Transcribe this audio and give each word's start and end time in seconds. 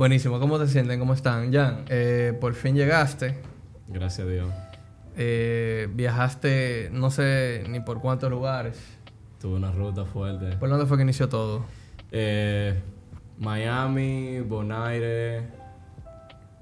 Buenísimo, 0.00 0.40
¿cómo 0.40 0.58
te 0.58 0.66
sienten? 0.66 0.98
¿Cómo 0.98 1.12
están? 1.12 1.52
Jan, 1.52 1.84
eh, 1.90 2.34
por 2.40 2.54
fin 2.54 2.74
llegaste. 2.74 3.36
Gracias 3.86 4.26
a 4.26 4.30
Dios. 4.30 4.50
Eh, 5.14 5.90
viajaste 5.92 6.88
no 6.90 7.10
sé 7.10 7.66
ni 7.68 7.80
por 7.80 8.00
cuántos 8.00 8.30
lugares. 8.30 8.80
Tuve 9.38 9.56
una 9.56 9.70
ruta 9.70 10.06
fuerte. 10.06 10.56
¿Por 10.56 10.70
dónde 10.70 10.86
fue 10.86 10.96
que 10.96 11.02
inició 11.02 11.28
todo? 11.28 11.66
Eh, 12.12 12.80
Miami, 13.40 14.40
Bonaire, 14.40 15.48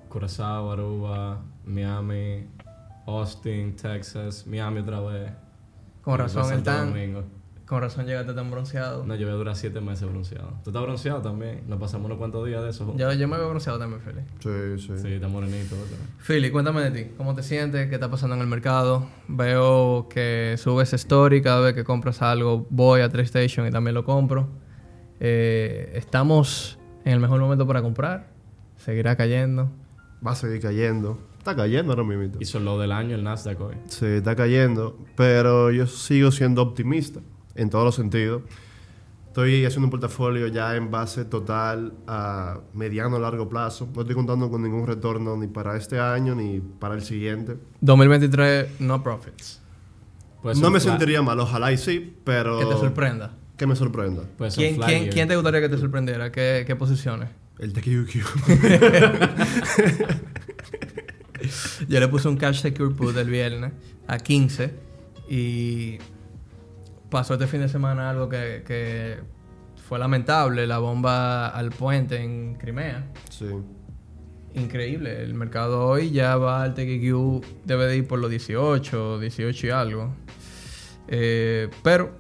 Curazao, 0.09 0.73
Aruba, 0.73 1.41
Miami, 1.65 2.45
Austin, 3.07 3.77
Texas, 3.77 4.49
Miami 4.49 4.81
otra 4.81 4.99
vez. 4.99 5.31
Con 6.03 6.19
razón, 6.19 6.55
el 6.55 6.65
tan, 6.65 6.89
Domingo. 6.89 7.23
Con 7.69 7.83
razón 7.83 8.07
llegaste 8.07 8.33
tan 8.33 8.51
bronceado. 8.51 9.05
No, 9.05 9.15
yo 9.15 9.27
voy 9.27 9.35
a 9.35 9.37
durar 9.37 9.55
siete 9.55 9.83
meses 9.83 10.09
bronceado. 10.09 10.55
¿Tú 10.65 10.71
estás 10.71 10.83
bronceado 10.83 11.21
también? 11.21 11.65
Nos 11.69 11.79
pasamos 11.79 12.07
unos 12.07 12.17
cuantos 12.17 12.47
días 12.47 12.63
de 12.63 12.71
eso. 12.71 12.87
juntos. 12.87 12.99
Yo, 12.99 13.13
yo 13.13 13.29
me 13.29 13.37
veo 13.37 13.51
bronceado 13.51 13.79
también, 13.79 14.01
Philly. 14.01 14.23
Sí, 14.79 14.87
sí. 14.87 14.99
Sí, 15.03 15.13
está 15.13 15.29
morenito. 15.29 15.77
Philly, 16.27 16.51
cuéntame 16.51 16.89
de 16.89 16.91
ti. 16.91 17.11
¿Cómo 17.19 17.35
te 17.35 17.43
sientes? 17.43 17.89
¿Qué 17.91 17.97
está 17.97 18.11
pasando 18.11 18.37
en 18.37 18.41
el 18.41 18.47
mercado? 18.47 19.07
Veo 19.29 20.09
que 20.09 20.55
subes 20.57 20.95
story 20.95 21.43
cada 21.43 21.61
vez 21.61 21.75
que 21.75 21.85
compras 21.85 22.23
algo. 22.23 22.67
Voy 22.71 23.03
a 23.03 23.11
TripStation 23.11 23.67
y 23.67 23.71
también 23.71 23.95
lo 23.95 24.03
compro. 24.03 24.49
Eh, 25.21 25.93
estamos 25.95 26.79
en 27.05 27.13
el 27.13 27.21
mejor 27.21 27.39
momento 27.39 27.67
para 27.67 27.83
comprar. 27.83 28.31
Seguirá 28.79 29.15
cayendo. 29.15 29.71
Va 30.27 30.31
a 30.31 30.37
seguir 30.37 30.63
cayendo. 30.63 31.19
Está 31.37 31.55
cayendo 31.55 31.93
ahora 31.93 32.05
mismo. 32.05 32.39
Hizo 32.41 32.61
lo 32.61 32.79
del 32.79 32.93
año 32.93 33.15
el 33.15 33.25
Nasdaq 33.25 33.61
hoy. 33.61 33.75
Sí, 33.89 34.07
está 34.07 34.35
cayendo. 34.35 34.97
Pero 35.17 35.71
yo 35.71 35.87
sigo 35.87 36.31
siendo 36.31 36.63
optimista 36.63 37.21
en 37.59 37.69
todos 37.71 37.85
los 37.85 37.95
sentidos. 37.95 38.43
Estoy 39.27 39.65
haciendo 39.67 39.87
un 39.87 39.91
portafolio 39.91 40.47
ya 40.49 40.75
en 40.75 40.91
base 40.91 41.25
total 41.25 41.93
a 42.07 42.61
mediano 42.73 43.17
o 43.17 43.21
largo 43.21 43.49
plazo. 43.49 43.89
No 43.95 44.01
estoy 44.01 44.17
contando 44.17 44.51
con 44.51 44.63
ningún 44.63 44.87
retorno 44.87 45.37
ni 45.37 45.47
para 45.47 45.77
este 45.77 46.01
año 46.01 46.35
ni 46.35 46.61
para 46.61 46.95
el 46.95 47.03
siguiente. 47.03 47.57
2023, 47.81 48.81
no 48.81 49.03
profits. 49.03 49.61
No 50.43 50.71
me 50.71 50.81
sentiría 50.81 51.21
mal, 51.21 51.39
ojalá 51.41 51.73
y 51.73 51.77
sí, 51.77 52.17
pero... 52.25 52.59
Que 52.59 52.65
te 52.65 52.73
sorprenda. 52.73 53.33
Que 53.57 53.67
me 53.67 53.77
sorprenda. 53.77 54.23
¿Quién, 54.55 54.81
quién, 54.81 55.09
quién 55.09 55.29
te 55.29 55.35
gustaría 55.35 55.61
que 55.61 55.69
te 55.69 55.79
sorprendiera? 55.79 56.33
¿Qué, 56.33 56.65
qué 56.67 56.77
posiciones? 56.77 57.29
El 57.59 57.73
TQQ. 57.73 58.17
Yo 61.89 62.01
le 62.01 62.09
puse 62.09 62.29
un 62.29 62.37
cash 62.37 62.61
secure 62.61 62.95
put 62.95 63.17
el 63.17 63.29
viernes 63.29 63.73
a 64.07 64.19
15 64.19 64.75
y 65.29 65.99
pasó 67.11 67.35
este 67.35 67.47
fin 67.47 67.61
de 67.61 67.69
semana 67.69 68.11
algo 68.11 68.29
que, 68.29 68.63
que 68.67 69.19
fue 69.89 69.99
lamentable, 69.99 70.67
la 70.67 70.79
bomba 70.79 71.49
al 71.49 71.71
puente 71.71 72.23
en 72.23 72.55
Crimea. 72.57 73.07
sí. 73.31 73.47
Increíble, 74.55 75.23
el 75.23 75.35
mercado 75.35 75.87
hoy 75.87 76.11
ya 76.11 76.37
va 76.37 76.63
al 76.63 76.73
TQQ, 76.75 77.45
debe 77.67 77.87
de 77.87 77.99
ir 77.99 78.09
por 78.09 78.19
los 78.19 78.31
18, 78.31 79.21
18 79.21 79.67
y 79.67 79.71
algo. 79.71 80.15
Eh, 81.07 81.69
pero, 81.85 82.13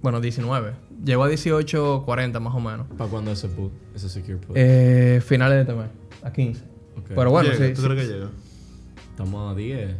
bueno, 0.00 0.20
19. 0.20 0.72
Llegó 1.04 1.24
a 1.24 1.30
18.40 1.30 2.40
más 2.40 2.54
o 2.54 2.60
menos. 2.60 2.86
¿Para 2.96 3.10
cuándo 3.10 3.32
ese 3.32 3.48
put? 3.48 3.72
Ese 3.94 4.08
secure 4.08 4.38
put. 4.38 4.56
Eh, 4.56 5.20
finales 5.26 5.56
de 5.56 5.60
este 5.62 5.74
mes, 5.74 5.90
a 6.22 6.32
15. 6.32 6.64
Ok. 6.96 7.04
Pero 7.14 7.30
bueno, 7.32 7.50
Llega, 7.52 7.66
sí, 7.66 7.74
¿Tú 7.74 7.82
sí. 7.82 7.88
crees 7.88 8.06
que 8.06 8.12
llega? 8.14 8.30
Estamos 9.10 9.52
a 9.52 9.54
10. 9.56 9.96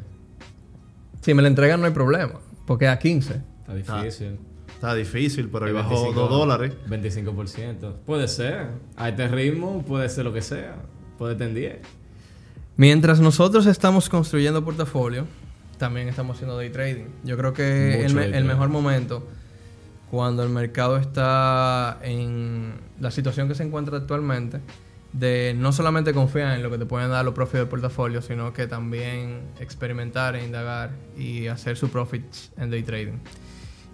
Si 1.23 1.35
me 1.35 1.43
la 1.43 1.49
entregan 1.49 1.81
no 1.81 1.87
hay 1.87 1.93
problema, 1.93 2.35
porque 2.67 2.87
a 2.89 2.99
15. 2.99 3.43
Está 3.67 3.75
difícil. 4.03 4.39
Está 4.75 4.95
difícil, 4.95 5.49
pero 5.51 5.67
ahí 5.67 5.73
bajó 5.73 5.91
25, 5.91 6.21
2 6.21 6.31
dólares. 6.31 6.73
25%. 6.89 7.93
Puede 8.07 8.29
ser. 8.29 8.69
A 8.97 9.09
este 9.09 9.29
ritmo 9.29 9.83
puede 9.87 10.09
ser 10.09 10.25
lo 10.25 10.33
que 10.33 10.43
sea. 10.43 10.77
Puede 11.19 11.33
estar 11.33 11.49
en 11.49 11.55
10. 11.55 11.77
Mientras 12.77 13.21
nosotros 13.21 13.67
estamos 13.67 14.09
construyendo 14.09 14.65
portafolio, 14.65 15.27
también 15.79 16.09
estamos 16.09 16.37
haciendo 16.37 16.57
day 16.57 16.71
trading. 16.71 17.05
Yo 17.23 17.37
creo 17.37 17.53
que 17.53 18.05
el, 18.05 18.15
me- 18.15 18.37
el 18.37 18.45
mejor 18.45 18.69
momento, 18.69 19.27
cuando 20.11 20.43
el 20.43 20.49
mercado 20.51 20.97
está 20.97 21.99
en 22.03 22.75
la 23.01 23.11
situación 23.11 23.49
que 23.49 23.55
se 23.55 23.63
encuentra 23.63 23.97
actualmente, 23.99 24.61
de 25.13 25.55
no 25.57 25.73
solamente 25.73 26.13
confiar 26.13 26.57
en 26.57 26.63
lo 26.65 26.71
que 26.71 26.79
te 26.79 26.87
pueden 26.87 27.11
dar 27.11 27.25
los 27.25 27.35
profits 27.35 27.59
del 27.61 27.69
portafolio, 27.69 28.21
sino 28.21 28.53
que 28.53 28.67
también 28.67 29.43
experimentar 29.61 30.35
e 30.35 30.45
indagar 30.45 30.91
y 31.17 31.47
hacer 31.47 31.77
sus 31.77 31.91
profits 31.91 32.51
en 32.57 32.71
day 32.71 32.83
trading. 32.83 33.19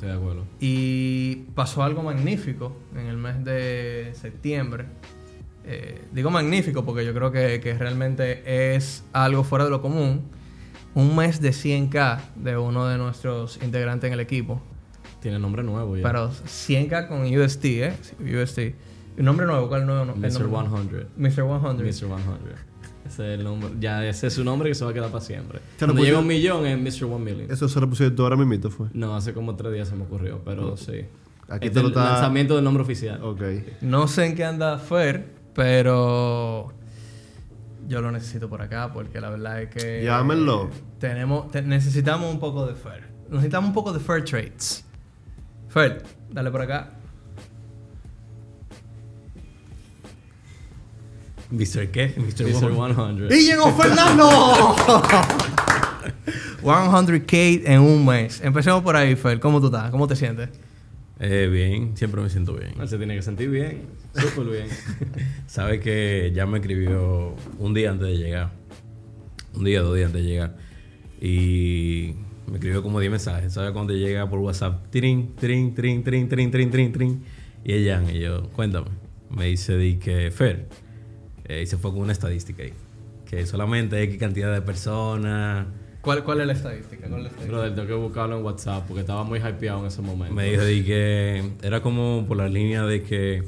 Estoy 0.01 0.13
de 0.13 0.17
acuerdo. 0.17 0.47
Y 0.61 1.35
pasó 1.55 1.83
algo 1.83 2.03
magnífico 2.03 2.75
en 2.97 3.05
el 3.05 3.19
mes 3.19 3.45
de 3.45 4.13
septiembre. 4.15 4.87
Eh, 5.67 6.07
digo 6.11 6.31
magnífico 6.31 6.87
porque 6.87 7.05
yo 7.05 7.13
creo 7.13 7.31
que, 7.31 7.61
que 7.61 7.75
realmente 7.75 8.75
es 8.75 9.05
algo 9.13 9.45
fuera 9.45 9.67
de 9.67 9.71
lo 9.71 9.83
común. 9.83 10.23
Un 10.95 11.15
mes 11.15 11.43
de 11.43 11.51
100k 11.51 12.19
de 12.37 12.57
uno 12.57 12.87
de 12.89 12.97
nuestros 12.97 13.63
integrantes 13.63 14.09
en 14.09 14.15
el 14.15 14.21
equipo. 14.21 14.63
Tiene 15.21 15.39
nombre 15.39 15.63
nuevo 15.63 15.99
ya. 15.99 16.03
Pero 16.03 16.31
100k 16.31 17.07
con 17.07 17.21
UST, 17.39 17.65
¿eh? 17.67 17.93
UST. 18.21 18.59
¿El 19.19 19.25
nombre 19.27 19.45
nuevo? 19.45 19.69
¿Cuál 19.69 19.83
es 19.83 19.89
el 19.89 19.95
nuevo? 19.95 20.15
el 20.15 20.19
Mr. 20.19 20.49
nombre? 20.49 21.07
100. 21.19 21.45
Mr. 21.45 21.77
100. 21.77 21.77
Mr. 21.77 21.93
100. 21.93 22.70
Ese 23.07 23.33
es 23.35 23.39
el 23.39 23.45
nombre. 23.45 23.71
Ya 23.81 24.05
ese 24.07 24.27
es 24.29 24.35
su 24.35 24.45
nombre 24.45 24.69
que 24.69 24.75
se 24.75 24.85
va 24.85 24.91
a 24.91 24.95
quedar 24.95 25.11
para 25.11 25.25
siempre. 25.25 25.59
Te 25.79 25.87
lo 25.87 25.93
Cuando 25.93 26.05
llega 26.05 26.19
un 26.19 26.27
millón 26.27 26.67
es 26.67 26.79
Mr. 26.79 27.07
1 27.07 27.19
Million. 27.19 27.51
Eso 27.51 27.69
se 27.69 27.81
lo 27.81 27.89
pusiste 27.89 28.11
tú 28.15 28.23
ahora 28.25 28.37
mismo, 28.37 28.71
fue. 28.71 28.89
No, 28.93 29.17
hace 29.17 29.33
como 29.33 29.57
tres 29.57 29.73
días 29.73 29.89
se 29.89 29.97
me 29.97 30.05
ocurrió, 30.05 30.41
pero 30.45 30.77
sí. 30.77 31.05
Aquí 31.49 31.67
Este 31.67 31.81
te 31.81 31.83
lo 31.83 31.89
es 31.89 31.95
el 31.97 31.99
está- 31.99 32.13
lanzamiento 32.13 32.55
del 32.55 32.65
nombre 32.65 32.83
oficial. 32.83 33.23
Ok. 33.25 33.43
No 33.81 34.07
sé 34.07 34.27
en 34.27 34.35
qué 34.37 34.45
anda 34.45 34.79
Fer, 34.79 35.27
pero 35.55 36.73
yo 37.89 38.01
lo 38.01 38.13
necesito 38.13 38.49
por 38.49 38.63
acá 38.63 38.93
porque 38.93 39.21
la 39.21 39.31
verdad 39.31 39.63
es 39.63 39.71
que 39.71 40.05
Llámenlo. 40.05 40.71
tenemos 40.99 41.51
te- 41.51 41.63
necesitamos 41.63 42.33
un 42.33 42.39
poco 42.39 42.67
de 42.67 42.75
Fer. 42.75 43.09
Necesitamos 43.31 43.69
un 43.69 43.75
poco 43.75 43.93
de 43.93 43.99
Fer 44.01 44.25
Trades. 44.25 44.85
Fer, 45.69 46.03
dale 46.31 46.51
por 46.51 46.61
acá. 46.63 46.91
¿Mr. 51.51 51.91
qué? 51.91 52.15
Mr. 52.17 52.45
Mr. 52.47 52.73
Woman. 52.73 53.29
100. 53.29 53.41
¡Y 53.41 53.45
llegó 53.45 53.73
Fernando! 53.73 54.77
100k 56.63 57.63
en 57.65 57.81
un 57.81 58.05
mes. 58.05 58.41
Empecemos 58.43 58.83
por 58.83 58.97
ahí, 58.97 59.17
Fer. 59.17 59.41
¿Cómo 59.41 59.61
tú 59.61 59.67
estás? 59.67 59.91
¿Cómo 59.91 60.07
te 60.07 60.17
sientes? 60.17 60.51
Eh, 61.19 61.49
bien, 61.53 61.97
siempre 61.97 62.23
me 62.23 62.31
siento 62.31 62.55
bien. 62.55 62.73
Se 62.89 62.97
tiene 62.97 63.15
que 63.15 63.23
sentir 63.23 63.51
bien. 63.51 63.83
Súper 64.15 64.47
bien. 64.47 64.67
Sabe 65.47 65.81
que 65.81 66.33
ya 66.35 66.47
me 66.47 66.59
escribió 66.59 67.35
un 67.59 67.75
día 67.75 67.91
antes 67.91 68.09
de 68.09 68.17
llegar. 68.17 68.53
Un 69.55 69.65
día, 69.65 69.83
dos 69.83 69.95
días 69.97 70.07
antes 70.07 70.23
de 70.23 70.29
llegar. 70.29 70.57
Y 71.21 72.15
me 72.47 72.55
escribió 72.55 72.83
como 72.83 73.01
10 73.01 73.11
mensajes. 73.11 73.53
¿Sabe 73.53 73.73
cuando 73.73 73.93
te 73.93 73.99
llega 73.99 74.29
por 74.29 74.39
WhatsApp? 74.39 74.87
Trin, 74.91 75.35
trin, 75.37 75.75
trin, 75.75 76.03
trin, 76.03 76.29
trin, 76.29 76.51
trin, 76.51 76.71
trin, 76.71 76.93
trin. 76.93 77.25
Y 77.65 77.75
ella, 77.75 78.03
y 78.11 78.21
yo, 78.21 78.49
cuéntame. 78.51 78.89
Me 79.29 79.47
dice 79.47 79.77
di 79.77 79.97
que 79.97 80.31
Fer. 80.31 80.69
Eh, 81.51 81.63
y 81.63 81.67
se 81.67 81.77
fue 81.77 81.91
con 81.91 82.01
una 82.01 82.13
estadística 82.13 82.63
ahí. 82.63 82.73
Que 83.29 83.45
solamente 83.45 84.01
X 84.03 84.19
cantidad 84.19 84.53
de 84.53 84.63
personas. 84.63 85.67
¿Cuál, 86.01 86.23
cuál 86.23 86.41
es 86.41 86.47
la 86.47 86.53
estadística? 86.53 87.09
¿Cuál 87.09 87.21
es 87.21 87.25
la 87.25 87.29
estadística? 87.31 87.53
Brother, 87.53 87.75
tengo 87.75 87.89
que 87.89 87.95
buscarlo 87.95 88.39
en 88.39 88.45
WhatsApp 88.45 88.85
porque 88.87 89.01
estaba 89.01 89.25
muy 89.25 89.41
hypeado 89.41 89.81
en 89.81 89.87
ese 89.87 90.01
momento. 90.01 90.35
Me 90.35 90.51
dijo 90.51 90.63
de 90.63 90.85
que 90.85 91.51
era 91.63 91.83
como 91.83 92.25
por 92.27 92.37
la 92.37 92.49
línea 92.49 92.85
de 92.85 93.03
que 93.03 93.43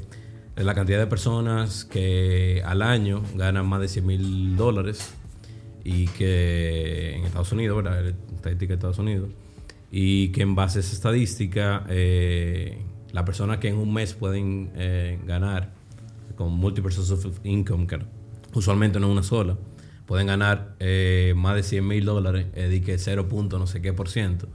la 0.55 0.75
cantidad 0.75 0.99
de 0.99 1.07
personas 1.07 1.85
que 1.85 2.61
al 2.65 2.81
año 2.81 3.23
ganan 3.35 3.65
más 3.65 3.79
de 3.79 3.87
100 3.87 4.05
mil 4.05 4.55
dólares 4.57 5.13
y 5.83 6.07
que 6.07 7.15
en 7.15 7.25
Estados 7.25 7.51
Unidos, 7.53 7.83
¿verdad? 7.83 8.03
La 8.03 8.35
Estadística 8.35 8.73
de 8.73 8.75
Estados 8.75 8.99
Unidos. 8.99 9.29
Y 9.91 10.29
que 10.29 10.41
en 10.41 10.55
base 10.55 10.79
a 10.79 10.81
esa 10.81 10.93
estadística, 10.93 11.85
eh, 11.89 12.79
las 13.11 13.23
personas 13.23 13.59
que 13.59 13.69
en 13.69 13.77
un 13.77 13.93
mes 13.93 14.13
pueden 14.13 14.71
eh, 14.75 15.19
ganar 15.25 15.71
con 16.35 16.53
multiple 16.53 16.91
sources 16.91 17.25
of 17.25 17.39
income, 17.43 17.87
que 17.87 17.99
usualmente 18.53 18.99
no 18.99 19.11
una 19.11 19.23
sola, 19.23 19.57
pueden 20.05 20.27
ganar 20.27 20.75
eh, 20.79 21.33
más 21.35 21.55
de 21.55 21.63
100 21.63 21.87
mil 21.87 22.05
dólares, 22.05 22.47
eh, 22.53 22.67
de 22.67 22.81
que 22.81 22.97
0. 22.97 23.27
punto 23.27 23.59
no 23.59 23.67
sé 23.67 23.81
qué 23.81 23.93
por 23.93 24.09
ciento. 24.09 24.47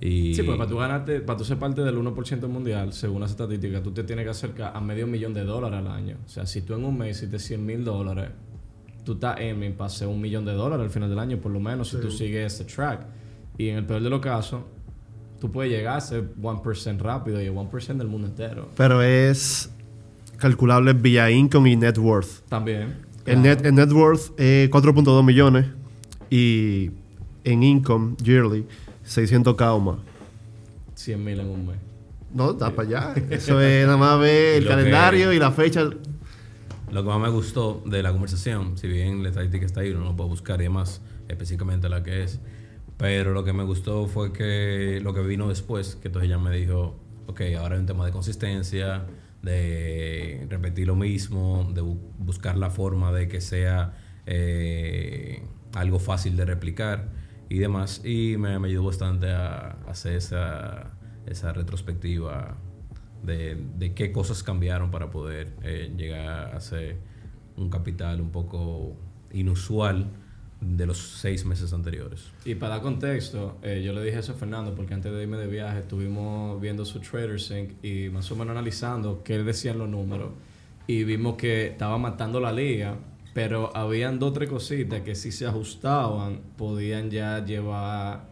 Y 0.00 0.34
Sí, 0.34 0.42
pues 0.42 0.56
para 0.56 0.68
tú 0.68 0.78
ganarte, 0.78 1.20
para 1.20 1.36
tú 1.36 1.44
ser 1.44 1.58
parte 1.58 1.82
del 1.82 1.96
1% 1.96 2.48
mundial, 2.48 2.92
según 2.92 3.20
las 3.20 3.32
estadísticas, 3.32 3.82
tú 3.82 3.92
te 3.92 4.02
tienes 4.02 4.24
que 4.24 4.30
acercar 4.30 4.72
a 4.74 4.80
medio 4.80 5.06
millón 5.06 5.34
de 5.34 5.44
dólares 5.44 5.78
al 5.78 5.88
año. 5.88 6.16
O 6.24 6.28
sea, 6.28 6.46
si 6.46 6.62
tú 6.62 6.74
en 6.74 6.84
un 6.84 6.96
mes 6.96 7.18
hiciste 7.18 7.38
100 7.38 7.66
mil 7.66 7.84
dólares, 7.84 8.30
tú 9.04 9.12
estás 9.12 9.36
aiming 9.38 9.74
para 9.74 9.86
hacer 9.86 10.08
un 10.08 10.20
millón 10.20 10.44
de 10.46 10.52
dólares 10.52 10.84
al 10.84 10.90
final 10.90 11.10
del 11.10 11.18
año, 11.18 11.38
por 11.38 11.52
lo 11.52 11.60
menos, 11.60 11.88
si 11.88 11.98
tú 11.98 12.10
sigues 12.10 12.54
ese 12.54 12.64
track. 12.64 13.06
Y 13.58 13.68
en 13.68 13.76
el 13.76 13.84
peor 13.84 14.02
de 14.02 14.08
los 14.08 14.20
casos, 14.20 14.62
tú 15.38 15.52
puedes 15.52 15.70
llegar 15.70 15.98
a 15.98 16.00
ser 16.00 16.34
1% 16.34 16.98
rápido 16.98 17.42
y 17.42 17.46
el 17.46 17.54
1% 17.54 17.96
del 17.98 18.08
mundo 18.08 18.28
entero. 18.28 18.70
Pero 18.76 19.02
es 19.02 19.70
calculable 20.40 20.92
vía 20.94 21.30
income 21.30 21.70
y 21.70 21.76
net 21.76 21.98
worth. 21.98 22.40
También. 22.48 22.96
El, 23.26 23.42
net, 23.42 23.64
el 23.64 23.74
net 23.74 23.92
worth 23.92 24.32
es 24.40 24.70
4.2 24.70 25.24
millones 25.24 25.66
y 26.30 26.90
en 27.44 27.62
income 27.62 28.16
yearly 28.22 28.66
600k 29.06 29.74
o 29.74 29.80
más. 29.80 29.96
100 30.94 31.24
mil 31.24 31.40
en 31.40 31.48
un 31.48 31.66
mes. 31.66 31.76
No, 32.34 32.52
está 32.52 32.70
para 32.70 32.88
allá. 32.88 33.14
Eso 33.30 33.60
es 33.60 33.84
nada 33.86 33.96
más 33.96 34.18
ver 34.20 34.56
el 34.58 34.64
Lo 34.64 34.70
que- 34.70 34.76
calendario 34.76 35.32
y 35.32 35.38
la 35.38 35.50
fecha. 35.50 35.82
lo 35.84 37.02
que 37.02 37.08
más 37.08 37.20
me 37.20 37.28
gustó 37.30 37.82
de 37.86 38.02
la 38.02 38.12
conversación, 38.12 38.76
si 38.78 38.88
bien 38.88 39.22
la 39.22 39.28
estadística 39.30 39.64
está 39.66 39.80
ahí, 39.80 39.90
uno 39.90 40.04
lo 40.04 40.16
puede 40.16 40.30
buscar 40.30 40.60
y 40.60 40.64
demás, 40.64 41.00
específicamente 41.28 41.88
la 41.88 42.02
que 42.02 42.24
es, 42.24 42.40
pero 42.96 43.32
lo 43.32 43.44
que 43.44 43.52
me 43.52 43.64
gustó 43.64 44.06
fue 44.06 44.32
que 44.32 45.00
lo 45.02 45.14
que 45.14 45.20
vino 45.22 45.48
después, 45.48 45.96
que 46.02 46.08
entonces 46.08 46.28
ella 46.28 46.38
me 46.38 46.54
dijo, 46.56 46.94
ok, 47.28 47.40
ahora 47.58 47.74
hay 47.76 47.80
un 47.80 47.86
tema 47.86 48.04
de 48.06 48.12
consistencia, 48.12 49.04
de 49.42 50.46
repetir 50.50 50.86
lo 50.86 50.96
mismo, 50.96 51.70
de 51.74 51.82
bu- 51.82 51.98
buscar 52.18 52.56
la 52.56 52.70
forma 52.70 53.12
de 53.12 53.28
que 53.28 53.40
sea 53.40 53.94
eh, 54.26 55.42
algo 55.74 55.98
fácil 55.98 56.36
de 56.36 56.44
replicar 56.44 57.08
y 57.48 57.58
demás. 57.58 58.02
Y 58.04 58.36
me, 58.36 58.54
ayudó 58.66 58.84
bastante 58.84 59.30
a 59.30 59.78
hacer 59.88 60.14
esa, 60.16 60.92
esa 61.26 61.52
retrospectiva 61.52 62.56
de, 63.22 63.56
de 63.78 63.94
qué 63.94 64.12
cosas 64.12 64.42
cambiaron 64.42 64.90
para 64.90 65.10
poder 65.10 65.52
eh, 65.62 65.92
llegar 65.96 66.54
a 66.54 66.56
hacer 66.56 66.98
un 67.56 67.70
capital 67.70 68.20
un 68.20 68.30
poco 68.30 68.96
inusual 69.32 70.10
de 70.60 70.86
los 70.86 70.98
seis 70.98 71.44
meses 71.46 71.72
anteriores. 71.72 72.26
Y 72.44 72.54
para 72.54 72.74
dar 72.74 72.82
contexto, 72.82 73.56
eh, 73.62 73.82
yo 73.84 73.92
le 73.94 74.02
dije 74.02 74.18
eso 74.18 74.32
a 74.32 74.34
Fernando 74.34 74.74
porque 74.74 74.92
antes 74.94 75.10
de 75.10 75.22
irme 75.22 75.38
de 75.38 75.46
viaje 75.46 75.78
estuvimos 75.80 76.60
viendo 76.60 76.84
su 76.84 77.00
TraderSync 77.00 77.82
y 77.82 78.10
más 78.10 78.30
o 78.30 78.36
menos 78.36 78.50
analizando 78.52 79.22
qué 79.24 79.38
decían 79.42 79.78
los 79.78 79.88
números 79.88 80.32
y 80.86 81.04
vimos 81.04 81.36
que 81.36 81.68
estaba 81.68 81.96
matando 81.98 82.40
la 82.40 82.52
liga, 82.52 82.96
pero 83.32 83.74
habían 83.74 84.18
dos 84.18 84.30
o 84.30 84.32
tres 84.34 84.50
cositas 84.50 85.00
que 85.00 85.14
si 85.14 85.32
se 85.32 85.46
ajustaban 85.46 86.40
podían 86.58 87.10
ya 87.10 87.42
llevar 87.44 88.28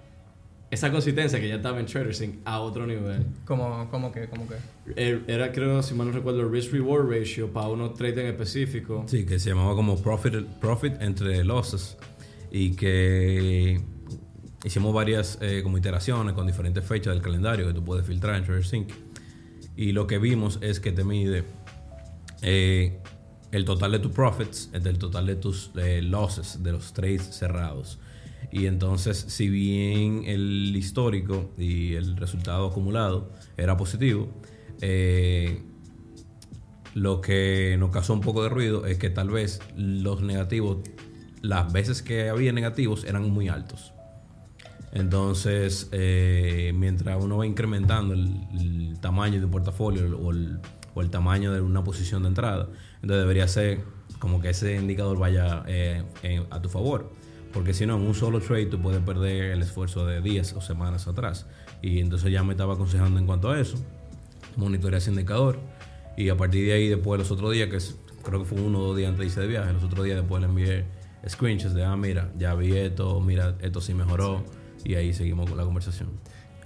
esa 0.71 0.91
consistencia 0.91 1.41
que 1.41 1.49
ya 1.49 1.55
estaba 1.55 1.81
en 1.81 1.87
TraderSync 1.87 2.41
a 2.45 2.61
otro 2.61 2.87
nivel. 2.87 3.25
Como, 3.47 3.89
como 3.91 4.13
que, 4.13 4.29
como 4.29 4.47
que. 4.47 4.57
Er- 4.97 5.23
Era, 5.27 5.51
creo, 5.51 5.83
si 5.83 5.95
mal 5.95 6.09
no 6.09 6.13
recuerdo, 6.13 6.43
el 6.43 6.51
risk 6.51 6.73
reward 6.73 7.09
ratio 7.11 7.51
para 7.51 7.69
unos 7.69 7.95
trades 7.95 8.19
en 8.19 8.27
específico. 8.27 9.05
Sí, 9.07 9.25
que 9.25 9.39
se 9.39 9.49
llamaba 9.49 9.75
como 9.75 9.97
Profit, 10.03 10.45
profit 10.61 11.01
entre 11.01 11.43
Losses 11.43 11.97
y 12.51 12.73
que 12.77 13.81
hicimos 14.65 14.95
varias 14.95 15.39
eh, 15.41 15.61
como 15.63 15.79
iteraciones 15.79 16.35
con 16.35 16.47
diferentes 16.47 16.85
fechas 16.85 17.15
del 17.15 17.23
calendario 17.23 17.67
que 17.67 17.75
tú 17.75 17.85
puedes 17.85 18.07
filtrar 18.07 18.37
en 18.37 18.45
TraderSync. 18.45 18.91
Y 19.77 19.93
lo 19.93 20.07
que 20.07 20.19
vimos 20.19 20.59
es 20.61 20.81
que 20.81 20.93
te 20.93 21.05
mide 21.05 21.45
eh, 22.43 22.99
el 23.51 23.65
total 23.65 23.93
de 23.93 23.99
tus 23.99 24.13
profits 24.13 24.71
el 24.73 24.99
total 24.99 25.27
de 25.27 25.37
tus 25.37 25.71
eh, 25.77 26.03
losses, 26.03 26.63
de 26.63 26.73
los 26.73 26.93
trades 26.93 27.23
cerrados. 27.23 27.99
Y 28.51 28.67
entonces, 28.67 29.19
si 29.29 29.49
bien 29.49 30.25
el 30.25 30.75
histórico 30.75 31.51
y 31.59 31.95
el 31.95 32.17
resultado 32.17 32.67
acumulado 32.67 33.31
era 33.57 33.77
positivo, 33.77 34.29
eh, 34.81 35.63
lo 36.95 37.21
que 37.21 37.77
nos 37.79 37.91
causó 37.91 38.15
un 38.15 38.21
poco 38.21 38.43
de 38.43 38.49
ruido 38.49 38.87
es 38.87 38.99
que 38.99 39.11
tal 39.11 39.31
vez 39.31 39.61
los 39.77 40.23
negativos, 40.23 40.79
las 41.43 41.73
veces 41.73 42.03
que 42.03 42.29
había 42.29 42.53
negativos 42.53 43.05
eran 43.05 43.31
muy 43.31 43.49
altos. 43.49 43.93
Entonces, 44.93 45.89
eh, 45.93 46.73
mientras 46.75 47.23
uno 47.23 47.37
va 47.39 47.47
incrementando 47.47 48.15
el, 48.15 48.99
tamaño 49.01 49.39
de 49.39 49.45
un 49.45 49.51
portafolio 49.51 50.19
o 50.19 50.31
el, 50.33 51.11
tamaño 51.11 51.53
de 51.53 51.61
una 51.61 51.85
posición 51.85 52.23
de 52.23 52.29
entrada, 52.29 52.69
entonces 52.97 53.21
debería 53.21 53.47
ser 53.47 53.81
como 54.19 54.41
que 54.41 54.51
ese 54.51 54.75
indicador 54.75 55.19
vaya 55.19 55.63
eh, 55.69 56.03
a 56.51 56.61
tu 56.61 56.69
favor. 56.69 57.13
Porque 57.53 57.73
si 57.73 57.87
no, 57.87 57.97
en 57.97 58.07
un 58.07 58.15
solo 58.15 58.41
trade 58.41 58.67
tú 58.67 58.81
puedes 58.81 59.01
perder 59.01 59.53
el 59.53 59.63
esfuerzo 59.63 60.07
de 60.07 60.21
días 60.21 60.53
o 60.53 60.61
semanas 60.61 61.09
atrás. 61.09 61.47
Y 61.81 62.01
entonces 62.01 62.33
ya 62.33 62.43
me 62.43 62.53
estaba 62.53 62.75
aconsejando 62.75 63.19
en 63.19 63.27
cuanto 63.27 63.51
a 63.51 63.61
eso. 63.61 63.79
Monitorear 64.57 64.99
ese 64.99 65.11
indicador. 65.11 65.59
Y 66.17 66.29
a 66.29 66.37
partir 66.37 66.67
de 66.67 66.73
ahí, 66.73 66.89
después 66.89 67.19
los 67.19 67.31
otros 67.31 67.53
días, 67.53 67.69
que 67.69 67.79
creo 68.23 68.41
que 68.41 68.45
fue 68.45 68.61
uno 68.61 68.81
o 68.81 68.87
dos 68.89 68.97
días 68.97 69.09
antes 69.09 69.21
de 69.21 69.27
irse 69.27 69.41
de 69.41 69.47
viaje, 69.47 69.73
los 69.73 69.85
otros 69.85 70.05
días 70.05 70.19
después 70.19 70.43
le 70.43 70.49
envié 70.49 70.85
screenshots 71.27 71.75
de, 71.75 71.85
ah, 71.85 71.97
mira, 71.97 72.31
ya 72.37 72.55
vi 72.55 72.77
esto, 72.77 73.21
mira, 73.21 73.57
esto 73.61 73.81
sí 73.81 73.95
mejoró. 73.95 74.45
Y 74.85 74.95
ahí 74.95 75.13
seguimos 75.13 75.49
con 75.49 75.59
la 75.59 75.65
conversación. 75.65 76.11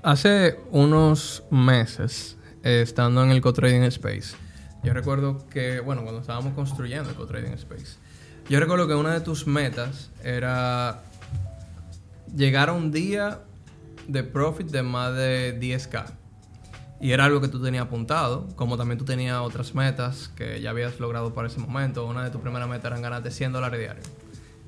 Hace 0.02 0.58
unos 0.70 1.44
meses, 1.50 2.36
eh, 2.62 2.82
estando 2.82 3.22
en 3.22 3.30
el 3.30 3.40
Co-Trading 3.40 3.82
Space, 3.82 4.36
yo 4.82 4.92
recuerdo 4.92 5.46
que, 5.48 5.80
bueno, 5.80 6.02
cuando 6.02 6.20
estábamos 6.20 6.54
construyendo 6.54 7.10
el 7.10 7.16
Co-Trading 7.16 7.52
Space, 7.52 7.96
yo 8.48 8.58
recuerdo 8.58 8.88
que 8.88 8.94
una 8.94 9.14
de 9.14 9.20
tus 9.20 9.46
metas 9.46 10.10
era 10.24 11.02
llegar 12.34 12.68
a 12.68 12.72
un 12.72 12.90
día 12.90 13.40
de 14.08 14.24
profit 14.24 14.68
de 14.68 14.82
más 14.82 15.14
de 15.14 15.58
10k. 15.60 16.04
Y 17.00 17.12
era 17.12 17.24
algo 17.24 17.40
que 17.40 17.48
tú 17.48 17.62
tenías 17.62 17.84
apuntado, 17.84 18.48
como 18.54 18.76
también 18.76 18.98
tú 18.98 19.04
tenías 19.04 19.38
otras 19.38 19.74
metas 19.74 20.30
que 20.36 20.60
ya 20.60 20.70
habías 20.70 21.00
logrado 21.00 21.34
para 21.34 21.48
ese 21.48 21.58
momento. 21.58 22.06
Una 22.06 22.24
de 22.24 22.30
tus 22.30 22.40
primeras 22.40 22.68
metas 22.68 22.86
eran 22.86 23.02
ganarte 23.02 23.30
100 23.30 23.52
dólares 23.52 23.80
diarios. 23.80 24.06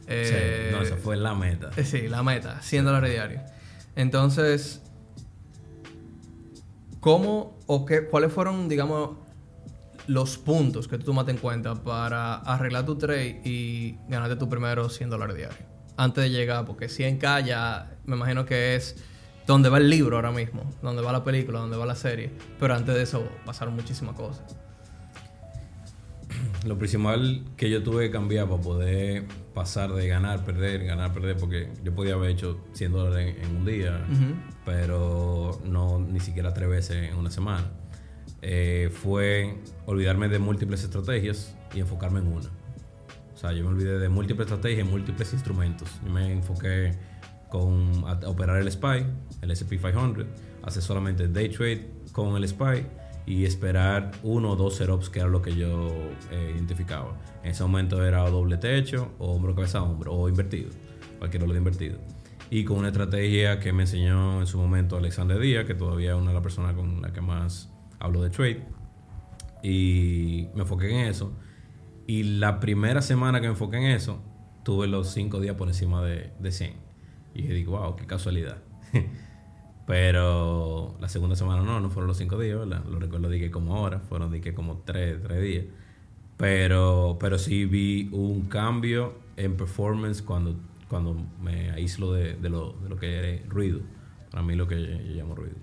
Eh, 0.07 0.69
Sí, 0.71 0.77
no, 0.77 0.83
esa 0.83 0.97
fue 0.97 1.17
la 1.17 1.35
meta. 1.35 1.71
eh, 1.77 1.85
Sí, 1.85 2.09
la 2.09 2.23
meta, 2.23 2.61
100 2.63 2.85
dólares 2.85 3.11
diarios. 3.11 3.43
Entonces, 3.97 4.83
¿cómo 7.01 7.59
o 7.67 7.85
qué, 7.87 8.07
cuáles 8.07 8.33
fueron, 8.33 8.69
digamos, 8.69 9.19
los 10.07 10.37
puntos 10.37 10.89
que 10.89 10.99
tú 10.99 11.05
tomaste 11.07 11.31
en 11.33 11.39
cuenta 11.39 11.75
para 11.75 12.35
arreglar 12.37 12.85
tu 12.85 12.97
trade 12.97 13.41
y 13.45 13.97
ganarte 14.09 14.37
tu 14.37 14.49
primero 14.49 14.89
100 14.89 15.11
dólares 15.11 15.37
diarios? 15.37 15.61
Antes 15.97 16.25
de 16.25 16.31
llegar, 16.31 16.65
porque 16.65 16.87
100k 16.87 17.45
ya 17.45 17.93
me 18.05 18.17
imagino 18.17 18.45
que 18.45 18.75
es 18.75 18.97
donde 19.47 19.69
va 19.69 19.79
el 19.79 19.89
libro 19.89 20.17
ahora 20.17 20.33
mismo, 20.33 20.63
donde 20.83 21.03
va 21.03 21.13
la 21.13 21.23
película, 21.23 21.61
donde 21.61 21.77
va 21.77 21.87
la 21.87 21.95
serie. 21.95 22.31
Pero 22.59 22.75
antes 22.75 22.95
de 22.95 23.03
eso 23.03 23.27
pasaron 23.45 23.75
muchísimas 23.77 24.17
cosas. 24.17 24.43
Lo 26.67 26.77
principal 26.79 27.45
que 27.57 27.71
yo 27.71 27.83
tuve 27.83 28.07
que 28.07 28.11
cambiar 28.11 28.49
para 28.49 28.61
poder 28.61 29.25
pasar 29.55 29.93
de 29.93 30.09
ganar, 30.09 30.45
perder, 30.45 30.85
ganar, 30.85 31.13
perder, 31.15 31.37
porque 31.37 31.71
yo 31.85 31.95
podía 31.95 32.15
haber 32.15 32.31
hecho 32.31 32.65
100 32.73 32.93
dólares 32.93 33.37
en, 33.39 33.45
en 33.51 33.57
un 33.57 33.65
día, 33.65 34.05
pero 34.65 35.61
no 35.65 36.01
ni 36.01 36.21
siquiera 36.21 36.53
tres 36.53 36.69
veces 36.69 37.11
en 37.11 37.17
una 37.17 37.31
semana, 37.31 37.71
eh, 38.43 38.91
fue 38.93 39.59
olvidarme 39.87 40.29
de 40.29 40.39
múltiples 40.39 40.83
estrategias 40.83 41.55
y 41.75 41.81
enfocarme 41.81 42.21
en 42.21 42.27
una. 42.29 42.51
O 43.35 43.37
sea, 43.37 43.53
yo 43.53 43.63
me 43.65 43.71
olvidé 43.71 43.99
de 43.99 44.09
múltiples 44.09 44.47
estrategias 44.47 44.87
y 44.87 44.91
múltiples 44.91 45.33
instrumentos. 45.33 45.89
Yo 46.05 46.11
me 46.11 46.33
enfoqué 46.33 46.93
con 47.51 48.05
a- 48.07 48.13
a 48.25 48.29
operar 48.29 48.59
el 48.61 48.69
SPY, 48.71 49.07
el 49.43 49.51
SP 49.55 49.79
500, 49.79 50.27
hacer 50.63 50.83
solamente 50.83 51.29
day 51.29 51.49
trade 51.49 51.91
con 52.13 52.37
el 52.37 52.45
SPY 52.49 52.87
y 53.27 53.45
esperar 53.45 54.11
uno 54.23 54.51
o 54.53 54.57
dos 54.57 54.77
setups 54.77 55.09
que 55.09 55.21
era 55.21 55.29
lo 55.29 55.41
que 55.41 55.55
yo 55.55 55.89
eh, 56.31 56.53
identificaba. 56.55 57.17
En 57.43 57.53
ese 57.53 57.63
momento 57.63 58.05
era 58.05 58.29
doble 58.29 58.59
techo 58.59 59.13
o 59.19 59.33
hombro 59.33 59.55
cabeza 59.55 59.83
hombro 59.83 60.13
o 60.13 60.29
invertido, 60.29 60.71
cualquier 61.19 61.43
orden 61.45 61.59
invertido. 61.59 61.99
Y 62.51 62.65
con 62.65 62.79
una 62.79 62.89
estrategia 62.89 63.59
que 63.59 63.73
me 63.73 63.85
enseñó 63.85 64.41
en 64.41 64.47
su 64.47 64.59
momento 64.59 64.97
Alexander 64.97 65.39
Díaz, 65.39 65.65
que 65.65 65.75
todavía 65.75 66.11
es 66.11 66.17
una 66.17 66.29
de 66.29 66.35
las 66.35 66.43
personas 66.43 66.75
con 66.75 67.01
la 67.01 67.13
que 67.13 67.21
más 67.21 67.73
hablo 67.99 68.23
de 68.23 68.31
trade. 68.31 68.67
Y 69.63 70.49
me 70.55 70.61
enfoqué 70.63 70.91
en 70.91 71.07
eso. 71.07 71.33
Y 72.07 72.23
la 72.23 72.61
primera 72.61 73.01
semana 73.01 73.41
que 73.41 73.47
me 73.47 73.53
enfoqué 73.53 73.79
en 73.79 73.85
eso, 73.85 74.23
tuve 74.63 74.87
los 74.87 75.09
cinco 75.09 75.41
días 75.41 75.57
por 75.57 75.69
encima 75.69 76.05
de, 76.05 76.33
de 76.39 76.53
100. 76.53 76.75
Y 77.35 77.43
dije, 77.43 77.67
wow, 77.67 77.97
qué 77.97 78.07
casualidad. 78.07 78.59
Pero 79.87 80.97
la 81.01 81.09
segunda 81.09 81.37
semana 81.37 81.63
no, 81.63 81.79
no 81.81 81.91
fueron 81.91 82.09
los 82.09 82.17
cinco 82.17 82.39
días, 82.39 82.59
¿verdad? 82.59 82.85
Lo 82.91 82.99
recuerdo 82.99 83.29
dije 83.29 83.51
como 83.51 83.77
ahora, 83.77 84.01
fueron 84.01 84.33
dije 84.33 84.55
como 84.55 84.83
tres, 84.85 85.23
tres 85.23 85.43
días. 85.43 85.65
Pero, 86.37 87.17
pero 87.21 87.39
sí 87.39 87.67
vi 87.67 88.09
un 88.13 88.47
cambio 88.47 89.15
en 89.37 89.57
performance 89.57 90.23
cuando, 90.23 90.57
cuando 90.89 91.17
me 91.41 91.71
aíslo 91.71 92.13
de, 92.13 92.35
de, 92.35 92.49
lo, 92.49 92.73
de 92.83 92.89
lo 92.89 92.97
que 92.97 93.35
es 93.35 93.49
ruido. 93.49 93.81
Para 94.31 94.43
mí 94.43 94.57
lo 94.57 94.67
que 94.67 94.81
yo, 94.81 95.15
llamo 95.15 95.35
ruido. 95.35 95.55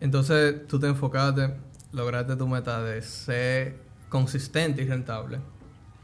Entonces 0.00 0.66
tú 0.66 0.80
te 0.80 0.88
enfocaste, 0.88 1.54
lograste 1.92 2.36
tu 2.36 2.48
meta 2.48 2.82
de 2.82 3.02
ser 3.02 3.76
consistente 4.08 4.82
y 4.82 4.86
rentable, 4.88 5.38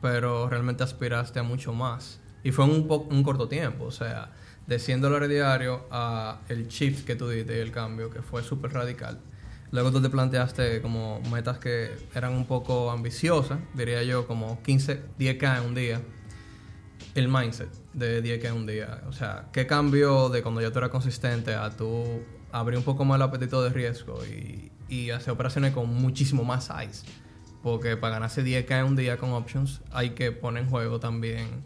pero 0.00 0.48
realmente 0.48 0.84
aspiraste 0.84 1.38
a 1.40 1.42
mucho 1.42 1.72
más. 1.72 2.20
Y 2.44 2.52
fue 2.52 2.64
un, 2.64 2.86
un 3.10 3.22
corto 3.22 3.48
tiempo, 3.48 3.84
o 3.86 3.90
sea, 3.90 4.30
de 4.66 4.78
100 4.78 5.00
dólares 5.00 5.28
diarios 5.28 5.80
a 5.90 6.40
el 6.48 6.68
shift 6.68 7.04
que 7.04 7.16
tú 7.16 7.28
diste 7.28 7.56
y 7.56 7.60
el 7.60 7.72
cambio, 7.72 8.10
que 8.10 8.22
fue 8.22 8.42
súper 8.42 8.72
radical. 8.72 9.20
Luego 9.72 9.92
tú 9.92 10.02
te 10.02 10.10
planteaste 10.10 10.82
como 10.82 11.20
metas 11.30 11.58
que 11.58 11.90
eran 12.14 12.32
un 12.32 12.46
poco 12.46 12.90
ambiciosas, 12.90 13.60
diría 13.74 14.02
yo, 14.02 14.26
como 14.26 14.60
15, 14.62 15.00
10k 15.18 15.58
en 15.58 15.64
un 15.64 15.74
día. 15.74 16.00
El 17.14 17.28
mindset 17.28 17.70
de 17.92 18.22
10k 18.22 18.48
en 18.48 18.54
un 18.54 18.66
día. 18.66 19.02
O 19.08 19.12
sea, 19.12 19.48
¿qué 19.52 19.66
cambió 19.66 20.28
de 20.28 20.42
cuando 20.42 20.60
yo 20.60 20.72
tú 20.72 20.78
eras 20.78 20.90
consistente 20.90 21.54
a 21.54 21.70
tú 21.70 22.04
abrir 22.52 22.78
un 22.78 22.84
poco 22.84 23.04
más 23.04 23.16
el 23.16 23.22
apetito 23.22 23.62
de 23.62 23.70
riesgo 23.70 24.24
y, 24.24 24.72
y 24.88 25.10
hacer 25.10 25.30
operaciones 25.30 25.72
con 25.72 25.88
muchísimo 25.88 26.42
más 26.44 26.64
size? 26.64 27.06
Porque 27.62 27.96
para 27.96 28.14
ganarse 28.14 28.44
10k 28.44 28.80
en 28.80 28.86
un 28.86 28.96
día 28.96 29.18
con 29.18 29.32
options 29.32 29.82
hay 29.92 30.10
que 30.10 30.32
poner 30.32 30.64
en 30.64 30.70
juego 30.70 30.98
también 30.98 31.64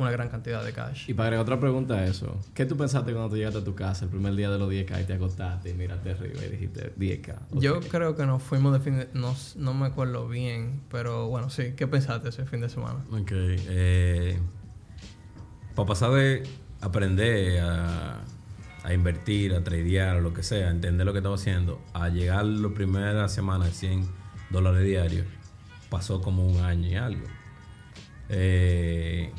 una 0.00 0.10
gran 0.10 0.28
cantidad 0.28 0.64
de 0.64 0.72
cash. 0.72 1.08
Y 1.08 1.14
para 1.14 1.28
agregar 1.28 1.42
otra 1.42 1.60
pregunta 1.60 1.94
a 1.94 2.06
eso, 2.06 2.38
¿qué 2.54 2.66
tú 2.66 2.76
pensaste 2.76 3.12
cuando 3.12 3.30
tú 3.30 3.36
llegaste 3.36 3.58
a 3.58 3.64
tu 3.64 3.74
casa 3.74 4.04
el 4.04 4.10
primer 4.10 4.34
día 4.34 4.50
de 4.50 4.58
los 4.58 4.70
10K 4.70 5.02
y 5.02 5.04
te 5.04 5.12
acostaste 5.14 5.70
y 5.70 5.74
miraste 5.74 6.10
arriba 6.10 6.44
y 6.44 6.48
dijiste 6.48 6.94
10K? 6.96 7.36
Yo 7.52 7.80
creo 7.80 8.16
que 8.16 8.26
nos 8.26 8.42
fuimos 8.42 8.72
de 8.72 8.80
fin 8.80 8.98
de... 8.98 9.08
No, 9.14 9.34
no 9.56 9.74
me 9.74 9.86
acuerdo 9.86 10.28
bien, 10.28 10.82
pero 10.90 11.28
bueno, 11.28 11.50
sí. 11.50 11.74
¿Qué 11.76 11.86
pensaste 11.86 12.30
ese 12.30 12.46
fin 12.46 12.60
de 12.60 12.68
semana? 12.68 13.04
Ok. 13.12 13.30
Eh, 13.32 14.38
para 15.74 15.86
pasar 15.86 16.12
de 16.12 16.42
aprender 16.80 17.60
a, 17.60 18.20
a 18.82 18.94
invertir, 18.94 19.54
a 19.54 19.62
tradear, 19.62 20.16
o 20.16 20.20
lo 20.20 20.32
que 20.32 20.42
sea, 20.42 20.70
entender 20.70 21.06
lo 21.06 21.12
que 21.12 21.18
estaba 21.18 21.34
haciendo, 21.34 21.80
a 21.92 22.08
llegar 22.08 22.44
la 22.44 22.70
primera 22.70 23.28
semana 23.28 23.66
a 23.66 23.70
100 23.70 24.08
dólares 24.50 24.84
diarios, 24.84 25.26
pasó 25.88 26.20
como 26.20 26.46
un 26.46 26.60
año 26.60 26.88
y 26.88 26.94
algo. 26.94 27.26
Eh, 28.28 29.32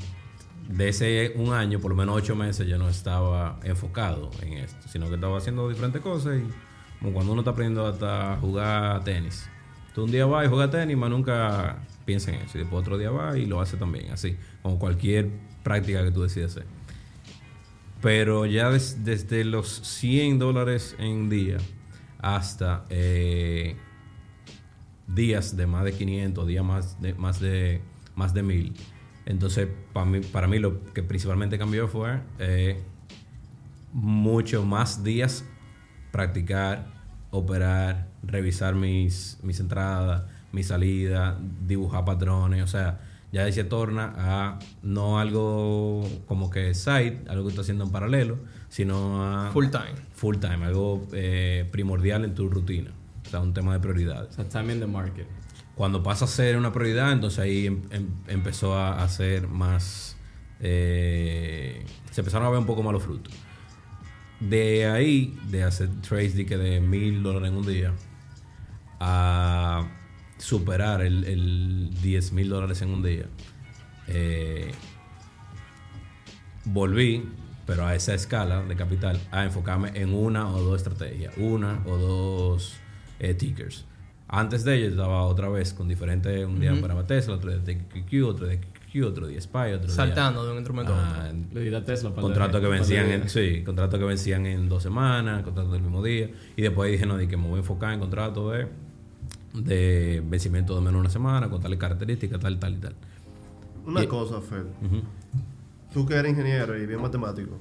de 0.69 0.89
ese 0.89 1.33
un 1.35 1.53
año, 1.53 1.79
por 1.79 1.91
lo 1.91 1.97
menos 1.97 2.15
ocho 2.15 2.35
meses, 2.35 2.67
yo 2.67 2.77
no 2.77 2.87
estaba 2.89 3.59
enfocado 3.63 4.31
en 4.41 4.53
esto, 4.53 4.87
sino 4.87 5.07
que 5.09 5.15
estaba 5.15 5.37
haciendo 5.37 5.67
diferentes 5.69 6.01
cosas 6.01 6.37
y 6.39 6.99
como 6.99 7.13
cuando 7.13 7.31
uno 7.33 7.41
está 7.41 7.51
aprendiendo 7.51 7.85
hasta 7.87 8.37
jugar 8.39 9.03
tenis. 9.03 9.49
Tú 9.93 10.03
un 10.05 10.11
día 10.11 10.25
vas 10.25 10.45
y 10.45 10.49
juegas 10.49 10.71
tenis, 10.71 10.95
más 10.95 11.09
nunca 11.09 11.79
piensa 12.05 12.31
en 12.31 12.41
eso. 12.41 12.57
Y 12.57 12.61
después 12.61 12.81
otro 12.81 12.97
día 12.97 13.09
vas 13.09 13.35
y 13.37 13.45
lo 13.45 13.59
hace 13.59 13.75
también, 13.77 14.11
así, 14.11 14.37
como 14.61 14.79
cualquier 14.79 15.29
práctica 15.63 16.03
que 16.03 16.11
tú 16.11 16.21
decidas 16.23 16.51
hacer. 16.51 16.65
Pero 18.01 18.45
ya 18.45 18.69
des- 18.71 19.03
desde 19.03 19.43
los 19.43 19.67
100 19.69 20.39
dólares 20.39 20.95
en 20.97 21.29
día 21.29 21.57
hasta 22.19 22.85
eh, 22.89 23.75
días 25.07 25.55
de 25.57 25.67
más 25.67 25.83
de 25.83 25.93
500, 25.93 26.47
días 26.47 26.63
más 26.63 27.01
de, 27.01 27.13
más 27.15 27.39
de, 27.39 27.81
más 28.15 28.33
de 28.33 28.43
1000. 28.43 28.73
Entonces, 29.31 29.69
para 29.93 30.05
mí, 30.05 30.19
para 30.19 30.47
mí 30.47 30.59
lo 30.59 30.83
que 30.93 31.03
principalmente 31.03 31.57
cambió 31.57 31.87
fue 31.87 32.19
eh, 32.39 32.81
mucho 33.93 34.65
más 34.65 35.03
días 35.05 35.45
practicar, 36.11 36.87
operar, 37.29 38.09
revisar 38.23 38.75
mis, 38.75 39.39
mis 39.41 39.59
entradas, 39.61 40.23
mis 40.51 40.67
salidas, 40.67 41.37
dibujar 41.65 42.03
patrones. 42.03 42.61
O 42.61 42.67
sea, 42.67 42.99
ya 43.31 43.49
se 43.49 43.63
torna 43.63 44.13
a 44.17 44.59
no 44.83 45.17
algo 45.17 46.03
como 46.27 46.49
que 46.49 46.73
side, 46.73 47.21
algo 47.29 47.43
que 47.43 47.49
estás 47.51 47.63
haciendo 47.63 47.85
en 47.85 47.91
paralelo, 47.91 48.37
sino 48.67 49.23
a 49.23 49.49
Full 49.51 49.69
time. 49.69 49.95
full 50.13 50.37
time, 50.39 50.65
algo 50.65 51.07
eh, 51.13 51.69
primordial 51.71 52.25
en 52.25 52.35
tu 52.35 52.49
rutina. 52.49 52.91
O 53.25 53.29
sea, 53.29 53.39
un 53.39 53.53
tema 53.53 53.71
de 53.71 53.79
prioridades. 53.79 54.31
O 54.31 54.33
sea, 54.33 54.49
time 54.49 54.73
in 54.73 54.81
the 54.81 54.87
market. 54.87 55.27
Cuando 55.75 56.03
pasa 56.03 56.25
a 56.25 56.27
ser 56.27 56.57
una 56.57 56.71
prioridad, 56.73 57.11
entonces 57.11 57.39
ahí 57.39 57.67
em- 57.67 57.81
em- 57.91 58.09
empezó 58.27 58.75
a 58.77 59.03
hacer 59.03 59.47
más. 59.47 60.15
eh, 60.59 61.83
se 62.11 62.21
empezaron 62.21 62.45
a 62.47 62.51
ver 62.51 62.59
un 62.59 62.65
poco 62.67 62.83
más 62.83 62.93
los 62.93 63.01
frutos. 63.03 63.33
De 64.39 64.85
ahí, 64.87 65.37
de 65.49 65.63
hacer 65.63 65.89
trades 66.01 66.35
de, 66.35 66.45
que 66.45 66.57
de 66.57 66.79
mil 66.81 67.23
dólares 67.23 67.49
en 67.49 67.57
un 67.57 67.65
día, 67.65 67.93
a 68.99 69.87
superar 70.37 71.01
el, 71.01 71.23
el 71.25 71.89
10 72.01 72.31
mil 72.33 72.49
dólares 72.49 72.81
en 72.81 72.89
un 72.89 73.03
día, 73.03 73.25
eh, 74.07 74.71
volví, 76.65 77.29
pero 77.65 77.85
a 77.85 77.95
esa 77.95 78.13
escala 78.13 78.61
de 78.63 78.75
capital, 78.75 79.19
a 79.31 79.43
enfocarme 79.45 79.91
en 79.95 80.13
una 80.13 80.49
o 80.49 80.61
dos 80.61 80.77
estrategias, 80.77 81.33
una 81.37 81.81
o 81.85 81.97
dos 81.97 82.73
eh, 83.19 83.33
tickers. 83.33 83.85
Antes 84.33 84.63
de 84.63 84.75
ello 84.77 84.87
estaba 84.87 85.23
otra 85.23 85.49
vez 85.49 85.73
con 85.73 85.89
diferentes, 85.89 86.45
un 86.45 86.59
día 86.59 86.73
para 86.79 87.05
Tesla, 87.05 87.35
otro 87.35 87.51
día 87.51 87.59
de 87.59 87.77
QQ, 87.79 88.25
otro 88.25 88.47
de 88.47 88.59
QQ, 88.61 89.05
otro 89.05 89.27
día 89.27 89.41
SPY, 89.41 89.57
otro 89.73 89.87
día... 89.87 89.89
Saltando 89.95 90.45
de 90.45 90.51
un 90.51 90.57
instrumento 90.57 90.93
a 90.93 90.97
Ah, 91.25 91.25
otro. 91.27 91.37
Le 91.53 91.69
di 91.69 91.75
a 91.75 91.83
Tesla 91.83 92.11
para 92.11 92.21
contratos 92.21 92.61
que 92.61 92.67
vencían 92.67 93.07
de- 93.07 93.13
en, 93.15 93.29
sí, 93.29 93.61
contratos 93.65 93.99
que 93.99 94.05
vencían 94.05 94.45
en 94.45 94.69
dos 94.69 94.83
semanas, 94.83 95.43
contratos 95.43 95.73
del 95.73 95.81
mismo 95.81 96.01
día. 96.01 96.29
Y 96.55 96.61
después 96.61 96.89
dije, 96.89 97.05
no, 97.05 97.17
di 97.17 97.27
que 97.27 97.35
me 97.35 97.43
voy 97.47 97.55
a 97.55 97.57
enfocar 97.59 97.93
en 97.93 97.99
contratos 97.99 98.53
de, 98.53 98.67
de 99.61 100.23
vencimiento 100.25 100.75
de 100.75 100.79
menos 100.79 100.93
de 100.93 100.99
una 101.01 101.09
semana, 101.09 101.49
con 101.49 101.61
tales 101.61 101.77
características, 101.77 102.39
tal, 102.39 102.57
tal 102.57 102.73
y 102.75 102.77
tal. 102.77 102.95
Una 103.85 104.01
Y- 104.03 104.07
cosa, 104.07 104.39
Fed. 104.39 104.63
Ujú. 104.85 105.01
Tú 105.93 106.05
que 106.05 106.13
eres 106.13 106.31
ingeniero 106.31 106.77
y 106.81 106.85
bien 106.85 107.01
matemático, 107.01 107.59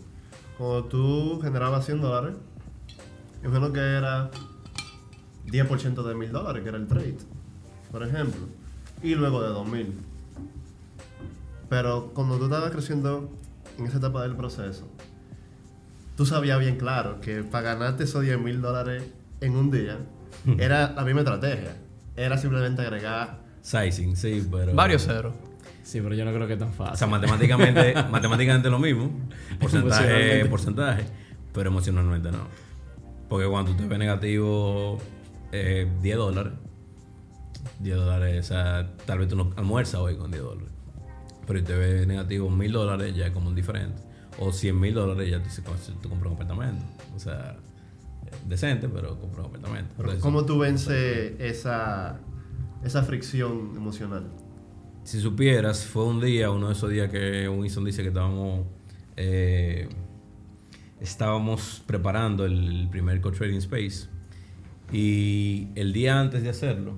cuando 0.56 0.84
tú 0.84 1.40
generabas 1.42 1.84
100 1.84 2.00
dólares, 2.00 2.36
imagino 3.42 3.72
que 3.72 3.80
era 3.80 4.30
10% 5.50 6.02
de 6.02 6.14
1000 6.14 6.32
dólares, 6.32 6.62
que 6.62 6.68
era 6.68 6.78
el 6.78 6.86
trade, 6.86 7.16
por 7.90 8.02
ejemplo, 8.02 8.40
y 9.02 9.14
luego 9.14 9.42
de 9.42 9.48
2000. 9.48 9.94
Pero 11.68 12.10
cuando 12.14 12.38
tú 12.38 12.44
estabas 12.44 12.70
creciendo 12.70 13.30
en 13.78 13.86
esa 13.86 13.98
etapa 13.98 14.22
del 14.22 14.36
proceso, 14.36 14.88
tú 16.16 16.26
sabías 16.26 16.58
bien 16.58 16.76
claro 16.76 17.20
que 17.20 17.42
para 17.42 17.74
ganarte 17.74 18.04
esos 18.04 18.22
10 18.22 18.40
mil 18.40 18.60
dólares 18.60 19.04
en 19.40 19.56
un 19.56 19.70
día, 19.70 19.98
era 20.58 20.92
la 20.92 21.04
misma 21.04 21.20
estrategia. 21.20 21.76
Era 22.16 22.36
simplemente 22.36 22.82
agregar 22.82 23.40
Sizing, 23.62 24.16
sí, 24.16 24.46
pero... 24.50 24.74
Varios 24.74 25.04
ceros. 25.04 25.34
Sí, 25.82 26.00
pero 26.00 26.14
yo 26.14 26.24
no 26.24 26.32
creo 26.32 26.46
que 26.46 26.54
es 26.54 26.58
tan 26.58 26.68
O 26.68 26.72
fácil. 26.72 26.96
sea, 26.96 27.06
matemáticamente, 27.06 27.94
matemáticamente 28.10 28.70
lo 28.70 28.78
mismo, 28.78 29.10
porcentaje, 29.58 30.44
porcentaje, 30.46 31.04
pero 31.52 31.70
emocionalmente 31.70 32.30
no. 32.30 32.38
Porque 33.28 33.46
cuando 33.46 33.72
tú 33.72 33.78
te 33.78 33.86
ves 33.86 33.98
negativo 33.98 34.98
eh, 35.52 35.90
10 36.02 36.16
dólares, 36.16 36.52
10 37.80 37.96
dólares, 37.96 38.44
o 38.44 38.48
sea, 38.48 38.96
tal 39.06 39.18
vez 39.18 39.28
tú 39.28 39.36
no 39.36 39.52
almuerzas 39.56 40.00
hoy 40.00 40.16
con 40.16 40.30
10 40.30 40.42
dólares. 40.42 40.70
Pero 41.46 41.58
si 41.58 41.64
te 41.64 41.74
ves 41.74 42.06
negativo 42.06 42.48
1000 42.50 42.72
dólares, 42.72 43.16
ya 43.16 43.26
es 43.26 43.32
como 43.32 43.48
un 43.48 43.54
diferente. 43.54 44.02
O 44.38 44.52
100 44.52 44.78
mil 44.78 44.94
dólares, 44.94 45.28
ya 45.28 45.38
tú, 45.38 45.44
dices, 45.44 45.64
"Coño, 45.64 45.76
tú 46.00 46.08
compras 46.08 46.30
un 46.30 46.36
apartamento. 46.36 46.84
O 47.14 47.18
sea, 47.18 47.56
decente, 48.46 48.88
pero 48.88 49.18
compras 49.18 49.46
un 49.46 49.50
apartamento. 49.50 49.94
Entonces, 49.98 50.22
¿Cómo 50.22 50.46
tú 50.46 50.58
vences 50.58 51.34
esa, 51.40 52.20
esa 52.84 53.02
fricción 53.02 53.72
emocional? 53.76 54.30
Si 55.02 55.20
supieras, 55.20 55.84
fue 55.84 56.04
un 56.04 56.20
día, 56.20 56.50
uno 56.50 56.68
de 56.68 56.74
esos 56.74 56.90
días 56.90 57.10
que 57.10 57.48
Winston 57.48 57.84
dice 57.84 58.02
que 58.02 58.08
estábamos 58.08 58.66
eh, 59.16 59.88
estábamos 61.00 61.82
preparando 61.86 62.44
el, 62.44 62.88
primer 62.90 63.20
co-trading 63.20 63.58
space 63.58 64.08
y 64.92 65.68
el 65.74 65.92
día 65.92 66.20
antes 66.20 66.42
de 66.42 66.48
hacerlo, 66.50 66.94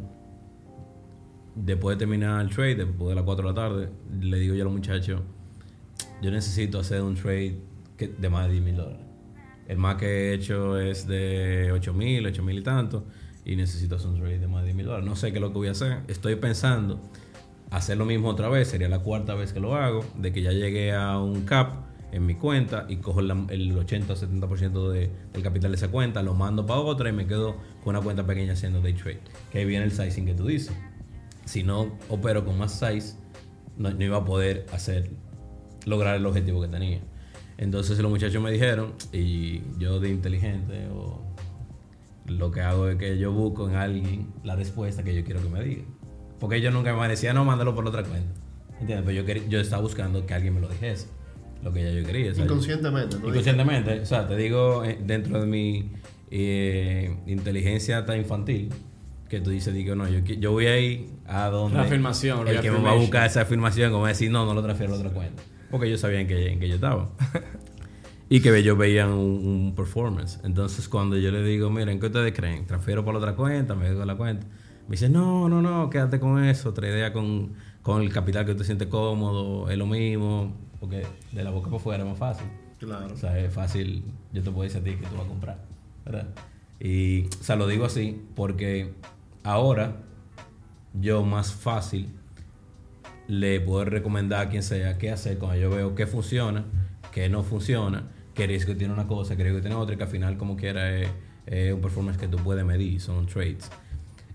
después 1.55 1.97
de 1.97 1.99
terminar 2.01 2.41
el 2.41 2.51
trade, 2.51 2.77
después 2.77 3.09
de 3.11 3.15
las 3.15 3.25
4 3.25 3.47
de 3.49 3.55
la 3.55 3.55
tarde, 3.55 3.89
le 4.21 4.39
digo 4.39 4.55
yo 4.55 4.63
a 4.63 4.65
los 4.65 4.73
muchachos, 4.73 5.21
yo 6.23 6.31
necesito 6.31 6.79
hacer 6.79 7.03
un 7.03 7.15
trade 7.15 7.59
que- 7.97 8.09
de 8.09 8.29
más 8.29 8.47
de 8.47 8.53
10 8.53 8.65
mil 8.65 8.77
dólares. 8.77 9.07
El 9.69 9.79
más 9.79 9.97
que 9.97 10.07
he 10.07 10.35
hecho 10.35 10.79
es 10.79 11.07
de 11.07 11.71
8 11.73 11.93
mil, 11.93 12.27
8 12.27 12.43
mil 12.43 12.59
y 12.59 12.63
tanto, 12.63 13.05
y 13.45 13.57
necesito 13.57 13.97
hacer 13.97 14.09
un 14.09 14.19
trade 14.19 14.39
de 14.39 14.49
más 14.49 14.61
de 14.63 14.67
10 14.67 14.77
mil 14.77 14.87
dólares. 14.87 15.07
No 15.07 15.17
sé 15.17 15.31
qué 15.33 15.39
es 15.39 15.43
lo 15.43 15.49
que 15.53 15.59
voy 15.59 15.69
a 15.69 15.73
hacer. 15.73 15.99
Estoy 16.09 16.37
pensando 16.37 17.01
hacer 17.71 17.97
lo 17.97 18.05
mismo 18.05 18.29
otra 18.29 18.49
vez, 18.49 18.69
sería 18.69 18.89
la 18.89 18.99
cuarta 19.01 19.35
vez 19.35 19.53
que 19.53 19.61
lo 19.61 19.75
hago, 19.77 20.05
de 20.19 20.33
que 20.33 20.43
ya 20.43 20.53
llegué 20.53 20.93
a 20.93 21.19
un 21.19 21.43
cap 21.43 21.73
en 22.13 22.27
mi 22.27 22.35
cuenta 22.35 22.85
y 22.89 22.97
cojo 22.97 23.21
el 23.21 23.31
80 23.79 24.13
o 24.13 24.17
70% 24.17 24.91
de, 24.91 25.11
del 25.33 25.43
capital 25.43 25.71
de 25.73 25.77
esa 25.77 25.89
cuenta, 25.89 26.23
lo 26.23 26.35
mando 26.35 26.67
para 26.67 26.81
otra 26.81 27.09
y 27.09 27.13
me 27.13 27.27
quedo 27.27 27.57
con 27.83 27.97
una 27.97 28.05
cuenta 28.05 28.27
pequeña 28.27 28.53
haciendo 28.53 28.81
day 28.83 28.93
trade. 28.93 29.21
Que 29.51 29.59
ahí 29.59 29.65
viene 29.65 29.87
el 29.87 29.93
sizing 29.93 30.27
que 30.27 30.35
tú 30.35 30.47
dices. 30.47 30.77
Si 31.47 31.63
no 31.63 31.99
opero 32.11 32.45
con 32.45 32.59
más 32.59 32.79
size, 32.79 33.17
no, 33.79 33.91
iba 33.91 34.19
a 34.19 34.25
poder 34.25 34.67
hacer, 34.73 35.11
lograr 35.87 36.17
el 36.17 36.27
objetivo 36.27 36.61
que 36.61 36.69
tenía. 36.69 37.01
Entonces 37.57 37.99
los 37.99 38.11
muchachos 38.11 38.43
me 38.43 38.53
dijeron, 38.53 38.93
y 39.11 39.63
yo 39.79 39.99
de 39.99 40.11
inteligente, 40.11 40.89
o 40.89 41.23
lo 42.27 42.51
que 42.51 42.61
hago 42.61 42.89
es 42.89 42.97
que 42.97 43.19
yo 43.19 43.33
busco 43.33 43.71
en 43.71 43.77
alguien 43.77 44.33
la 44.45 44.55
respuesta 44.55 45.03
que 45.03 45.15
yo 45.15 45.25
quiero 45.25 45.43
que 45.43 45.49
me 45.49 45.63
diga. 45.63 45.85
Porque 46.39 46.57
ellos 46.57 46.75
nunca 46.75 46.95
me 46.95 47.09
decían, 47.09 47.37
no, 47.37 47.45
mándalo 47.47 47.75
por 47.75 47.87
otra 47.87 48.03
cuenta. 48.03 48.39
¿Entiendes? 48.81 49.07
Pero 49.07 49.41
yo, 49.41 49.49
yo 49.49 49.61
estaba 49.61 49.81
buscando 49.81 50.27
que 50.27 50.35
alguien 50.35 50.55
me 50.55 50.61
lo 50.61 50.69
dijese. 50.69 51.07
Lo 51.63 51.73
que 51.73 51.83
ya 51.83 51.91
yo 51.91 52.05
quería. 52.05 52.33
o 52.33 52.35
sea, 52.35 52.45
yo- 52.45 52.51
Inconscientemente, 52.51 53.17
¿no? 53.19 53.29
Inconscientemente, 53.29 54.01
o 54.01 54.07
sea, 54.07 54.27
te 54.27 54.37
digo 54.37 54.85
eh, 54.85 54.99
dentro 55.05 55.41
de 55.41 55.47
mi 55.47 55.93
eh, 56.31 57.17
inteligencia 57.27 58.05
tan 58.05 58.19
infantil 58.19 58.71
que 59.29 59.41
tú 59.41 59.51
dices, 59.51 59.73
digo, 59.73 59.95
no, 59.95 60.09
yo, 60.09 60.19
yo 60.21 60.53
voy 60.53 60.67
a 60.67 60.79
ir 60.79 61.07
a 61.27 61.47
donde 61.49 61.77
La 61.79 61.85
afirmación, 61.85 62.47
el 62.49 62.61
que 62.61 62.71
me 62.71 62.79
va 62.81 62.91
a 62.93 62.95
buscar 62.97 63.27
esa 63.27 63.43
afirmación, 63.43 63.91
como 63.93 64.07
decir, 64.07 64.31
no, 64.31 64.45
no 64.45 64.53
lo 64.55 64.63
transfiero 64.63 64.93
a 64.93 64.97
la 64.97 65.03
otra 65.05 65.15
cuenta. 65.15 65.43
Porque 65.71 65.87
ellos 65.87 66.01
sabían 66.01 66.27
que, 66.27 66.49
en 66.53 66.61
que 66.61 66.69
yo 66.69 66.75
estaba. 66.75 67.11
y 68.29 68.41
que 68.41 68.55
ellos 68.57 68.77
veían 68.77 69.11
un, 69.11 69.47
un 69.47 69.75
performance. 69.75 70.39
Entonces, 70.45 70.87
cuando 70.89 71.17
yo 71.17 71.31
le 71.31 71.43
digo, 71.45 71.71
miren, 71.71 71.99
¿qué 72.01 72.07
ustedes 72.07 72.33
creen? 72.35 72.67
¿Transfiero 72.67 73.05
por 73.05 73.15
la 73.15 73.21
otra 73.21 73.35
cuenta? 73.35 73.75
¿Me 73.75 73.89
dejo 73.89 74.05
la 74.05 74.17
cuenta? 74.17 74.47
Me 74.87 74.91
dice, 74.93 75.09
no, 75.09 75.49
no, 75.49 75.63
no, 75.63 75.89
quédate 75.89 76.19
con 76.21 76.43
eso. 76.45 76.75
Traidea 76.75 77.13
con, 77.15 77.55
con 77.81 78.03
el 78.03 78.13
capital 78.13 78.45
que 78.45 78.55
tú 78.55 78.65
sientes 78.65 78.89
cómodo, 78.89 79.71
es 79.71 79.79
lo 79.79 79.87
mismo. 79.87 80.55
Porque 80.83 81.07
de 81.31 81.45
la 81.45 81.51
boca 81.51 81.67
para 81.67 81.77
afuera 81.77 82.03
es 82.03 82.09
más 82.09 82.19
fácil. 82.19 82.49
Claro. 82.81 83.15
O 83.15 83.17
sea, 83.17 83.39
es 83.39 83.55
fácil, 83.55 84.03
yo 84.33 84.43
te 84.43 84.51
puedo 84.51 84.65
decir 84.65 84.81
a 84.81 84.85
ti 84.85 84.97
que 84.97 85.07
tú 85.07 85.15
vas 85.15 85.27
a 85.27 85.29
comprar, 85.29 85.59
¿verdad? 86.05 86.27
Y, 86.81 87.27
o 87.27 87.43
sea, 87.45 87.55
lo 87.55 87.69
digo 87.69 87.85
así 87.85 88.21
porque 88.35 88.93
ahora 89.45 89.99
yo 91.01 91.23
más 91.23 91.53
fácil 91.53 92.09
le 93.29 93.61
puedo 93.61 93.85
recomendar 93.85 94.49
a 94.49 94.51
quien 94.51 94.65
sea 94.65 94.99
qué 94.99 95.13
hacer 95.13 95.39
cuando 95.39 95.57
yo 95.57 95.71
veo 95.71 95.95
qué 95.95 96.09
funciona, 96.09 96.65
qué 97.13 97.29
no 97.29 97.45
funciona, 97.45 98.11
qué 98.35 98.49
riesgo 98.49 98.75
tiene 98.75 98.93
una 98.93 99.07
cosa, 99.07 99.37
qué 99.37 99.45
riesgo 99.45 99.61
tiene 99.61 99.77
otra, 99.77 99.95
y 99.95 99.99
que 99.99 100.03
al 100.03 100.11
final, 100.11 100.37
como 100.37 100.57
quiera, 100.57 100.99
es, 100.99 101.09
es 101.47 101.73
un 101.73 101.81
performance 101.81 102.19
que 102.19 102.27
tú 102.27 102.39
puedes 102.39 102.65
medir, 102.65 103.01
son 103.01 103.27
traits. 103.27 103.71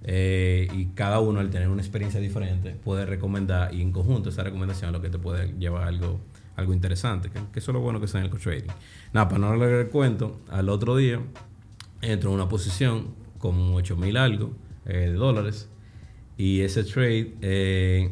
Eh, 0.03 0.69
y 0.73 0.85
cada 0.87 1.19
uno, 1.19 1.41
al 1.41 1.49
tener 1.49 1.67
una 1.67 1.81
experiencia 1.81 2.21
diferente, 2.21 2.71
puede 2.71 3.05
recomendar, 3.05 3.73
y 3.73 3.81
en 3.81 3.91
conjunto 3.91 4.29
esa 4.29 4.43
recomendación 4.43 4.91
es 4.91 4.93
lo 4.93 5.01
que 5.01 5.09
te 5.09 5.19
puede 5.19 5.53
llevar 5.59 5.83
a 5.83 5.87
algo, 5.87 6.21
algo 6.57 6.73
interesante, 6.73 7.29
que, 7.29 7.39
eso 7.59 7.71
es 7.71 7.73
lo 7.73 7.79
bueno 7.79 7.99
que 7.99 8.07
está 8.07 8.17
en 8.17 8.25
el 8.25 8.29
co-trading. 8.29 8.67
Nada, 9.13 9.29
para 9.29 9.39
no 9.39 9.47
alargar 9.47 9.79
el 9.79 9.87
cuento, 9.87 10.41
al 10.49 10.69
otro 10.69 10.97
día 10.97 11.21
entro 12.01 12.31
en 12.31 12.35
una 12.35 12.49
posición 12.49 13.15
con 13.37 13.73
8 13.73 13.95
mil 13.95 14.17
algo 14.17 14.51
eh, 14.85 15.11
de 15.11 15.13
dólares, 15.13 15.69
y 16.35 16.61
ese 16.61 16.83
trade, 16.83 17.35
eh, 17.41 18.11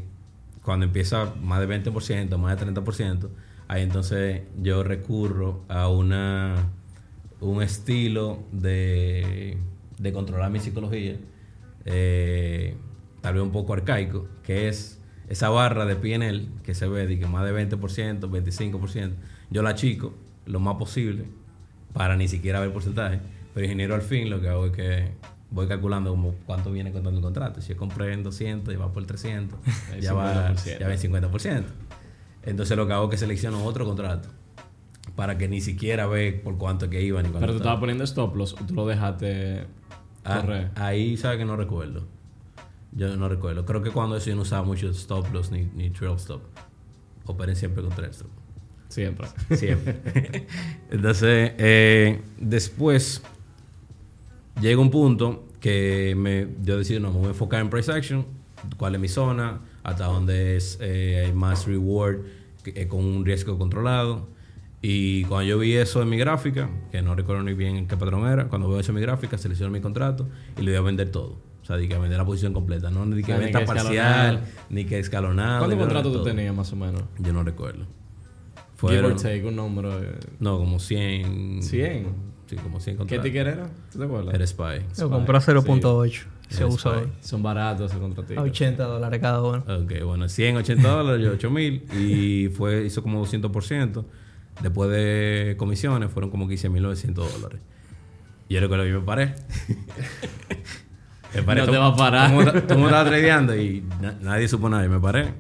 cuando 0.62 0.86
empieza 0.86 1.36
más 1.42 1.60
de 1.60 1.68
20%, 1.68 2.38
más 2.38 2.60
de 2.60 2.74
30%, 2.74 3.30
ahí 3.68 3.84
entonces 3.84 4.44
yo 4.62 4.84
recurro 4.84 5.64
a 5.68 5.90
una 5.90 6.72
un 7.42 7.62
estilo 7.62 8.44
de, 8.52 9.58
de 10.00 10.14
controlar 10.14 10.50
mi 10.52 10.60
psicología, 10.60 11.18
eh, 11.86 12.76
tal 13.22 13.36
vez 13.36 13.44
un 13.44 13.52
poco 13.52 13.74
arcaico, 13.74 14.28
que 14.44 14.68
es 14.68 14.95
esa 15.30 15.50
barra 15.50 15.86
de 15.86 15.96
PNL 15.96 16.48
que 16.64 16.74
se 16.76 16.88
ve 16.88 17.08
de 17.08 17.20
que 17.20 17.26
más 17.28 17.46
de 17.46 17.52
20%, 17.68 18.20
25%, 18.30 19.12
yo 19.50 19.64
la 19.64 19.76
chico 19.76 20.14
lo 20.46 20.60
más 20.60 20.76
posible 20.76 21.26
para 21.94 22.16
ni 22.16 22.28
siquiera 22.28 22.60
ver 22.60 22.72
porcentaje, 22.74 23.20
pero 23.54 23.66
ingeniero 23.66 23.96
al 23.96 24.02
fin 24.02 24.30
lo 24.30 24.42
que 24.42 24.50
hago 24.50 24.66
es 24.68 24.72
que 24.74 25.12
voy 25.52 25.68
calculando 25.68 26.10
como 26.12 26.34
cuánto 26.46 26.72
viene 26.72 26.92
contando 26.92 27.20
el 27.20 27.24
contrato. 27.24 27.62
Si 27.62 27.70
yo 27.70 27.78
compré 27.78 28.12
en 28.14 28.24
200 28.24 28.74
y 28.74 28.78
va 28.78 28.92
por 28.92 29.06
300, 29.06 29.58
El 29.94 30.02
ya 30.02 30.14
va, 30.14 30.54
50%. 30.54 30.80
ya 30.80 30.88
va 30.88 30.94
en 30.94 31.00
50%. 31.00 31.64
Entonces 32.44 32.78
lo 32.78 32.86
que 32.86 32.94
hago 32.94 33.06
es 33.06 33.12
que 33.12 33.18
selecciono 33.18 33.64
otro 33.64 33.86
contrato 33.86 34.30
para 35.16 35.38
que 35.38 35.48
ni 35.48 35.62
siquiera 35.62 36.08
ve 36.08 36.34
por 36.44 36.58
cuánto 36.58 36.90
que 36.90 37.02
iba 37.02 37.22
ni 37.22 37.30
cuánto 37.30 37.40
Pero 37.40 37.54
tú 37.54 37.58
estaba. 37.58 37.76
estabas 37.76 37.80
poniendo 37.80 38.04
stop 38.04 38.36
loss 38.36 38.54
o 38.54 38.66
tú 38.66 38.74
lo 38.74 38.86
dejaste 38.86 39.64
Ah, 40.28 40.42
correr. 40.42 40.72
ahí 40.76 41.16
sabe 41.18 41.38
que 41.38 41.46
no 41.46 41.56
recuerdo. 41.56 42.08
Yo 42.96 43.16
no 43.18 43.28
recuerdo. 43.28 43.66
Creo 43.66 43.84
que 43.84 43.92
cuando 43.92 44.16
eso 44.16 44.30
yo 44.30 44.36
no 44.36 44.44
usaba 44.44 44.64
mucho 44.64 44.90
stop 44.90 45.32
loss 45.34 45.52
ni, 45.52 45.64
ni 45.76 45.90
trail 45.90 46.16
stop. 46.16 46.42
Operé 47.26 47.56
siempre 47.56 47.84
con 47.84 47.94
trail 47.94 48.12
stop. 48.12 48.30
Siempre. 48.88 49.28
Siempre. 49.56 50.48
Entonces, 50.90 51.52
eh, 51.58 52.22
después 52.40 53.22
llega 54.62 54.80
un 54.80 54.92
punto 54.92 55.46
que 55.60 56.14
me, 56.18 56.48
yo 56.64 56.78
decido, 56.78 57.00
no, 57.00 57.12
me 57.12 57.18
voy 57.18 57.26
a 57.26 57.30
enfocar 57.30 57.60
en 57.60 57.70
price 57.70 57.92
action, 57.92 58.26
cuál 58.78 58.96
es 58.96 59.02
mi 59.02 59.08
zona, 59.08 59.62
hasta 59.84 60.06
dónde 60.06 60.56
es, 60.56 60.78
eh, 60.82 61.24
hay 61.26 61.34
más 61.34 61.66
reward 61.66 62.20
eh, 62.66 62.88
con 62.88 63.04
un 63.04 63.26
riesgo 63.26 63.58
controlado. 63.58 64.30
Y 64.82 65.24
cuando 65.26 65.50
yo 65.50 65.58
vi 65.58 65.74
eso 65.74 66.02
en 66.02 66.10
mi 66.10 66.18
gráfica, 66.18 66.70
que 66.92 67.02
no 67.02 67.16
recuerdo 67.16 67.42
ni 67.44 67.54
bien 67.54 67.76
en 67.76 67.88
qué 67.88 67.98
patrón 67.98 68.28
era, 68.28 68.48
cuando 68.48 68.70
veo 68.70 68.80
eso 68.80 68.92
en 68.92 68.96
mi 68.96 69.02
gráfica, 69.02 69.38
selecciono 69.38 69.72
mi 69.72 69.82
contrato 69.82 70.30
y 70.58 70.62
le 70.62 70.72
voy 70.72 70.78
a 70.78 70.82
vender 70.82 71.10
todo. 71.10 71.38
O 71.66 71.68
sea, 71.68 71.78
di 71.78 71.88
que 71.88 71.98
vender 71.98 72.16
la 72.20 72.26
posición 72.26 72.54
completa, 72.54 72.92
no 72.92 73.08
ni 73.08 73.22
que 73.22 73.26
sea, 73.26 73.38
ni 73.40 73.44
venta 73.46 73.62
que 73.62 73.66
parcial, 73.66 74.44
ni 74.70 74.86
que 74.86 75.00
escalonado. 75.00 75.62
¿Cuántos 75.62 75.80
ni 75.80 75.84
contratos 75.84 76.14
tú 76.14 76.24
tenías 76.24 76.54
más 76.54 76.72
o 76.72 76.76
menos? 76.76 77.02
Yo 77.18 77.34
no 77.34 77.44
recuerdo. 77.44 77.80
Give 77.80 77.88
or 77.88 78.76
Fueron, 78.76 79.16
take, 79.18 79.44
un 79.44 79.56
número. 79.56 80.00
eh, 80.00 80.16
no, 80.40 80.60
como 80.60 80.78
100. 80.78 81.64
100. 81.64 82.08
Sí, 82.46 82.56
como 82.58 82.80
100 82.80 82.94
¿Qué 82.94 82.98
contratos. 83.00 83.24
ticket 83.24 83.48
era? 83.48 83.70
¿Tú 83.92 83.98
te 83.98 84.06
acuerdas? 84.06 84.36
Era 84.36 84.46
Spy. 84.46 84.86
Lo 85.00 85.10
compró 85.10 85.38
a 85.38 85.42
0.8. 85.42 86.24
Se 86.50 86.58
Era 86.58 86.68
usa 86.68 86.92
hoy. 86.92 87.08
Son 87.22 87.42
baratos 87.42 87.90
esos 87.90 87.98
A 87.98 88.02
contratitos. 88.02 88.44
80 88.44 88.84
dólares 88.84 89.20
cada 89.20 89.42
uno. 89.42 89.64
Ok, 89.68 90.04
bueno, 90.04 90.30
100, 90.30 90.58
80 90.58 90.88
dólares, 90.88 91.26
yo 91.26 91.32
8 91.32 91.50
mil. 91.50 91.84
Y 92.00 92.50
fue, 92.50 92.86
hizo 92.86 93.02
como 93.02 93.26
200%. 93.26 94.06
Después 94.62 94.92
de 94.92 95.56
comisiones 95.58 96.12
fueron 96.12 96.30
como 96.30 96.48
15.900 96.48 97.14
dólares. 97.16 97.60
Y 98.50 98.54
yo 98.54 98.60
recuerdo 98.60 98.84
que 98.84 98.92
yo 98.92 99.00
me 99.00 99.06
paré. 99.08 99.34
Me 101.36 101.44
paré. 101.44 101.62
No 101.66 101.72
te 101.72 101.78
vas 101.78 101.94
a 101.94 101.96
parar. 101.96 102.30
Todo 102.32 102.40
el 102.42 102.48
mundo- 102.56 102.86
estaba 102.88 103.06
tradeando 103.06 103.56
y 103.56 103.84
na- 104.02 104.16
nadie 104.22 104.48
supo 104.48 104.70
nada. 104.70 104.86
Y 104.86 104.90
me 104.90 105.00
paré. 105.00 105.34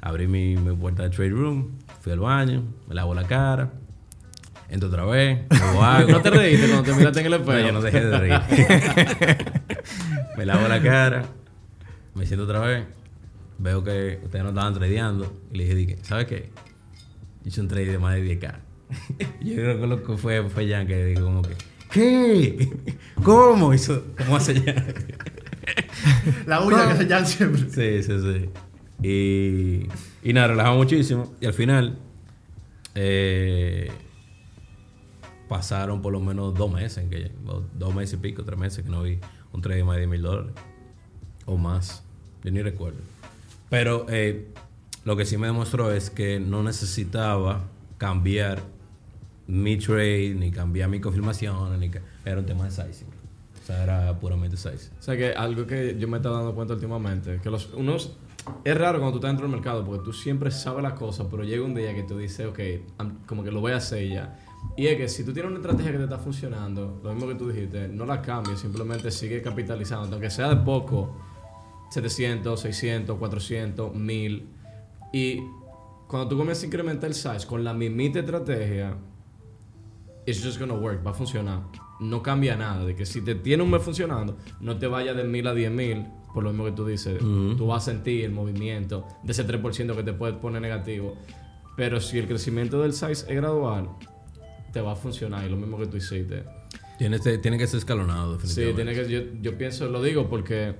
Abrí 0.00 0.26
mi, 0.28 0.56
mi 0.56 0.74
puerta 0.76 1.02
de 1.04 1.10
trade 1.10 1.30
room. 1.30 1.78
Fui 2.00 2.12
al 2.12 2.20
baño. 2.20 2.62
Me 2.88 2.94
lavo 2.94 3.14
la 3.14 3.24
cara. 3.24 3.70
Entro 4.68 4.88
otra 4.88 5.04
vez. 5.04 5.40
Hago 5.50 5.82
algo. 5.84 6.10
¿No 6.12 6.20
te 6.20 6.30
reíste 6.30 6.66
cuando 6.68 6.90
te 6.90 6.96
miraste 6.96 7.20
en 7.20 7.26
el 7.26 7.32
espejo? 7.34 7.52
No, 7.58 7.66
yo 7.66 7.72
no 7.72 7.80
dejé 7.82 8.00
de 8.04 8.18
reír. 8.18 8.40
me 10.36 10.46
lavo 10.46 10.66
la 10.68 10.80
cara, 10.82 11.24
me 12.14 12.26
siento 12.26 12.44
otra 12.44 12.60
vez, 12.60 12.84
veo 13.58 13.84
que 13.84 14.20
ustedes 14.24 14.42
no 14.42 14.50
estaban 14.50 14.74
tradeando 14.74 15.32
y 15.52 15.58
le 15.58 15.74
dije, 15.74 15.98
¿sabes 16.02 16.26
qué? 16.26 16.50
Hice 17.44 17.60
un 17.60 17.68
trade 17.68 17.86
de 17.92 17.98
más 17.98 18.14
de 18.14 18.40
10k. 18.40 18.54
yo 19.42 19.54
creo 19.54 19.80
que 19.80 19.86
lo 19.86 20.02
que 20.02 20.16
fue, 20.16 20.48
fue 20.48 20.68
Jan 20.68 20.86
que 20.86 21.04
dijo 21.04 21.24
como 21.24 21.42
que, 21.42 21.54
¿qué? 21.94 22.68
¿Cómo? 23.22 23.72
Hizo, 23.72 24.02
¿Cómo 24.18 24.36
hace 24.36 24.60
Jan? 24.60 24.84
La 26.46 26.60
uña 26.60 26.98
que 26.98 27.06
llama 27.06 27.24
siempre. 27.24 27.62
Sí, 27.70 28.02
sí, 28.02 28.20
sí. 28.20 28.50
Y, 29.02 30.28
y 30.28 30.32
nada, 30.32 30.48
relajamos 30.48 30.78
muchísimo. 30.78 31.32
Y 31.40 31.46
al 31.46 31.54
final, 31.54 31.98
eh, 32.94 33.90
pasaron 35.48 36.02
por 36.02 36.12
lo 36.12 36.20
menos 36.20 36.54
dos 36.54 36.72
meses, 36.72 36.98
en 36.98 37.10
que, 37.10 37.30
dos 37.78 37.94
meses 37.94 38.14
y 38.14 38.16
pico, 38.22 38.44
tres 38.44 38.58
meses 38.58 38.84
que 38.84 38.90
no 38.90 39.02
vi 39.02 39.20
un 39.52 39.62
trade 39.62 39.78
de 39.78 39.84
más 39.84 39.94
de 39.94 40.00
10 40.00 40.10
mil 40.10 40.22
dólares. 40.22 40.52
O 41.46 41.56
más. 41.56 42.02
Yo 42.42 42.50
ni 42.50 42.60
recuerdo. 42.60 42.98
Pero 43.70 44.06
eh, 44.08 44.48
lo 45.04 45.16
que 45.16 45.24
sí 45.24 45.38
me 45.38 45.46
demostró 45.46 45.92
es 45.92 46.10
que 46.10 46.40
no 46.40 46.62
necesitaba 46.62 47.64
cambiar 47.98 48.62
mi 49.46 49.76
trade, 49.76 50.34
ni 50.34 50.50
cambiar 50.50 50.88
mi 50.88 51.00
confirmación, 51.00 51.78
ni 51.80 51.90
era 52.24 52.38
un 52.40 52.46
tema 52.46 52.64
de 52.64 52.70
sizing. 52.70 53.08
O 53.62 53.66
sea, 53.66 53.82
era 53.82 54.18
puramente 54.20 54.56
sizing. 54.56 54.92
O 54.98 55.02
sea 55.02 55.16
que 55.16 55.32
algo 55.32 55.66
que 55.66 55.96
yo 55.98 56.06
me 56.08 56.16
he 56.16 56.18
estado 56.18 56.36
dando 56.36 56.54
cuenta 56.54 56.74
últimamente, 56.74 57.40
que 57.42 57.50
los 57.50 57.72
unos 57.74 58.16
es 58.62 58.76
raro 58.76 58.98
cuando 58.98 59.12
tú 59.12 59.16
estás 59.18 59.30
dentro 59.30 59.46
del 59.46 59.56
mercado 59.56 59.84
porque 59.86 60.04
tú 60.04 60.12
siempre 60.12 60.50
sabes 60.50 60.82
las 60.82 60.92
cosas, 60.94 61.26
pero 61.30 61.44
llega 61.44 61.64
un 61.64 61.74
día 61.74 61.94
que 61.94 62.02
tú 62.02 62.18
dices, 62.18 62.46
ok, 62.46 62.58
am- 62.98 63.18
como 63.26 63.42
que 63.42 63.50
lo 63.50 63.60
voy 63.60 63.72
a 63.72 63.76
hacer 63.76 64.06
ya. 64.08 64.38
Y 64.76 64.86
es 64.86 64.96
que 64.98 65.08
si 65.08 65.24
tú 65.24 65.32
tienes 65.32 65.50
una 65.50 65.60
estrategia 65.60 65.92
que 65.92 65.98
te 65.98 66.04
está 66.04 66.18
funcionando, 66.18 67.00
lo 67.02 67.12
mismo 67.14 67.28
que 67.28 67.34
tú 67.36 67.48
dijiste, 67.48 67.88
no 67.88 68.04
la 68.04 68.20
cambies, 68.20 68.60
simplemente 68.60 69.10
sigue 69.10 69.40
capitalizando, 69.40 70.12
aunque 70.16 70.28
sea 70.30 70.48
de 70.50 70.56
poco, 70.56 71.16
700, 71.90 72.60
600, 72.60 73.18
400, 73.18 73.94
1000. 73.94 74.46
Y 75.12 75.40
cuando 76.08 76.28
tú 76.28 76.36
comienzas 76.36 76.64
a 76.64 76.66
incrementar 76.66 77.08
el 77.08 77.14
size 77.14 77.46
con 77.46 77.62
la 77.64 77.72
mismita 77.72 78.18
estrategia, 78.20 78.94
it's 80.26 80.42
just 80.42 80.58
gonna 80.58 80.74
work, 80.74 81.04
va 81.06 81.10
a 81.10 81.14
funcionar. 81.14 81.60
No 82.00 82.22
cambia 82.22 82.56
nada. 82.56 82.84
De 82.84 82.94
que 82.94 83.06
si 83.06 83.20
te 83.22 83.34
tiene 83.34 83.62
un 83.62 83.70
mes 83.70 83.82
funcionando, 83.82 84.36
no 84.60 84.78
te 84.78 84.86
vayas 84.86 85.16
de 85.16 85.24
mil 85.24 85.46
a 85.46 85.54
diez 85.54 85.70
mil, 85.70 86.04
por 86.34 86.42
lo 86.42 86.50
mismo 86.50 86.64
que 86.64 86.72
tú 86.72 86.86
dices. 86.86 87.22
Ujú. 87.22 87.54
Tú 87.56 87.66
vas 87.66 87.82
a 87.86 87.92
sentir 87.92 88.24
el 88.24 88.32
movimiento 88.32 89.06
de 89.22 89.32
ese 89.32 89.46
3% 89.46 89.94
que 89.96 90.02
te 90.02 90.12
puede 90.12 90.34
poner 90.34 90.60
negativo. 90.62 91.16
Pero 91.76 92.00
si 92.00 92.18
el 92.18 92.26
crecimiento 92.26 92.82
del 92.82 92.92
size 92.92 93.12
es 93.28 93.36
gradual, 93.36 93.88
te 94.72 94.80
va 94.80 94.92
a 94.92 94.96
funcionar. 94.96 95.44
Y 95.46 95.50
lo 95.50 95.56
mismo 95.56 95.78
que 95.78 95.86
tú 95.86 95.96
hiciste. 95.96 96.44
Tiene, 96.98 97.18
tiene 97.18 97.58
que 97.58 97.66
ser 97.66 97.78
escalonado, 97.78 98.38
Sí, 98.40 98.60
definitivamente. 98.62 99.04
tiene 99.08 99.24
que, 99.26 99.32
yo, 99.34 99.40
yo 99.50 99.58
pienso, 99.58 99.88
lo 99.88 100.00
digo 100.02 100.28
porque 100.28 100.76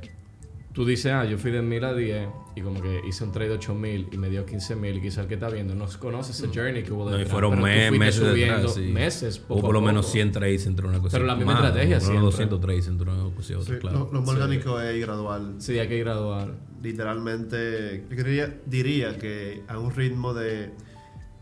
tú 0.74 0.84
dices, 0.84 1.12
ah, 1.12 1.24
yo 1.24 1.38
fui 1.38 1.50
de 1.52 1.62
1000 1.62 1.84
a 1.84 1.94
10 1.94 2.28
y 2.56 2.60
como 2.60 2.82
que 2.82 3.00
hice 3.08 3.22
un 3.24 3.30
trade 3.32 3.48
de 3.50 3.54
8000 3.54 4.08
y 4.12 4.18
me 4.18 4.28
dio 4.28 4.44
15000 4.44 4.96
y 4.96 5.00
quizá 5.00 5.22
el 5.22 5.28
que 5.28 5.34
está 5.34 5.48
viendo 5.48 5.74
no 5.74 5.86
conoce 5.98 6.32
ese 6.32 6.48
journey 6.48 6.82
que 6.82 6.92
hubo 6.92 7.04
No, 7.08 7.14
y 7.14 7.18
detrás, 7.20 7.30
fueron 7.32 7.50
pero 7.52 7.62
tú 7.62 7.66
me- 7.66 7.88
fuiste 7.88 7.98
meses 8.04 8.28
subiendo 8.28 8.56
detrás, 8.56 8.74
sí. 8.74 8.80
meses, 8.92 9.38
Hubo 9.38 9.46
poco 9.48 9.60
por 9.62 9.72
lo 9.74 9.78
a 9.78 9.82
menos 9.82 10.04
poco. 10.06 10.12
100 10.12 10.32
trades 10.32 10.66
entre 10.66 10.86
una 10.86 10.98
cosa 11.00 11.16
Pero 11.16 11.26
la 11.26 11.36
misma 11.36 11.54
más, 11.54 11.64
estrategia 11.64 12.00
siempre. 12.00 12.20
200 12.22 12.60
trades 12.60 12.86
entre 12.88 13.10
una 13.10 13.34
cosa 13.34 13.52
y 13.52 13.56
otra, 13.56 13.74
Sí, 13.74 13.80
claro. 13.80 13.98
lo, 14.00 14.12
lo 14.12 14.20
más 14.20 14.28
orgánico 14.30 14.80
es 14.80 15.00
gradual. 15.00 15.54
Sí, 15.58 15.78
hay 15.78 15.88
que 15.88 15.98
graduar. 16.00 16.54
Literalmente, 16.82 18.04
yo 18.10 18.16
diría, 18.24 18.60
diría 18.66 19.18
que 19.18 19.62
a 19.68 19.78
un 19.78 19.94
ritmo 19.94 20.34
de 20.34 20.70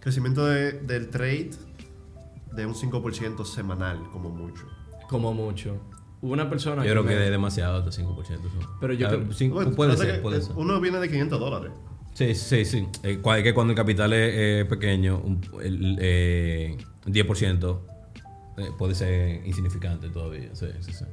crecimiento 0.01 0.45
de- 0.47 0.73
del 0.73 1.09
trade 1.09 1.51
de 2.53 2.66
un 2.66 2.75
5% 2.75 3.45
semanal, 3.45 3.99
como 4.12 4.29
mucho. 4.31 4.66
Como 5.09 5.33
mucho. 5.33 5.79
Hubo 6.22 6.32
una 6.32 6.48
persona 6.48 6.85
Yo 6.85 6.92
creo 6.92 7.04
que 7.04 7.24
es 7.24 7.30
demasiado 7.30 7.78
hasta 7.78 7.90
5%. 7.90 8.46
eso. 8.46 8.76
Pero 8.80 8.92
yo 8.94 9.06
Ah, 9.08 9.11
creo- 9.11 9.74
puede 9.74 9.96
ser, 9.96 10.14
que, 10.16 10.18
puede 10.20 10.38
eh, 10.38 10.42
ser. 10.42 10.52
Uno 10.56 10.80
viene 10.80 10.98
de 11.00 11.08
500 11.11 11.38
dólares. 11.40 11.72
Sí, 12.14 12.35
sí, 12.35 12.64
sí. 12.64 12.87
Eh, 13.02 13.20
que 13.42 13.52
cuando 13.54 13.72
el 13.72 13.76
capital 13.76 14.12
es 14.12 14.32
eh, 14.35 14.64
pequeño, 14.68 15.18
un, 15.18 15.40
el, 15.62 15.98
eh, 16.00 16.76
10% 17.06 17.80
eh, 18.58 18.68
puede 18.78 18.94
ser 18.94 19.44
insignificante 19.46 20.08
todavía. 20.11 20.54
Sí, 20.54 20.66
sí, 20.80 20.92
sí. 20.92 21.04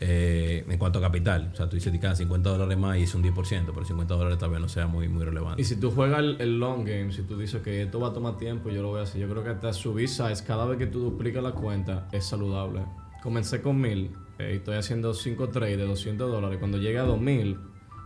Eh, 0.00 0.64
en 0.68 0.76
cuanto 0.76 0.98
a 0.98 1.02
capital, 1.02 1.50
o 1.52 1.56
sea, 1.56 1.68
tú 1.68 1.76
dices 1.76 1.92
que 1.92 2.00
cada 2.00 2.16
50 2.16 2.50
dólares 2.50 2.76
más 2.76 2.98
y 2.98 3.04
es 3.04 3.14
un 3.14 3.22
10%, 3.22 3.32
pero 3.72 3.86
50 3.86 4.12
dólares 4.14 4.38
tal 4.38 4.50
vez 4.50 4.60
no 4.60 4.68
sea 4.68 4.86
muy, 4.88 5.08
muy 5.08 5.24
relevante. 5.24 5.62
Y 5.62 5.64
si 5.64 5.76
tú 5.76 5.90
juegas 5.92 6.18
el, 6.18 6.36
el 6.40 6.58
long 6.58 6.84
game, 6.84 7.12
si 7.12 7.22
tú 7.22 7.38
dices 7.38 7.62
que 7.62 7.82
esto 7.82 8.00
va 8.00 8.08
a 8.08 8.12
tomar 8.12 8.36
tiempo, 8.36 8.70
yo 8.70 8.82
lo 8.82 8.88
voy 8.88 9.00
a 9.00 9.04
hacer. 9.04 9.20
Yo 9.20 9.28
creo 9.30 9.44
que 9.44 9.50
hasta 9.50 9.72
subir 9.72 10.08
size 10.08 10.44
cada 10.44 10.66
vez 10.66 10.78
que 10.78 10.86
tú 10.88 10.98
duplicas 10.98 11.42
la 11.44 11.52
cuenta 11.52 12.08
es 12.12 12.24
saludable. 12.26 12.80
Comencé 13.24 13.60
con 13.62 13.80
1000 13.80 14.10
eh, 14.38 14.50
y 14.52 14.56
estoy 14.58 14.76
haciendo 14.76 15.14
5 15.14 15.48
trades 15.48 15.76
de 15.78 15.84
200 15.86 16.30
dólares. 16.30 16.58
Cuando 16.58 16.78
llegue 16.78 16.98
a 16.98 17.02
2000, 17.04 17.58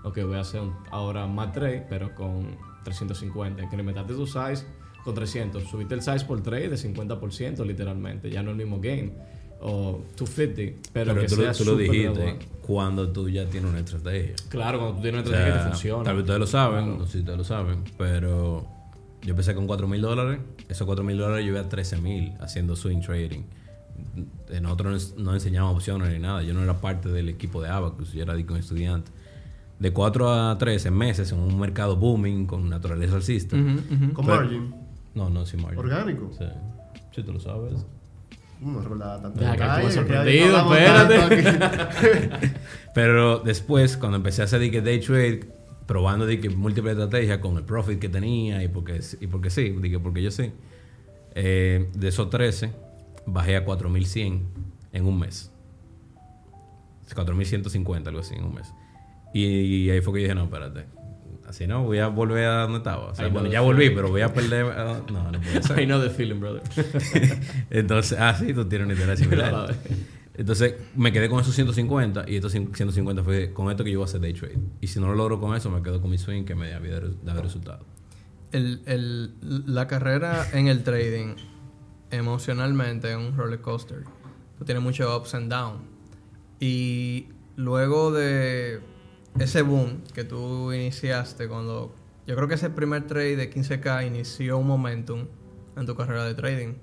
ok, 0.05 0.19
voy 0.23 0.37
a 0.37 0.41
hacer 0.41 0.63
ahora 0.91 1.27
más 1.27 1.53
trade, 1.53 1.85
pero 1.91 2.15
con 2.15 2.57
350. 2.85 3.63
Incrementaste 3.65 4.15
tu 4.15 4.27
size 4.27 4.65
con 5.05 5.15
300. 5.15 5.65
Subiste 5.65 5.95
el 5.95 6.03
size 6.03 6.25
por 6.25 6.41
trade 6.43 6.69
de 6.69 6.77
50%, 6.77 7.67
literalmente. 7.67 8.31
Ya 8.31 8.43
no 8.43 8.51
es 8.51 8.59
el 8.59 8.65
mismo 8.65 8.81
game. 8.81 9.13
O 9.61 10.05
250. 10.17 10.89
Pero, 10.93 11.15
Pero 11.15 11.21
que 11.21 11.27
tú, 11.27 11.35
sea 11.35 11.53
tú 11.53 11.65
lo 11.65 11.77
dijiste 11.77 12.05
gradual. 12.13 12.39
cuando 12.63 13.11
tú 13.11 13.29
ya 13.29 13.45
tienes 13.47 13.69
una 13.71 13.81
estrategia. 13.81 14.35
Claro, 14.49 14.79
cuando 14.79 14.97
tú 14.97 15.03
tienes 15.03 15.21
una 15.27 15.31
O 15.31 15.33
sea, 15.33 15.39
estrategia 15.41 15.59
que 15.59 15.65
te 15.65 15.71
funciona. 15.73 16.05
Tal 16.05 16.15
vez 16.15 16.23
ustedes 16.23 16.41
lo 16.41 16.47
saben, 16.47 16.85
Claro. 16.85 16.99
no 17.01 17.07
sé 17.07 17.13
si 17.13 17.19
ustedes 17.19 17.39
lo 17.39 17.45
saben, 17.45 17.85
pero 17.99 18.67
yo 19.23 19.31
empecé 19.31 19.55
con 19.57 19.67
4 19.67 19.89
mil 19.89 20.01
dólares. 20.01 20.39
Esos 20.69 20.87
4 20.87 21.03
mil 21.03 21.19
dólares 21.19 21.45
yo 21.45 21.51
iba 21.51 21.61
a 21.61 21.69
13 21.69 21.97
mil 21.97 22.35
haciendo 22.39 22.77
swing 22.77 23.01
trading. 23.01 23.43
Eh, 24.51 24.61
Nosotros 24.61 25.15
no, 25.19 25.35
enseñábamos 25.35 25.77
opciones 25.77 26.13
ni 26.13 26.19
nada. 26.19 26.43
Yo 26.43 26.55
no 26.55 26.63
era 26.63 26.81
parte 26.81 27.09
del 27.09 27.29
equipo 27.29 27.61
de 27.63 27.69
Abacus, 27.69 28.13
yo 28.13 28.23
era 28.23 28.35
de- 28.35 28.43
un 28.45 28.57
estudiante. 28.57 29.11
De 29.79 29.93
4 29.93 30.33
a 30.33 30.59
13 30.59 30.91
meses 30.91 31.31
en 31.33 31.39
un 31.39 31.59
mercado 31.61 31.97
booming 31.97 32.47
con 32.47 32.69
naturaleza 32.69 33.15
alcista. 33.17 33.57
Ujú, 33.57 33.69
ujú. 33.95 34.13
Con 34.13 34.27
Pero- 34.27 34.37
margin. 34.41 34.75
No, 35.15 35.31
no, 35.31 35.47
sin 35.47 35.63
margin. 35.63 35.79
Orgánico. 35.79 36.31
Sí. 36.37 36.45
Sí, 37.15 37.23
tú 37.23 37.33
lo 37.33 37.41
sabes. 37.41 37.75
No 38.61 38.81
rola 38.83 39.21
tanto. 39.23 39.39
Deja 39.39 39.81
que 39.81 39.91
sorprendido, 39.93 40.65
no 40.65 40.75
espérate. 40.75 42.51
Pero 42.95 43.39
después, 43.39 43.97
cuando 43.97 44.17
empecé 44.17 44.43
a 44.43 44.45
hacer 44.47 44.61
de 44.61 44.71
que 44.71 44.81
day 44.81 45.01
trade, 45.01 45.41
probando 45.87 46.27
de 46.27 46.41
que 46.41 46.51
múltiples 46.51 46.93
estrategias 46.95 47.39
con 47.39 47.57
el 47.57 47.63
profit 47.65 47.99
que 47.99 48.09
tenía 48.09 48.63
y 48.63 48.69
porque, 48.69 49.01
y 49.21 49.27
porque 49.29 49.51
sí, 49.51 49.71
de 49.71 49.91
que 49.91 49.99
porque 50.01 50.23
yo 50.23 50.31
sí, 50.31 50.51
eh, 51.35 51.89
de 51.95 52.09
esos 52.09 52.31
13, 52.31 52.73
bajé 53.33 53.57
a 53.57 53.65
4100 53.65 54.43
en 54.93 55.07
un 55.07 55.19
mes. 55.19 55.53
4150, 57.15 58.11
algo 58.11 58.21
así, 58.21 58.35
en 58.35 58.45
un 58.45 58.55
mes. 58.55 58.73
Y, 59.33 59.91
ahí 59.91 60.01
fue 60.01 60.15
que 60.15 60.21
yo 60.21 60.25
dije, 60.25 60.35
no, 60.35 60.45
espérate. 60.45 60.87
Así 61.47 61.67
no, 61.67 61.83
voy 61.85 61.99
a 61.99 62.09
volver 62.09 62.45
a 62.45 62.63
donde 62.63 62.79
estaba. 62.79 63.07
O 63.07 63.15
sea, 63.15 63.29
bueno, 63.29 63.49
ya 63.49 63.63
volví, 63.63 63.89
pero 63.91 64.11
voy 64.11 64.21
a 64.21 64.33
perder. 64.35 64.67
ah, 64.67 65.01
no, 65.11 65.33
no 65.33 65.41
puede 65.41 65.63
ser. 65.63 65.81
I 65.81 65.87
know 65.87 66.01
the 66.01 66.11
feeling, 66.11 66.41
brother. 66.41 66.63
Entonces, 67.71 68.19
ah, 68.21 68.35
sí, 68.39 68.53
tú 68.53 68.67
tienes 68.67 68.87
una 68.87 68.95
idea 68.95 69.17
similar. 69.17 69.75
Entonces, 70.35 70.75
me 70.95 71.11
quedé 71.11 71.31
con 71.31 71.41
esos 71.41 71.55
150 71.55 72.27
y 72.29 72.37
estos 72.37 72.53
150 72.53 73.25
fue 73.25 73.53
con 73.53 73.71
esto 73.71 73.83
que 73.83 73.91
yo 73.91 73.99
voy 73.99 74.05
a 74.05 74.09
hacer 74.09 74.21
day 74.21 74.35
trade. 74.35 74.59
Y 74.83 74.89
si 74.89 75.01
no 75.01 75.09
lo 75.09 75.15
logro 75.15 75.41
con 75.41 75.57
eso, 75.57 75.71
me 75.71 75.83
quedo 75.83 76.03
con 76.03 76.11
mi 76.11 76.19
swing 76.19 76.45
que 76.45 76.55
me 76.55 76.71
da 76.71 76.79
vida 76.81 77.01
de 77.01 77.09
de 77.11 77.43
resultado. 77.43 77.85
El, 78.53 78.83
el, 78.87 79.35
la 79.67 79.87
carrera 79.89 80.47
en 80.53 80.69
el 80.69 80.83
trading 80.83 81.35
emocionalmente 82.11 83.11
es 83.11 83.17
un 83.17 83.37
roller 83.37 83.61
coaster. 83.61 84.05
Tú 84.59 84.65
tienes 84.65 84.83
muchos 84.83 85.15
ups 85.17 85.35
and 85.35 85.51
downs. 85.51 85.81
Y 86.61 87.29
luego 87.57 88.11
de 88.13 88.81
ese 89.39 89.63
boom 89.63 90.03
que 90.15 90.25
tú 90.25 90.73
iniciaste 90.73 91.49
cuando... 91.49 91.95
Yo 92.27 92.35
creo 92.37 92.49
que 92.49 92.55
ese 92.55 92.69
primer 92.71 93.07
trade 93.07 93.37
de 93.37 93.51
15K 93.51 94.07
inició 94.07 94.59
un 94.59 94.67
momentum 94.67 95.27
en 95.77 95.87
tu 95.87 95.95
carrera 95.95 96.25
de 96.25 96.35
trading. 96.35 96.75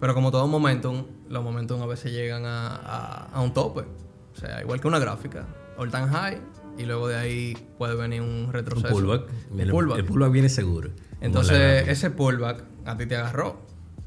Pero 0.00 0.14
como 0.14 0.30
todo 0.30 0.46
momentum, 0.48 1.04
los 1.28 1.44
momentum 1.44 1.80
a 1.82 1.86
veces 1.86 2.12
llegan 2.12 2.44
a, 2.46 2.74
a- 2.76 3.24
a 3.32 3.40
un 3.42 3.52
tope. 3.52 3.82
O 3.82 4.36
sea, 4.40 4.62
igual 4.62 4.80
que 4.80 4.88
una 4.88 4.98
gráfica. 4.98 5.46
All 5.76 5.90
time 5.90 6.08
high 6.08 6.40
y 6.78 6.84
luego 6.86 7.06
de 7.08 7.16
ahí 7.16 7.68
puede 7.78 7.94
venir 7.94 8.22
un 8.22 8.46
Un 8.46 8.52
retroceso. 8.52 8.88
pullback. 8.92 9.24
Un 9.50 9.60
El, 9.60 9.70
pullback. 9.70 9.98
el 9.98 10.04
pullback 10.06 10.32
viene 10.32 10.48
seguro. 10.48 10.90
Entonces, 11.20 11.86
ese 11.88 12.10
pullback 12.10 12.64
a 12.86 12.96
ti 12.96 13.06
te 13.06 13.16
agarró. 13.16 13.60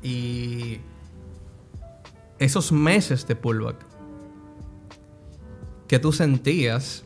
Y 0.03 0.79
esos 2.39 2.71
meses 2.71 3.25
de 3.27 3.35
pullback 3.35 3.77
que 5.87 5.99
tú 5.99 6.11
sentías 6.11 7.03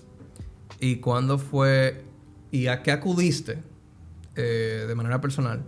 y 0.80 0.98
cuándo 0.98 1.38
fue 1.38 2.04
y 2.52 2.68
a 2.68 2.82
qué 2.82 2.92
acudiste 2.92 3.62
eh, 4.36 4.86
de 4.88 4.96
manera 4.96 5.20
personal 5.22 5.62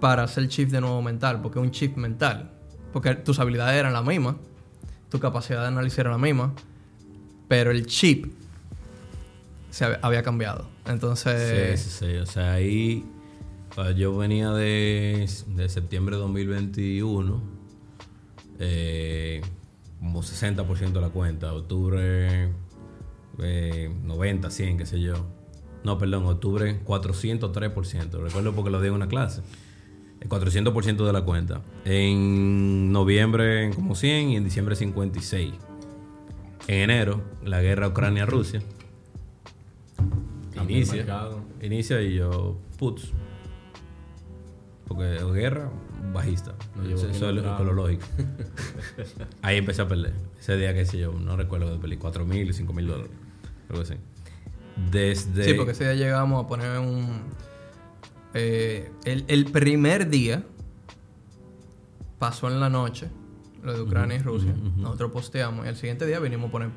para 0.00 0.22
hacer 0.24 0.46
shift 0.48 0.70
de 0.70 0.80
nuevo 0.80 1.02
mental, 1.02 1.40
porque 1.42 1.58
un 1.58 1.70
shift 1.70 1.96
mental, 1.96 2.52
porque 2.92 3.14
tus 3.16 3.38
habilidades 3.40 3.76
eran 3.78 3.92
las 3.92 4.04
mismas, 4.04 4.36
tu 5.10 5.18
capacidad 5.18 5.62
de 5.62 5.68
análisis 5.68 5.98
era 5.98 6.10
la 6.10 6.18
misma, 6.18 6.52
pero 7.48 7.70
el 7.70 7.86
chip 7.86 8.26
se 9.70 9.86
hab- 9.86 9.98
había 10.02 10.22
cambiado. 10.22 10.68
Entonces, 10.86 11.80
Sí, 11.80 11.90
sí, 11.90 12.06
sí. 12.06 12.16
O 12.18 12.26
sea, 12.26 12.52
ahí 12.52 13.04
yo 13.94 14.16
venía 14.16 14.50
de, 14.50 15.28
de 15.46 15.68
septiembre 15.68 16.16
de 16.16 16.22
2021, 16.22 17.42
eh, 18.58 19.40
como 20.00 20.22
60% 20.22 20.92
de 20.92 21.00
la 21.00 21.10
cuenta. 21.10 21.52
Octubre 21.52 22.50
eh, 23.40 23.94
90, 24.04 24.50
100, 24.50 24.78
qué 24.78 24.86
sé 24.86 25.00
yo. 25.00 25.26
No, 25.84 25.98
perdón, 25.98 26.26
octubre 26.26 26.80
403%. 26.84 28.20
Recuerdo 28.20 28.52
porque 28.52 28.70
lo 28.70 28.80
di 28.80 28.88
en 28.88 28.94
una 28.94 29.08
clase. 29.08 29.42
El 30.20 30.28
400% 30.28 31.06
de 31.06 31.12
la 31.12 31.22
cuenta. 31.22 31.62
En 31.84 32.90
noviembre 32.90 33.70
como 33.74 33.94
100 33.94 34.30
y 34.30 34.36
en 34.36 34.44
diciembre 34.44 34.74
56. 34.74 35.54
En 36.66 36.90
enero, 36.90 37.22
la 37.44 37.62
guerra 37.62 37.88
Ucrania-Rusia. 37.88 38.60
Inicia. 40.60 41.06
Inicia 41.62 42.02
y 42.02 42.16
yo, 42.16 42.58
putz. 42.76 43.12
Porque 44.88 45.18
guerra, 45.34 45.70
bajista. 46.12 46.54
Eso, 46.84 47.08
eso 47.08 47.28
es 47.28 47.34
lo, 47.34 47.72
lógico. 47.72 48.04
Ahí 49.42 49.58
empecé 49.58 49.82
a 49.82 49.88
perder. 49.88 50.14
Ese 50.38 50.56
día, 50.56 50.72
qué 50.74 50.86
sé 50.86 50.98
yo, 50.98 51.12
no 51.12 51.36
recuerdo 51.36 51.70
de 51.70 51.78
perdí 51.78 51.98
4 51.98 52.24
mil, 52.24 52.52
5 52.54 52.72
mil 52.72 52.86
dólares. 52.86 53.12
Algo 53.68 53.82
así. 53.82 53.94
Desde. 54.90 55.44
Sí, 55.44 55.54
porque 55.54 55.72
ese 55.72 55.84
día 55.84 55.94
llegamos 55.94 56.44
a 56.44 56.48
poner 56.48 56.78
un... 56.78 57.20
eh, 58.34 58.90
el, 59.04 59.24
el 59.28 59.44
primer 59.46 60.08
día 60.08 60.42
pasó 62.18 62.48
en 62.48 62.58
la 62.60 62.70
noche, 62.70 63.08
lo 63.62 63.74
de 63.74 63.82
Ucrania 63.82 64.16
y 64.16 64.20
Rusia. 64.20 64.54
Nosotros 64.76 65.12
posteamos 65.12 65.66
y 65.66 65.68
el 65.68 65.76
siguiente 65.76 66.06
día 66.06 66.18
vinimos 66.18 66.48
a 66.48 66.52
poner 66.52 66.70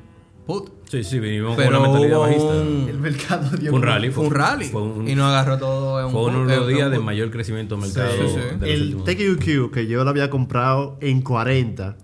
put. 0.46 0.70
Sí, 0.88 1.02
sí, 1.04 1.18
vinimos 1.20 1.56
Pero 1.56 1.70
con 1.70 1.78
una 1.80 1.88
mentalidad 1.88 2.18
hubo 2.18 2.26
bajista. 2.26 2.46
un- 2.46 2.86
El 2.90 2.98
mercado 2.98 3.56
dio 3.56 3.70
Fue 3.70 3.78
un 3.78 3.82
rally. 3.84 4.10
Fue 4.10 4.24
un 4.26 4.30
rally. 4.34 4.64
Fue 4.66 4.82
un, 4.82 5.08
y 5.08 5.14
nos 5.14 5.26
agarró 5.26 5.58
todo 5.58 6.00
en 6.00 6.06
un 6.06 6.12
fue 6.12 6.20
uno 6.24 6.46
de 6.46 6.56
los 6.56 6.66
un 6.68 6.74
días 6.74 6.90
de 6.90 6.98
mayor 6.98 7.30
crecimiento 7.30 7.76
del 7.76 7.84
mercado. 7.86 8.10
sí, 8.12 8.28
sí. 8.28 8.34
de 8.36 8.52
los 8.58 8.68
El 8.68 8.82
últimos- 8.96 9.04
TQQ 9.06 9.70
que 9.72 9.86
yo 9.86 10.04
lo 10.04 10.10
había 10.10 10.28
comprado 10.30 10.98
en 11.00 11.22
40 11.22 11.96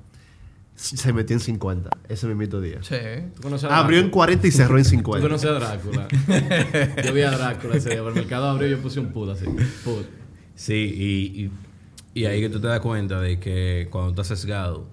se 0.74 1.12
metió 1.12 1.34
en 1.34 1.40
50 1.40 1.90
ese 2.08 2.26
mismo 2.28 2.60
día. 2.60 2.78
Sí. 2.82 2.94
¿Tú 3.34 3.42
conoces 3.42 3.68
a 3.68 3.78
Abrió 3.80 3.98
en 3.98 4.04
Drácula? 4.06 4.12
40 4.12 4.46
y 4.46 4.50
cerró 4.52 4.78
en 4.78 4.84
¿Tú 4.84 4.90
50. 4.90 5.26
conoces 5.28 5.50
a 5.50 5.52
Drácula? 5.54 6.08
yo 7.04 7.12
vi 7.12 7.22
a 7.22 7.30
Drácula 7.32 7.76
ese 7.76 7.90
día. 7.90 7.98
Por 8.02 8.12
el 8.12 8.14
mercado 8.18 8.46
abrió 8.48 8.68
y 8.68 8.70
yo 8.70 8.78
puse 8.78 9.00
un 9.00 9.12
put 9.12 9.30
así. 9.30 9.44
Put. 9.84 10.06
Sí, 10.54 10.74
y, 10.74 11.42
y, 11.42 11.50
y 12.22 12.24
ahí 12.26 12.40
que 12.40 12.48
tú 12.48 12.60
te 12.60 12.68
das 12.68 12.78
cuenta 12.80 13.20
de 13.20 13.38
que 13.40 13.88
cuando 13.90 14.10
estás 14.10 14.28
sesgado, 14.28 14.86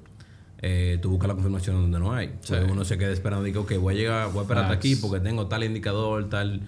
eh, 0.67 0.97
tú 0.99 1.11
buscas 1.11 1.27
la 1.27 1.35
confirmación 1.35 1.75
donde 1.75 1.99
no 1.99 2.11
hay. 2.11 2.33
Porque 2.47 2.63
uno 2.63 2.83
se 2.83 2.97
queda 2.97 3.11
esperando 3.11 3.45
y 3.45 3.51
que, 3.51 3.59
ok, 3.59 3.73
voy 3.77 3.93
a 3.93 3.97
llegar, 3.97 4.31
voy 4.31 4.39
a 4.39 4.41
esperar 4.41 4.63
hasta 4.63 4.75
aquí 4.75 4.95
porque 4.95 5.19
tengo 5.19 5.45
tal 5.45 5.63
indicador, 5.63 6.27
tal. 6.27 6.61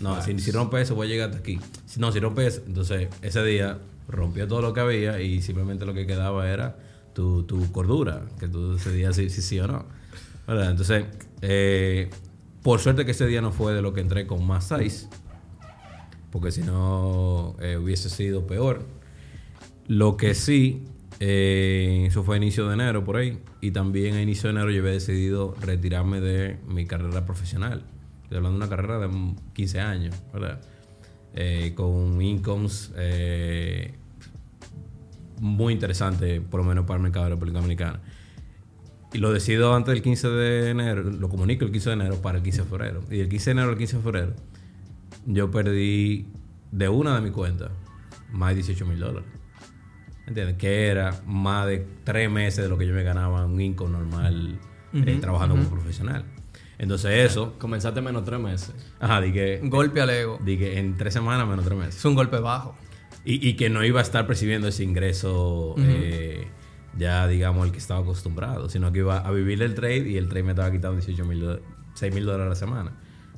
No, 0.00 0.20
si, 0.20 0.36
si 0.40 0.50
rompe 0.50 0.80
eso, 0.80 0.96
voy 0.96 1.06
a 1.06 1.10
llegar 1.10 1.28
hasta 1.28 1.40
aquí. 1.40 1.60
Si, 1.84 2.00
no, 2.00 2.10
si 2.10 2.18
rompe 2.18 2.44
eso, 2.44 2.62
entonces 2.66 3.08
ese 3.22 3.44
día 3.44 3.78
rompió 4.08 4.48
todo 4.48 4.62
lo 4.62 4.72
que 4.72 4.80
había 4.80 5.20
y 5.20 5.42
simplemente 5.42 5.86
lo 5.86 5.94
que 5.94 6.06
quedaba 6.06 6.50
era 6.50 6.76
tu, 7.14 7.44
tu 7.44 7.70
cordura, 7.70 8.24
que 8.40 8.48
tú 8.48 8.74
decidías 8.74 9.14
si 9.14 9.30
sí, 9.30 9.42
sí 9.42 9.60
o 9.60 9.68
no. 9.68 9.86
¿Verdad? 10.48 10.72
Entonces, 10.72 11.04
eh, 11.42 12.10
por 12.62 12.80
suerte 12.80 13.04
que 13.04 13.12
ese 13.12 13.26
día 13.26 13.42
no 13.42 13.52
fue 13.52 13.74
de 13.74 13.82
lo 13.82 13.92
que 13.92 14.00
entré 14.00 14.26
con 14.26 14.44
más 14.44 14.66
6 14.68 15.08
porque 16.36 16.52
si 16.52 16.60
no 16.60 17.56
eh, 17.60 17.78
hubiese 17.78 18.10
sido 18.10 18.46
peor. 18.46 18.84
Lo 19.86 20.18
que 20.18 20.34
sí, 20.34 20.84
eh, 21.18 22.04
eso 22.06 22.22
fue 22.22 22.36
a 22.36 22.38
inicio 22.38 22.66
de 22.68 22.74
enero 22.74 23.04
por 23.04 23.16
ahí, 23.16 23.38
y 23.60 23.70
también 23.70 24.14
a 24.16 24.22
inicio 24.22 24.48
de 24.48 24.56
enero 24.56 24.70
yo 24.70 24.80
había 24.80 24.92
decidido 24.92 25.54
retirarme 25.60 26.20
de 26.20 26.58
mi 26.66 26.86
carrera 26.86 27.24
profesional. 27.24 27.84
Estoy 28.22 28.38
hablando 28.38 28.58
de 28.58 28.64
una 28.64 28.68
carrera 28.68 28.98
de 28.98 29.08
mm, 29.08 29.36
15 29.54 29.80
años, 29.80 30.14
¿verdad? 30.32 30.60
Eh, 31.34 31.72
con 31.74 32.20
incomes 32.20 32.92
eh, 32.96 33.94
muy 35.40 35.72
interesantes, 35.72 36.40
por 36.40 36.60
lo 36.60 36.66
menos 36.66 36.86
para 36.86 36.96
el 36.96 37.02
mercado 37.02 37.24
de 37.24 37.30
la 37.30 37.34
República 37.36 37.58
Dominicana. 37.58 38.00
Y 39.12 39.18
lo 39.18 39.32
decido 39.32 39.74
antes 39.74 39.94
del 39.94 40.02
15 40.02 40.28
de 40.28 40.70
enero, 40.70 41.02
lo 41.04 41.28
comunico 41.28 41.64
el 41.64 41.72
15 41.72 41.90
de 41.90 41.94
enero 41.94 42.16
para 42.22 42.38
el 42.38 42.44
15 42.44 42.62
de 42.62 42.68
febrero. 42.68 43.02
Y 43.10 43.20
el 43.20 43.28
15 43.28 43.44
de 43.44 43.52
enero 43.52 43.68
al 43.70 43.78
15 43.78 43.96
de 43.96 44.02
febrero, 44.02 44.32
yo 45.26 45.50
perdí 45.50 46.26
de 46.72 46.88
una 46.88 47.14
de 47.14 47.20
mi 47.22 47.30
cuenta 47.30 47.70
más 48.32 48.50
de 48.50 48.56
18 48.56 48.86
mil 48.86 48.98
dólares. 48.98 49.28
¿Entiendes? 50.26 50.56
Que 50.56 50.88
era 50.88 51.20
más 51.26 51.66
de 51.66 51.86
tres 52.04 52.30
meses 52.30 52.64
de 52.64 52.68
lo 52.68 52.76
que 52.76 52.86
yo 52.86 52.94
me 52.94 53.02
ganaba 53.02 53.44
en 53.44 53.50
un 53.50 53.60
income 53.60 53.92
normal 53.92 54.58
eh, 54.92 55.18
trabajando 55.20 55.54
como 55.56 55.68
profesional. 55.70 56.24
Entonces 56.78 57.30
eso, 57.30 57.54
Comenzaste 57.58 58.00
menos 58.02 58.24
tres 58.24 58.38
meses. 58.40 58.74
ajá, 59.00 59.20
di 59.20 59.32
que, 59.32 59.60
Golpe 59.64 60.00
al 60.00 60.10
ego. 60.10 60.38
di 60.44 60.58
que 60.58 60.78
en 60.78 60.96
tres 60.96 61.14
semanas 61.14 61.46
menos 61.48 61.64
tres 61.64 61.78
meses. 61.78 61.96
Es 61.96 62.04
un 62.04 62.14
golpe 62.14 62.38
bajo. 62.38 62.76
Y, 63.24 63.46
y 63.48 63.54
que 63.54 63.70
no 63.70 63.82
iba 63.84 64.00
a 64.00 64.02
estar 64.02 64.26
percibiendo 64.26 64.68
ese 64.68 64.84
ingreso 64.84 65.74
eh, 65.78 66.46
ya, 66.98 67.26
digamos, 67.26 67.66
el 67.66 67.72
que 67.72 67.78
estaba 67.78 68.00
acostumbrado, 68.00 68.68
sino 68.68 68.92
que 68.92 69.00
iba 69.00 69.18
a 69.18 69.30
vivir 69.32 69.62
el 69.62 69.74
trade 69.74 70.08
y 70.10 70.16
el 70.16 70.28
trade 70.28 70.42
me 70.44 70.50
estaba 70.52 70.70
quitando 70.70 70.96
18 71.00 71.24
mil, 71.24 71.60
6 71.94 72.14
mil 72.14 72.24
dólares 72.24 72.46
a 72.46 72.48
la 72.50 72.54
semana. 72.54 72.92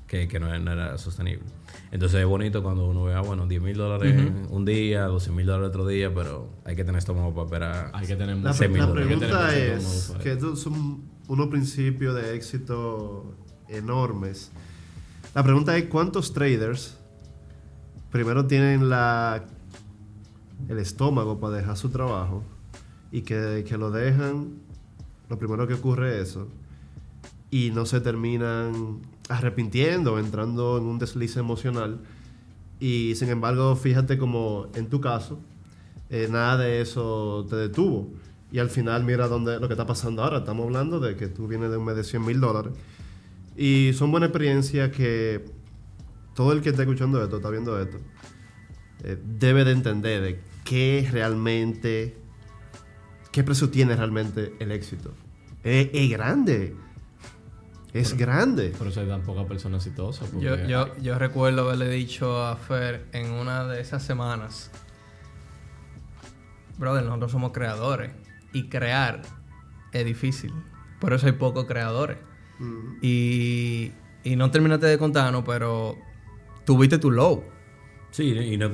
Que, 0.09 0.27
que 0.27 0.41
no, 0.41 0.59
no 0.59 0.73
era 0.73 0.99
sostenible. 0.99 1.45
Entonces 1.93 2.21
es 2.21 2.27
bonito 2.27 2.63
cuando 2.63 2.87
uno 2.89 3.05
ve, 3.05 3.15
ah, 3.15 3.21
bueno, 3.21 3.47
10 3.47 3.63
mil 3.63 3.77
dólares 3.77 4.33
un 4.51 4.65
día, 4.65 5.05
12 5.05 5.31
mil 5.31 5.47
dólares 5.47 5.69
otro 5.69 5.87
día, 5.87 6.13
pero 6.13 6.49
hay 6.65 6.75
que 6.75 6.83
tener 6.85 6.99
estómago 6.99 7.33
para 7.33 7.45
esperar. 7.47 7.91
Hay 7.95 8.07
que 8.07 8.17
tener 8.17 8.37
La, 8.39 8.53
pre- 8.53 8.69
la 8.69 8.87
que 8.87 8.93
pregunta 8.93 9.57
es, 9.57 10.13
que 10.23 10.33
estos 10.33 10.61
son 10.61 11.03
unos 11.29 11.47
principios 11.49 12.15
de 12.17 12.35
éxito 12.35 13.35
enormes. 13.69 14.51
La 15.35 15.43
pregunta 15.45 15.77
es, 15.77 15.85
¿cuántos 15.85 16.33
traders 16.33 16.97
primero 18.11 18.47
tienen 18.47 18.89
la, 18.89 19.45
el 20.69 20.79
estómago 20.79 21.39
para 21.39 21.57
dejar 21.57 21.77
su 21.77 21.91
trabajo 21.91 22.43
y 23.13 23.23
que, 23.23 23.65
que 23.69 23.77
lo 23.79 23.91
dejan, 23.91 24.55
lo 25.29 25.39
primero 25.39 25.67
que 25.67 25.75
ocurre 25.75 26.21
es 26.21 26.31
eso, 26.31 26.49
y 27.51 27.71
no 27.71 27.87
se 27.87 28.01
terminan 28.01 29.01
arrepintiendo, 29.29 30.19
entrando 30.19 30.79
en 30.79 30.85
un 30.85 30.99
desliz 30.99 31.37
emocional? 31.37 32.01
Y 32.81 33.15
sin 33.17 33.29
embargo, 33.29 33.77
fíjate 33.77 34.19
como 34.19 34.69
en 34.75 34.89
tu 34.89 35.01
caso, 35.01 35.41
eh, 36.11 36.29
nada 36.31 36.57
de 36.59 36.81
eso 36.81 37.47
te 37.49 37.57
detuvo. 37.57 38.11
Y 38.51 38.61
al 38.61 38.71
final 38.71 39.05
mira 39.05 39.29
dónde, 39.29 39.61
lo 39.61 39.69
que 39.69 39.75
está 39.75 39.87
pasando 39.87 40.23
ahora. 40.23 40.39
Estamos 40.39 40.65
hablando 40.67 41.01
de 41.01 41.17
que 41.17 41.29
tú 41.29 41.49
vienes 41.49 41.71
de 41.71 41.77
un 41.77 41.85
mes 41.85 41.97
de 41.97 42.05
100 42.05 42.25
mil 42.25 42.41
dólares. 42.41 42.73
Y 43.57 43.93
son 43.95 44.11
buenas 44.11 44.29
experiencias 44.29 44.91
que 44.91 45.45
todo 46.35 46.53
el 46.53 46.63
que 46.63 46.71
está 46.71 46.83
escuchando 46.83 47.23
esto, 47.23 47.39
está 47.39 47.51
viendo 47.51 47.81
esto, 47.81 47.99
eh, 49.03 49.19
debe 49.25 49.65
de 49.65 49.73
entender 49.73 50.23
de 50.23 50.41
qué 50.65 51.09
realmente, 51.11 52.17
qué 53.33 53.43
precio 53.43 53.69
tiene 53.71 53.97
realmente 53.97 54.55
el 54.61 54.71
éxito. 54.71 55.13
Es, 55.65 56.09
grande. 56.09 56.77
Es 58.01 58.17
grande. 58.17 58.71
Por 58.71 58.89
eso 58.89 59.01
hay 59.01 59.09
tan 59.09 59.23
pocas 59.23 59.47
personas 59.47 59.85
exitosas. 59.85 60.29
porque 60.29 60.45
Yo, 60.45 60.57
yo, 60.67 60.97
yo 60.99 61.19
recuerdo 61.19 61.63
haberle 61.63 61.89
dicho 61.91 62.45
a 62.45 62.57
Fer 62.57 63.07
en 63.13 63.31
una 63.31 63.65
de 63.65 63.81
esas 63.81 64.03
semanas, 64.03 64.71
brother, 66.79 67.05
nosotros 67.05 67.33
somos 67.33 67.53
creadores 67.53 68.11
y 68.53 68.69
crear 68.69 69.23
es 69.93 70.05
difícil. 70.05 70.53
Por 71.01 71.13
eso 71.13 71.27
hay 71.27 71.33
pocos 71.33 71.67
creadores. 71.67 72.19
Y, 73.03 73.93
y 74.25 74.37
no 74.37 74.51
terminaste 74.51 74.87
de 74.87 74.99
contarnos, 74.99 75.45
pero 75.47 75.97
tuviste 76.65 76.99
tu 76.99 77.11
low. 77.11 77.45
Sí, 78.11 78.25
y 78.25 78.57
no, 78.57 78.73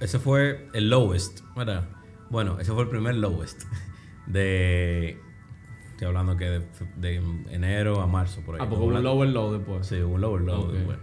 ese 0.00 0.18
fue 0.18 0.68
el 0.74 0.90
lowest, 0.90 1.40
¿verdad? 1.56 1.88
Bueno, 2.30 2.60
ese 2.60 2.72
fue 2.72 2.82
el 2.82 2.88
primer 2.88 3.16
lowest 3.16 3.64
de... 4.26 5.20
Estoy 5.96 6.08
hablando 6.08 6.36
que 6.36 6.44
de, 6.44 6.60
de 6.96 7.22
enero 7.50 8.02
a 8.02 8.06
marzo, 8.06 8.42
por 8.42 8.56
ahí. 8.56 8.60
Ah, 8.62 8.68
porque 8.68 8.84
hubo 8.84 8.94
un 8.94 9.02
lower 9.02 9.30
low 9.30 9.50
después. 9.50 9.86
Sí, 9.86 9.94
un 9.94 10.20
lower 10.20 10.42
low 10.42 10.70
después. 10.70 10.98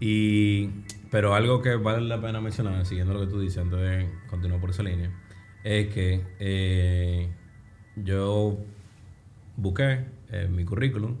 Y, 0.00 0.66
pero 1.10 1.34
algo 1.34 1.62
que 1.62 1.76
vale 1.76 2.02
la 2.02 2.20
pena 2.20 2.38
mencionar, 2.38 2.84
siguiendo 2.84 3.14
lo 3.14 3.20
que 3.20 3.28
tú 3.28 3.40
dices, 3.40 3.56
antes 3.56 3.80
de 3.80 4.10
continuar 4.28 4.60
por 4.60 4.68
esa 4.68 4.82
línea, 4.82 5.18
es 5.64 5.94
que 5.94 6.26
eh, 6.40 7.32
yo 7.96 8.58
busqué 9.56 10.04
eh, 10.30 10.46
mi 10.46 10.66
currículum 10.66 11.16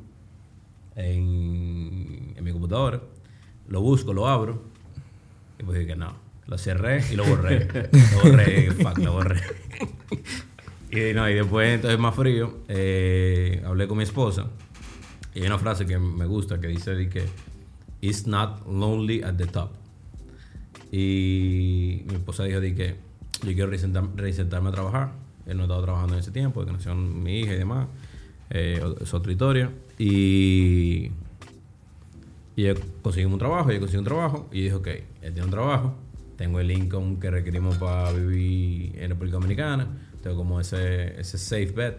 en, 0.94 2.34
en 2.36 2.44
mi 2.44 2.52
computadora, 2.52 3.00
lo 3.68 3.80
busco, 3.80 4.12
lo 4.12 4.28
abro, 4.28 4.64
y 5.58 5.62
pues 5.62 5.78
dije 5.78 5.92
que 5.94 5.96
no, 5.96 6.12
lo 6.46 6.58
cerré 6.58 7.02
y 7.10 7.16
lo 7.16 7.24
borré. 7.24 7.68
lo 7.92 8.22
borré, 8.22 8.70
fuck, 8.70 8.98
lo 8.98 9.12
borré. 9.14 9.40
y, 10.92 11.14
no, 11.14 11.28
y 11.28 11.34
después, 11.34 11.74
entonces 11.74 11.98
más 11.98 12.14
frío, 12.14 12.58
eh, 12.68 13.62
hablé 13.64 13.88
con 13.88 13.96
mi 13.98 14.04
esposa. 14.04 14.46
Y 15.34 15.40
hay 15.40 15.46
una 15.46 15.58
frase 15.58 15.86
que 15.86 15.98
me 15.98 16.26
gusta 16.26 16.60
que 16.60 16.66
dice 16.68 16.94
de 16.94 17.08
que 17.08 17.24
It's 18.02 18.26
not 18.26 18.66
lonely 18.66 19.22
at 19.22 19.34
the 19.36 19.46
top. 19.46 19.70
Y 20.90 22.02
mi 22.06 22.14
esposa 22.14 22.44
dijo 22.44 22.60
de 22.60 22.74
que 22.74 22.96
yo 23.42 23.52
quiero 23.54 23.70
reinsertar- 23.72 24.14
reinsertarme 24.14 24.68
a 24.68 24.72
trabajar. 24.72 25.12
Él 25.46 25.56
no 25.56 25.62
estaba 25.64 25.82
trabajando 25.82 26.14
en 26.14 26.20
ese 26.20 26.30
tiempo, 26.30 26.64
que 26.64 26.72
nació 26.72 26.94
mi 26.94 27.40
hija 27.40 27.54
y 27.54 27.58
demás. 27.58 27.86
Eh, 28.50 28.82
es 29.00 29.14
otra 29.14 29.32
historia. 29.32 29.70
Y, 29.98 31.10
y 32.56 32.66
ella 32.66 32.74
conseguimos 33.00 33.34
un 33.34 33.38
trabajo, 33.38 33.70
ella 33.70 33.80
consiguió 33.80 34.00
un 34.00 34.06
trabajo. 34.06 34.48
Y 34.52 34.62
dijo, 34.62 34.78
ok, 34.78 34.88
él 34.88 35.32
tiene 35.32 35.44
un 35.44 35.50
trabajo. 35.50 35.94
Tengo 36.36 36.60
el 36.60 36.70
income 36.70 37.18
que 37.20 37.30
requerimos 37.30 37.78
para 37.78 38.12
vivir 38.12 38.98
en 38.98 39.10
República 39.10 39.36
Dominicana. 39.36 39.86
Tengo 40.22 40.36
como 40.36 40.60
ese, 40.60 41.20
ese 41.20 41.36
safe 41.38 41.72
bet. 41.72 41.98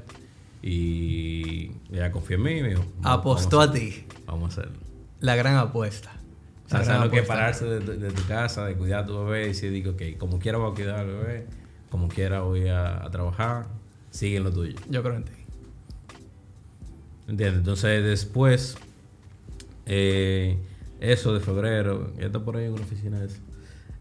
Y 0.61 1.71
ella 1.91 2.11
confió 2.11 2.37
en 2.37 2.43
mí 2.43 2.51
y 2.59 2.61
me 2.61 2.69
dijo, 2.69 2.85
Apostó 3.03 3.59
a 3.61 3.71
ti. 3.71 4.05
Vamos 4.25 4.57
a 4.57 4.61
hacerlo. 4.61 4.79
La 5.19 5.35
gran 5.35 5.55
apuesta. 5.57 6.11
O 6.65 6.69
sea, 6.69 6.83
¿sabes 6.85 7.01
lo 7.05 7.11
que 7.11 7.23
pararse 7.23 7.65
de, 7.65 7.79
de- 7.81 7.97
de 7.97 8.11
tu 8.11 8.25
casa, 8.25 8.65
de 8.65 8.75
cuidar 8.75 9.03
a 9.03 9.05
tu 9.05 9.25
bebé 9.25 9.43
y 9.43 9.47
decir, 9.49 9.71
digo, 9.71 9.91
ok, 9.91 10.01
como 10.17 10.39
quiera 10.39 10.57
voy 10.57 10.71
a 10.71 10.73
cuidar 10.75 10.99
al 10.99 11.07
bebé, 11.07 11.45
como 11.89 12.07
quiera 12.07 12.39
voy 12.41 12.69
a, 12.69 13.03
a 13.05 13.11
trabajar, 13.11 13.67
sigue 14.09 14.39
lo 14.39 14.51
tuyo. 14.51 14.75
Yo 14.89 15.03
creo 15.03 15.15
en 15.17 15.25
ti. 15.25 15.31
¿Entiendes? 17.27 17.59
Entonces, 17.59 18.03
después, 18.03 18.77
eh, 19.85 20.57
eso 20.99 21.33
de 21.33 21.39
febrero, 21.41 22.11
ya 22.17 22.27
está 22.27 22.39
por 22.39 22.57
ahí 22.57 22.65
en 22.65 22.73
una 22.73 22.83
oficina 22.83 23.19
de 23.19 23.27
eso. 23.27 23.39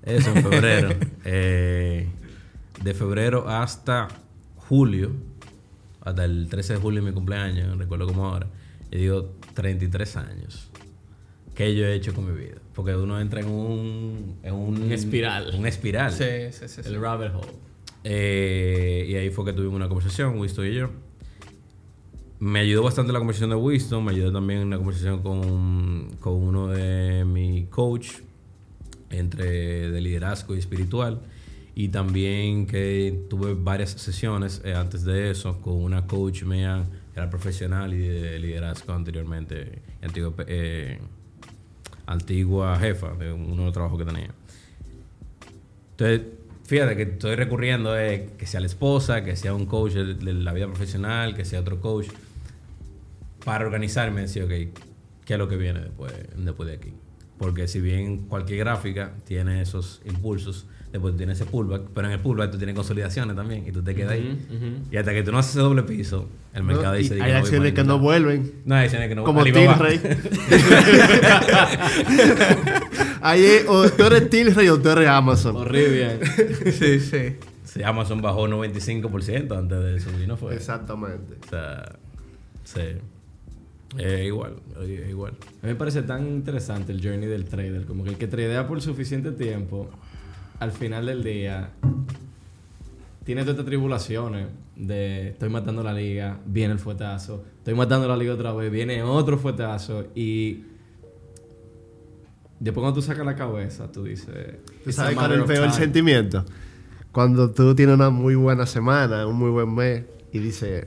Eso 0.04 0.30
en 0.34 0.42
febrero. 0.42 0.90
eh, 1.24 2.08
de 2.82 2.94
febrero 2.94 3.48
hasta 3.48 4.08
julio, 4.56 5.12
hasta 6.00 6.24
el 6.24 6.48
13 6.48 6.74
de 6.74 6.78
julio, 6.80 7.02
mi 7.02 7.12
cumpleaños, 7.12 7.76
recuerdo 7.78 8.06
como 8.06 8.26
ahora, 8.26 8.48
yo 8.90 8.98
digo 8.98 9.32
33 9.54 10.16
años. 10.16 10.68
¿Qué 11.54 11.74
yo 11.74 11.84
he 11.84 11.94
hecho 11.94 12.14
con 12.14 12.32
mi 12.32 12.38
vida? 12.38 12.56
Porque 12.74 12.96
uno 12.96 13.20
entra 13.20 13.40
en 13.40 13.48
un... 13.48 14.36
En 14.42 14.54
un 14.54 14.82
Una 14.82 14.94
espiral. 14.94 15.54
Una 15.54 15.68
espiral. 15.68 16.12
Sí, 16.12 16.24
sí, 16.50 16.66
sí. 16.66 16.82
sí. 16.82 16.88
El 16.88 17.00
rabbit 17.00 17.34
hole. 17.34 17.52
Eh, 18.04 19.06
y 19.08 19.14
ahí 19.14 19.30
fue 19.30 19.44
que 19.44 19.52
tuvimos 19.52 19.76
una 19.76 19.88
conversación, 19.88 20.38
Winston 20.38 20.66
y 20.66 20.74
yo. 20.74 20.90
Me 22.38 22.60
ayudó 22.60 22.82
bastante 22.82 23.12
la 23.12 23.18
conversación 23.18 23.50
de 23.50 23.56
Winston, 23.56 24.04
me 24.04 24.12
ayudó 24.12 24.32
también 24.32 24.68
la 24.70 24.78
conversación 24.78 25.22
con, 25.22 26.08
con 26.18 26.32
uno 26.32 26.68
de 26.68 27.24
mi 27.24 27.66
coach 27.66 28.08
entre 29.10 29.90
de 29.90 30.00
liderazgo 30.00 30.54
y 30.56 30.58
espiritual. 30.58 31.20
Y 31.74 31.88
también 31.88 32.66
que 32.66 33.24
tuve 33.30 33.54
varias 33.54 33.90
sesiones 33.90 34.60
eh, 34.64 34.74
antes 34.74 35.04
de 35.04 35.30
eso 35.30 35.60
con 35.60 35.74
una 35.74 36.06
coach 36.06 36.42
mía, 36.42 36.84
que 37.14 37.20
era 37.20 37.30
profesional 37.30 37.94
y 37.94 37.98
de 37.98 38.38
liderazgo 38.38 38.92
anteriormente, 38.92 39.80
antigua, 40.02 40.34
eh, 40.46 40.98
antigua 42.04 42.78
jefa 42.78 43.14
de 43.14 43.32
uno 43.32 43.56
de 43.56 43.64
los 43.64 43.72
trabajos 43.72 43.98
que 43.98 44.04
tenía. 44.04 44.34
Entonces, 45.92 46.20
fíjate 46.64 46.96
que 46.96 47.02
estoy 47.02 47.36
recurriendo 47.36 47.98
eh, 47.98 48.30
que 48.36 48.46
sea 48.46 48.60
la 48.60 48.66
esposa, 48.66 49.24
que 49.24 49.36
sea 49.36 49.54
un 49.54 49.64
coach 49.64 49.92
de, 49.92 50.14
de 50.14 50.34
la 50.34 50.52
vida 50.52 50.66
profesional, 50.66 51.34
que 51.34 51.46
sea 51.46 51.60
otro 51.60 51.80
coach, 51.80 52.08
para 53.44 53.64
organizarme 53.64 54.20
y 54.20 54.22
decir, 54.24 54.42
ok, 54.42 54.50
¿qué 55.24 55.34
es 55.34 55.38
lo 55.38 55.48
que 55.48 55.56
viene 55.56 55.80
después, 55.80 56.12
después 56.36 56.68
de 56.68 56.74
aquí? 56.74 56.92
Porque 57.38 57.66
si 57.66 57.80
bien 57.80 58.28
cualquier 58.28 58.60
gráfica 58.60 59.14
tiene 59.24 59.62
esos 59.62 60.00
impulsos, 60.04 60.66
después 60.92 61.16
tiene 61.16 61.32
ese 61.32 61.46
pullback, 61.46 61.82
pero 61.94 62.06
en 62.06 62.12
el 62.12 62.20
pullback 62.20 62.50
tú 62.50 62.58
tienes 62.58 62.76
consolidaciones 62.76 63.34
también 63.34 63.66
y 63.66 63.72
tú 63.72 63.82
te 63.82 63.94
quedas 63.94 64.12
ahí. 64.12 64.38
Y 64.90 64.96
hasta 64.96 65.12
que 65.12 65.22
tú 65.22 65.32
no 65.32 65.38
haces 65.38 65.52
ese 65.52 65.60
doble 65.60 65.82
piso, 65.82 66.28
el 66.54 66.62
mercado 66.62 66.92
¿no? 66.92 66.98
dice... 66.98 67.20
Hay 67.20 67.32
acciones 67.32 67.72
que 67.72 67.82
no 67.82 67.98
vuelven. 67.98 68.52
No, 68.66 68.74
hay 68.74 68.84
acciones 68.84 69.08
que 69.08 69.14
no 69.14 69.24
Como 69.24 69.40
Alibaba. 69.40 69.74
Tilray. 69.74 70.00
Ahí 73.22 73.44
es, 73.44 73.64
o 73.68 73.88
tú 73.88 74.04
eres 74.04 74.28
Tilray 74.28 74.68
o 74.68 74.80
tú 74.80 74.90
eres 74.90 75.08
Amazon. 75.08 75.56
Horrible. 75.56 76.18
sí, 76.72 77.00
sí. 77.00 77.36
Sí, 77.64 77.82
Amazon 77.82 78.20
bajó 78.20 78.46
95% 78.48 79.56
antes 79.56 79.82
de 79.82 80.00
subir, 80.00 80.28
¿no 80.28 80.36
fue? 80.36 80.54
Exactamente. 80.54 81.36
O 81.46 81.48
sea, 81.48 81.96
sí. 82.64 82.98
Es 83.96 84.26
igual, 84.26 84.56
es 84.82 85.08
igual. 85.08 85.32
A 85.62 85.66
mí 85.66 85.72
me 85.72 85.74
parece 85.74 86.02
tan 86.02 86.26
interesante 86.26 86.92
el 86.92 87.02
journey 87.02 87.28
del 87.28 87.44
trader. 87.44 87.84
Como 87.86 88.04
que 88.04 88.10
el 88.10 88.16
que 88.16 88.26
tradea 88.26 88.66
por 88.66 88.82
suficiente 88.82 89.32
tiempo, 89.32 89.90
al 90.62 90.70
final 90.72 91.06
del 91.06 91.24
día, 91.24 91.70
tiene 93.24 93.42
todas 93.42 93.54
estas 93.54 93.66
tribulaciones 93.66 94.46
de 94.76 95.30
estoy 95.30 95.48
matando 95.48 95.82
la 95.82 95.92
liga, 95.92 96.38
viene 96.46 96.72
el 96.72 96.78
fuetazo, 96.78 97.44
estoy 97.58 97.74
matando 97.74 98.06
la 98.06 98.16
liga 98.16 98.34
otra 98.34 98.52
vez, 98.52 98.70
viene 98.70 99.02
otro 99.02 99.38
fuetazo 99.38 100.06
y 100.14 100.62
después 102.60 102.82
cuando 102.82 102.94
tú 102.94 103.02
sacas 103.02 103.26
la 103.26 103.34
cabeza, 103.34 103.90
tú 103.90 104.04
dices... 104.04 104.58
¿Tú 104.84 104.90
"It's 104.90 104.98
a 105.00 105.02
sabes 105.02 105.16
cuál 105.16 105.32
es 105.32 105.38
el 105.38 105.44
peor 105.44 105.64
time". 105.66 105.72
sentimiento? 105.72 106.44
Cuando 107.10 107.50
tú 107.50 107.74
tienes 107.74 107.96
una 107.96 108.10
muy 108.10 108.36
buena 108.36 108.64
semana, 108.64 109.26
un 109.26 109.36
muy 109.36 109.50
buen 109.50 109.74
mes, 109.74 110.04
y 110.32 110.38
dices, 110.38 110.86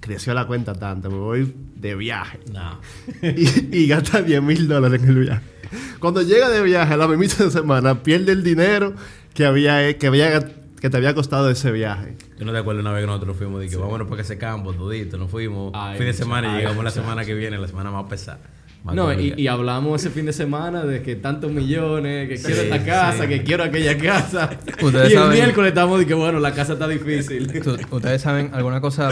creció 0.00 0.34
la 0.34 0.46
cuenta 0.46 0.74
tanto, 0.74 1.10
me 1.10 1.18
voy 1.18 1.54
de 1.76 1.94
viaje. 1.94 2.40
No. 2.52 2.80
y, 3.22 3.76
y 3.76 3.86
gasta 3.88 4.22
10 4.22 4.42
mil 4.42 4.68
dólares 4.68 5.02
en 5.02 5.08
el 5.08 5.18
viaje. 5.20 5.42
Cuando 5.98 6.22
llega 6.22 6.48
de 6.48 6.62
viaje 6.62 6.94
a 6.94 6.96
la 6.96 7.08
misma 7.08 7.50
semana, 7.50 8.02
pierde 8.02 8.32
el 8.32 8.42
dinero 8.42 8.94
que, 9.34 9.44
había, 9.44 9.96
que, 9.98 10.06
había, 10.06 10.40
que 10.80 10.90
te 10.90 10.96
había 10.96 11.14
costado 11.14 11.50
ese 11.50 11.70
viaje. 11.72 12.16
Yo 12.38 12.44
no 12.44 12.52
te 12.52 12.58
acuerdo 12.58 12.80
una 12.80 12.92
vez 12.92 13.02
que 13.02 13.06
nosotros 13.06 13.36
fuimos, 13.36 13.60
de 13.60 13.68
que 13.68 13.76
vámonos 13.76 14.08
para 14.08 14.22
ese 14.22 14.38
campo, 14.38 14.72
todito, 14.72 15.18
nos 15.18 15.30
fuimos, 15.30 15.72
Ay, 15.74 15.98
fin 15.98 16.06
de 16.06 16.12
semana 16.12 16.48
y 16.48 16.50
Ay, 16.50 16.56
llegamos 16.58 16.84
la 16.84 16.90
semana 16.90 17.24
que 17.24 17.34
viene, 17.34 17.58
la 17.58 17.68
semana 17.68 17.90
más 17.90 18.04
pesada. 18.08 18.40
No, 18.94 19.12
y, 19.12 19.46
hablamos 19.48 20.00
ese 20.00 20.10
fin 20.10 20.26
de 20.26 20.32
semana 20.32 20.84
de 20.84 21.02
que 21.02 21.16
tantos 21.16 21.50
millones, 21.52 22.28
que 22.28 22.36
quiero 22.42 22.62
esta 22.62 22.84
casa, 22.84 23.22
sí. 23.24 23.28
que 23.28 23.42
quiero 23.44 23.64
aquella 23.64 23.96
casa. 23.98 24.50
Ustedes 24.82 25.10
y 25.10 25.12
el 25.14 25.18
saben- 25.18 25.32
miércoles 25.32 25.68
estamos 25.70 25.98
de 25.98 26.06
que, 26.06 26.14
bueno, 26.14 26.40
la 26.40 26.52
casa 26.54 26.74
está 26.74 26.88
difícil. 26.88 27.50
Ustedes 27.90 28.22
saben 28.22 28.50
alguna 28.54 28.80
cosa 28.80 29.10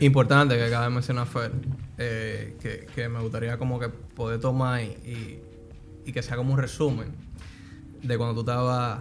importante 0.00 0.56
que 0.56 0.64
acaba 0.64 0.84
de 0.84 0.90
mencionar 0.90 1.26
Fer, 1.26 1.52
eh, 1.98 2.56
que, 2.60 2.86
que 2.94 3.08
me 3.08 3.20
gustaría 3.20 3.58
como 3.58 3.78
que 3.78 3.88
poder 3.88 4.40
tomar 4.40 4.82
y, 4.82 4.86
y- 4.86 5.42
y 6.06 6.12
que 6.12 6.22
sea 6.22 6.36
como 6.36 6.52
un 6.54 6.58
resumen 6.60 7.08
de 8.02 8.16
cuando 8.16 8.34
tú 8.34 8.40
estabas 8.40 9.00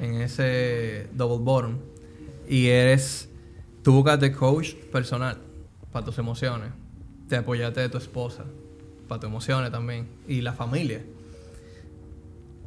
en 0.00 0.22
ese 0.22 1.06
double 1.14 1.44
bottom 1.44 1.76
y 2.48 2.68
eres, 2.68 3.28
tú 3.82 3.92
buscaste 3.92 4.32
coach 4.32 4.72
personal 4.90 5.36
para 5.92 6.04
tus 6.06 6.16
emociones, 6.18 6.70
te 7.28 7.36
apoyaste 7.36 7.80
de 7.80 7.88
tu 7.88 7.98
esposa 7.98 8.44
para 9.06 9.20
tus 9.20 9.28
emociones 9.28 9.70
también 9.70 10.08
y 10.26 10.40
la 10.40 10.52
familia. 10.52 11.02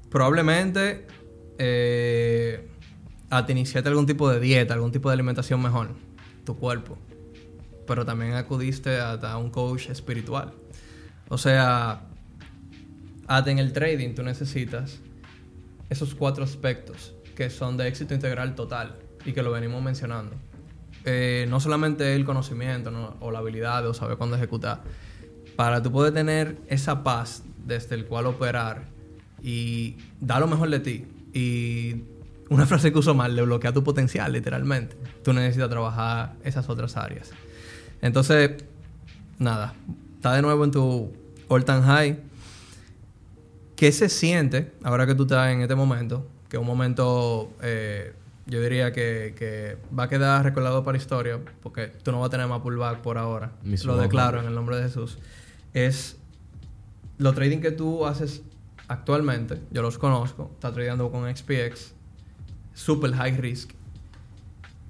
Probablemente 0.10 1.06
eh, 1.58 2.68
a 3.30 3.46
te 3.46 3.52
iniciaste 3.52 3.90
algún 3.90 4.06
tipo 4.06 4.30
de 4.30 4.40
dieta, 4.40 4.74
algún 4.74 4.92
tipo 4.92 5.10
de 5.10 5.14
alimentación 5.14 5.62
mejor, 5.62 5.90
tu 6.46 6.58
cuerpo. 6.58 6.98
Pero 7.86 8.06
también 8.06 8.34
acudiste 8.34 9.00
hasta 9.00 9.38
un 9.38 9.52
coach 9.52 9.90
espiritual. 9.90 10.54
O 11.28 11.38
sea, 11.38 12.02
hasta 13.28 13.52
en 13.52 13.60
el 13.60 13.74
trading 13.74 14.16
tú 14.16 14.24
necesitas 14.24 15.00
esos 15.90 16.16
cuatro 16.16 16.44
aspectos 16.44 17.14
que 17.36 17.50
son 17.50 17.78
de 17.78 17.88
éxito 17.88 18.14
integral 18.14 18.56
total 18.56 18.96
y 19.26 19.34
que 19.34 19.44
lo 19.44 19.52
venimos 19.52 19.82
mencionando. 19.82 20.36
Eh, 21.06 21.46
no 21.50 21.60
solamente 21.60 22.16
el 22.16 22.26
conocimiento 22.26 22.92
¿no? 22.92 23.16
o 23.22 23.32
la 23.32 23.40
habilidad 23.40 23.88
o 23.88 23.94
saber 23.94 24.18
cuándo 24.18 24.36
ejecutar. 24.36 24.82
Para 25.60 25.84
tú 25.84 25.92
poder 25.92 26.14
tener 26.14 26.56
esa 26.70 27.04
paz 27.04 27.44
desde 27.66 27.94
el 27.96 28.06
cual 28.06 28.28
operar 28.28 28.84
y 29.44 29.98
dar 30.22 30.40
lo 30.40 30.48
mejor 30.48 30.70
de 30.70 30.80
ti. 30.80 31.06
Y 31.34 31.98
una 32.48 32.66
frase 32.66 32.94
que 32.94 32.98
uso 32.98 33.14
mal, 33.14 33.36
le 33.36 33.42
bloquea 33.42 33.74
tu 33.74 33.84
potencial, 33.84 34.32
literalmente. 34.32 34.96
Tú 35.22 35.34
necesitas 35.34 35.70
trabajar 35.70 36.36
esas 36.46 36.70
otras 36.70 36.96
áreas. 36.96 37.32
Entonces, 38.02 38.52
nada, 39.38 39.74
está 40.16 40.32
de 40.32 40.42
nuevo 40.42 40.64
en 40.64 40.72
tu 40.72 41.12
all 41.50 41.66
time 41.66 41.82
high. 41.82 42.20
¿Qué 43.76 43.92
se 43.92 44.08
siente 44.08 44.72
ahora 44.82 45.06
que 45.06 45.14
tú 45.14 45.24
estás 45.24 45.52
en 45.52 45.60
este 45.60 45.76
momento? 45.76 46.26
Que 46.48 46.56
es 46.56 46.62
un 46.62 46.68
momento, 46.68 47.52
eh, 47.62 48.14
yo 48.46 48.62
diría 48.62 48.94
que, 48.94 49.36
que 49.38 49.76
va 49.94 50.04
a 50.04 50.08
quedar 50.08 50.42
recordado 50.42 50.86
para 50.86 50.98
historia, 50.98 51.38
porque 51.62 51.88
tú 51.88 52.14
no 52.14 52.22
vas 52.22 52.28
a 52.28 52.30
tener 52.30 52.48
más 52.48 52.62
pullback 52.62 53.00
por 53.00 53.18
ahora. 53.18 53.52
Mismo. 53.62 53.92
Lo 53.92 54.00
declaro 54.00 54.40
en 54.40 54.46
el 54.46 54.56
nombre 54.56 54.78
de 54.78 54.84
Jesús. 54.84 55.18
Es 55.74 56.18
los 57.18 57.36
trading 57.36 57.60
que 57.60 57.72
tú 57.72 58.06
haces 58.06 58.44
actualmente, 58.88 59.62
yo 59.72 59.82
los 59.82 59.98
conozco, 59.98 60.50
estás 60.54 60.74
tradeando 60.74 61.12
con 61.12 61.34
XPX, 61.36 61.94
super 62.74 63.14
high 63.14 63.38
risk. 63.38 63.72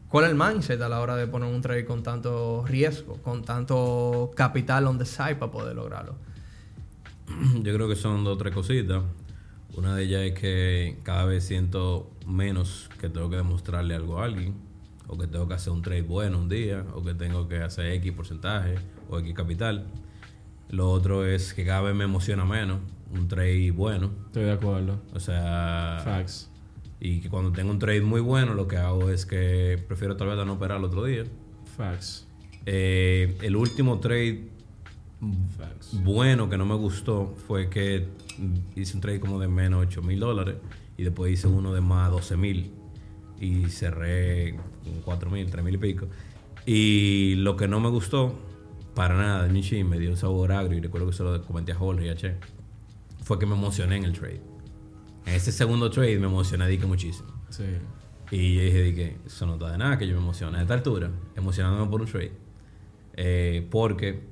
¿Cuál 0.07 0.25
es 0.25 0.31
el 0.31 0.37
mindset 0.37 0.81
a 0.81 0.89
la 0.89 1.01
hora 1.01 1.15
de 1.15 1.27
poner 1.27 1.53
un 1.53 1.61
trade 1.61 1.85
con 1.85 2.01
tanto 2.01 2.65
riesgo, 2.65 3.17
con 3.21 3.43
tanto 3.43 4.31
capital 4.35 4.87
on 4.87 4.97
the 4.97 5.05
side 5.05 5.35
para 5.35 5.51
poder 5.51 5.75
lograrlo? 5.75 6.15
Yo 7.61 7.73
creo 7.73 7.87
que 7.87 7.95
son 7.95 8.23
dos 8.23 8.35
o 8.35 8.37
tres 8.37 8.53
cositas. 8.53 9.03
Una 9.75 9.95
de 9.95 10.03
ellas 10.03 10.21
es 10.21 10.33
que 10.33 10.97
cada 11.03 11.25
vez 11.25 11.43
siento 11.43 12.09
menos 12.25 12.89
que 12.99 13.09
tengo 13.09 13.29
que 13.29 13.35
demostrarle 13.35 13.93
algo 13.93 14.19
a 14.19 14.25
alguien, 14.25 14.55
o 15.07 15.17
que 15.17 15.27
tengo 15.27 15.47
que 15.47 15.53
hacer 15.53 15.73
un 15.73 15.81
trade 15.81 16.01
bueno 16.01 16.39
un 16.39 16.49
día, 16.49 16.85
o 16.95 17.03
que 17.03 17.13
tengo 17.13 17.47
que 17.47 17.61
hacer 17.61 17.87
X 17.93 18.11
porcentaje 18.13 18.75
o 19.09 19.19
X 19.19 19.33
capital. 19.35 19.85
Lo 20.69 20.91
otro 20.91 21.25
es 21.25 21.53
que 21.53 21.65
cada 21.65 21.81
vez 21.81 21.95
me 21.95 22.03
emociona 22.03 22.45
menos 22.45 22.79
un 23.11 23.27
trade 23.27 23.71
bueno. 23.71 24.11
Estoy 24.27 24.43
de 24.43 24.51
acuerdo. 24.51 25.01
O 25.13 25.19
sea, 25.19 26.01
Facts. 26.03 26.49
y 26.99 27.21
que 27.21 27.29
cuando 27.29 27.51
tengo 27.51 27.71
un 27.71 27.79
trade 27.79 28.01
muy 28.01 28.21
bueno, 28.21 28.53
lo 28.53 28.67
que 28.67 28.77
hago 28.77 29.09
es 29.09 29.25
que 29.25 29.83
prefiero 29.87 30.15
tal 30.15 30.27
vez 30.27 30.45
no 30.45 30.53
operar 30.53 30.77
el 30.77 30.83
otro 30.83 31.03
día. 31.03 31.23
Facts. 31.75 32.27
Eh, 32.65 33.37
el 33.41 33.55
último 33.55 33.99
trade 33.99 34.47
Facts. 35.57 36.03
bueno 36.03 36.49
que 36.49 36.57
no 36.57 36.65
me 36.65 36.75
gustó 36.75 37.33
fue 37.47 37.69
que 37.69 38.05
hice 38.75 38.95
un 38.95 39.01
trade 39.01 39.19
como 39.19 39.39
de 39.39 39.47
menos 39.47 39.85
8 39.87 40.01
mil 40.01 40.19
dólares 40.19 40.55
y 40.97 41.03
después 41.03 41.31
hice 41.31 41.47
uno 41.47 41.73
de 41.73 41.81
más 41.81 42.11
12 42.11 42.37
mil 42.37 42.71
y 43.39 43.65
cerré 43.69 44.55
con 44.83 45.01
4 45.03 45.29
mil, 45.31 45.49
3 45.49 45.63
mil 45.63 45.75
y 45.75 45.77
pico. 45.77 46.07
Y 46.65 47.35
lo 47.37 47.55
que 47.55 47.67
no 47.67 47.79
me 47.79 47.89
gustó 47.89 48.37
para 48.99 49.15
nada, 49.15 49.61
chin, 49.61 49.87
me 49.87 49.97
dio 49.97 50.09
un 50.09 50.17
sabor 50.17 50.51
agrio 50.51 50.77
y 50.77 50.81
recuerdo 50.81 51.07
que 51.07 51.13
se 51.13 51.23
lo 51.23 51.41
comenté 51.45 51.71
a 51.71 51.75
Jorge 51.75 52.07
y 52.07 52.09
a 52.09 52.17
Che, 52.17 52.35
fue 53.23 53.39
que 53.39 53.45
me 53.45 53.55
emocioné 53.55 53.95
en 53.95 54.03
el 54.03 54.11
trade. 54.11 54.41
En 55.25 55.35
ese 55.35 55.53
segundo 55.53 55.89
trade 55.89 56.19
me 56.19 56.25
emocioné 56.25 56.67
dije 56.67 56.85
muchísimo. 56.85 57.29
Sí. 57.47 57.63
Y 58.29 58.55
yo 58.55 58.61
dije, 58.61 58.83
dije, 58.83 59.17
eso 59.25 59.45
no 59.45 59.53
está 59.53 59.71
de 59.71 59.77
nada 59.77 59.97
que 59.97 60.05
yo 60.05 60.15
me 60.17 60.21
emocione 60.21 60.57
a 60.57 60.63
esta 60.63 60.73
altura, 60.73 61.11
emocionándome 61.37 61.89
por 61.89 62.01
un 62.01 62.07
trade. 62.07 62.33
Eh, 63.13 63.65
porque 63.71 64.27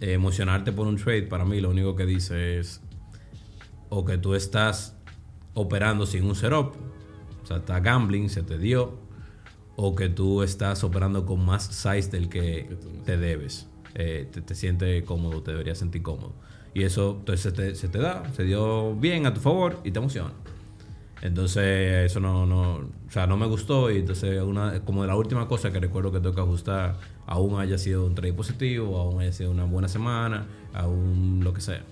eh, 0.00 0.14
emocionarte 0.14 0.72
por 0.72 0.86
un 0.86 0.96
trade, 0.96 1.24
para 1.24 1.44
mí, 1.44 1.60
lo 1.60 1.68
único 1.68 1.94
que 1.94 2.06
dice 2.06 2.58
es 2.58 2.80
o 3.90 4.06
que 4.06 4.16
tú 4.16 4.34
estás 4.34 4.96
operando 5.52 6.06
sin 6.06 6.24
un 6.24 6.34
setup, 6.34 6.76
o 7.42 7.46
sea, 7.46 7.58
está 7.58 7.78
gambling, 7.80 8.30
se 8.30 8.42
te 8.42 8.56
dio, 8.56 8.98
o 9.76 9.94
que 9.94 10.08
tú 10.08 10.42
estás 10.42 10.82
operando 10.82 11.26
con 11.26 11.44
más 11.44 11.66
size 11.66 12.08
del 12.08 12.30
que 12.30 12.74
te 13.04 13.18
debes. 13.18 13.68
Eh, 13.94 14.28
te, 14.30 14.40
te 14.42 14.54
sientes 14.54 15.02
cómodo, 15.04 15.42
te 15.42 15.52
deberías 15.52 15.78
sentir 15.78 16.02
cómodo. 16.02 16.32
Y 16.74 16.82
eso 16.82 17.16
entonces 17.18 17.40
se 17.40 17.52
te, 17.52 17.74
se 17.74 17.88
te 17.88 17.98
da, 17.98 18.22
se 18.34 18.44
dio 18.44 18.94
bien 18.94 19.26
a 19.26 19.34
tu 19.34 19.40
favor 19.40 19.80
y 19.84 19.90
te 19.90 19.98
emociona. 19.98 20.32
Entonces, 21.20 22.06
eso 22.10 22.20
no, 22.20 22.46
no, 22.46 22.74
o 22.74 23.10
sea, 23.10 23.26
no 23.26 23.36
me 23.36 23.46
gustó 23.46 23.90
y 23.90 23.98
entonces 23.98 24.40
una, 24.40 24.80
como 24.84 25.02
de 25.02 25.08
la 25.08 25.16
última 25.16 25.48
cosa 25.48 25.72
que 25.72 25.80
recuerdo 25.80 26.12
que 26.12 26.20
tengo 26.20 26.34
que 26.34 26.40
ajustar, 26.40 26.96
aún 27.26 27.58
haya 27.58 27.76
sido 27.76 28.06
un 28.06 28.14
trade 28.14 28.34
positivo, 28.34 28.96
aún 28.98 29.20
haya 29.20 29.32
sido 29.32 29.50
una 29.50 29.64
buena 29.64 29.88
semana, 29.88 30.46
aún 30.72 31.40
lo 31.42 31.52
que 31.52 31.60
sea. 31.60 31.82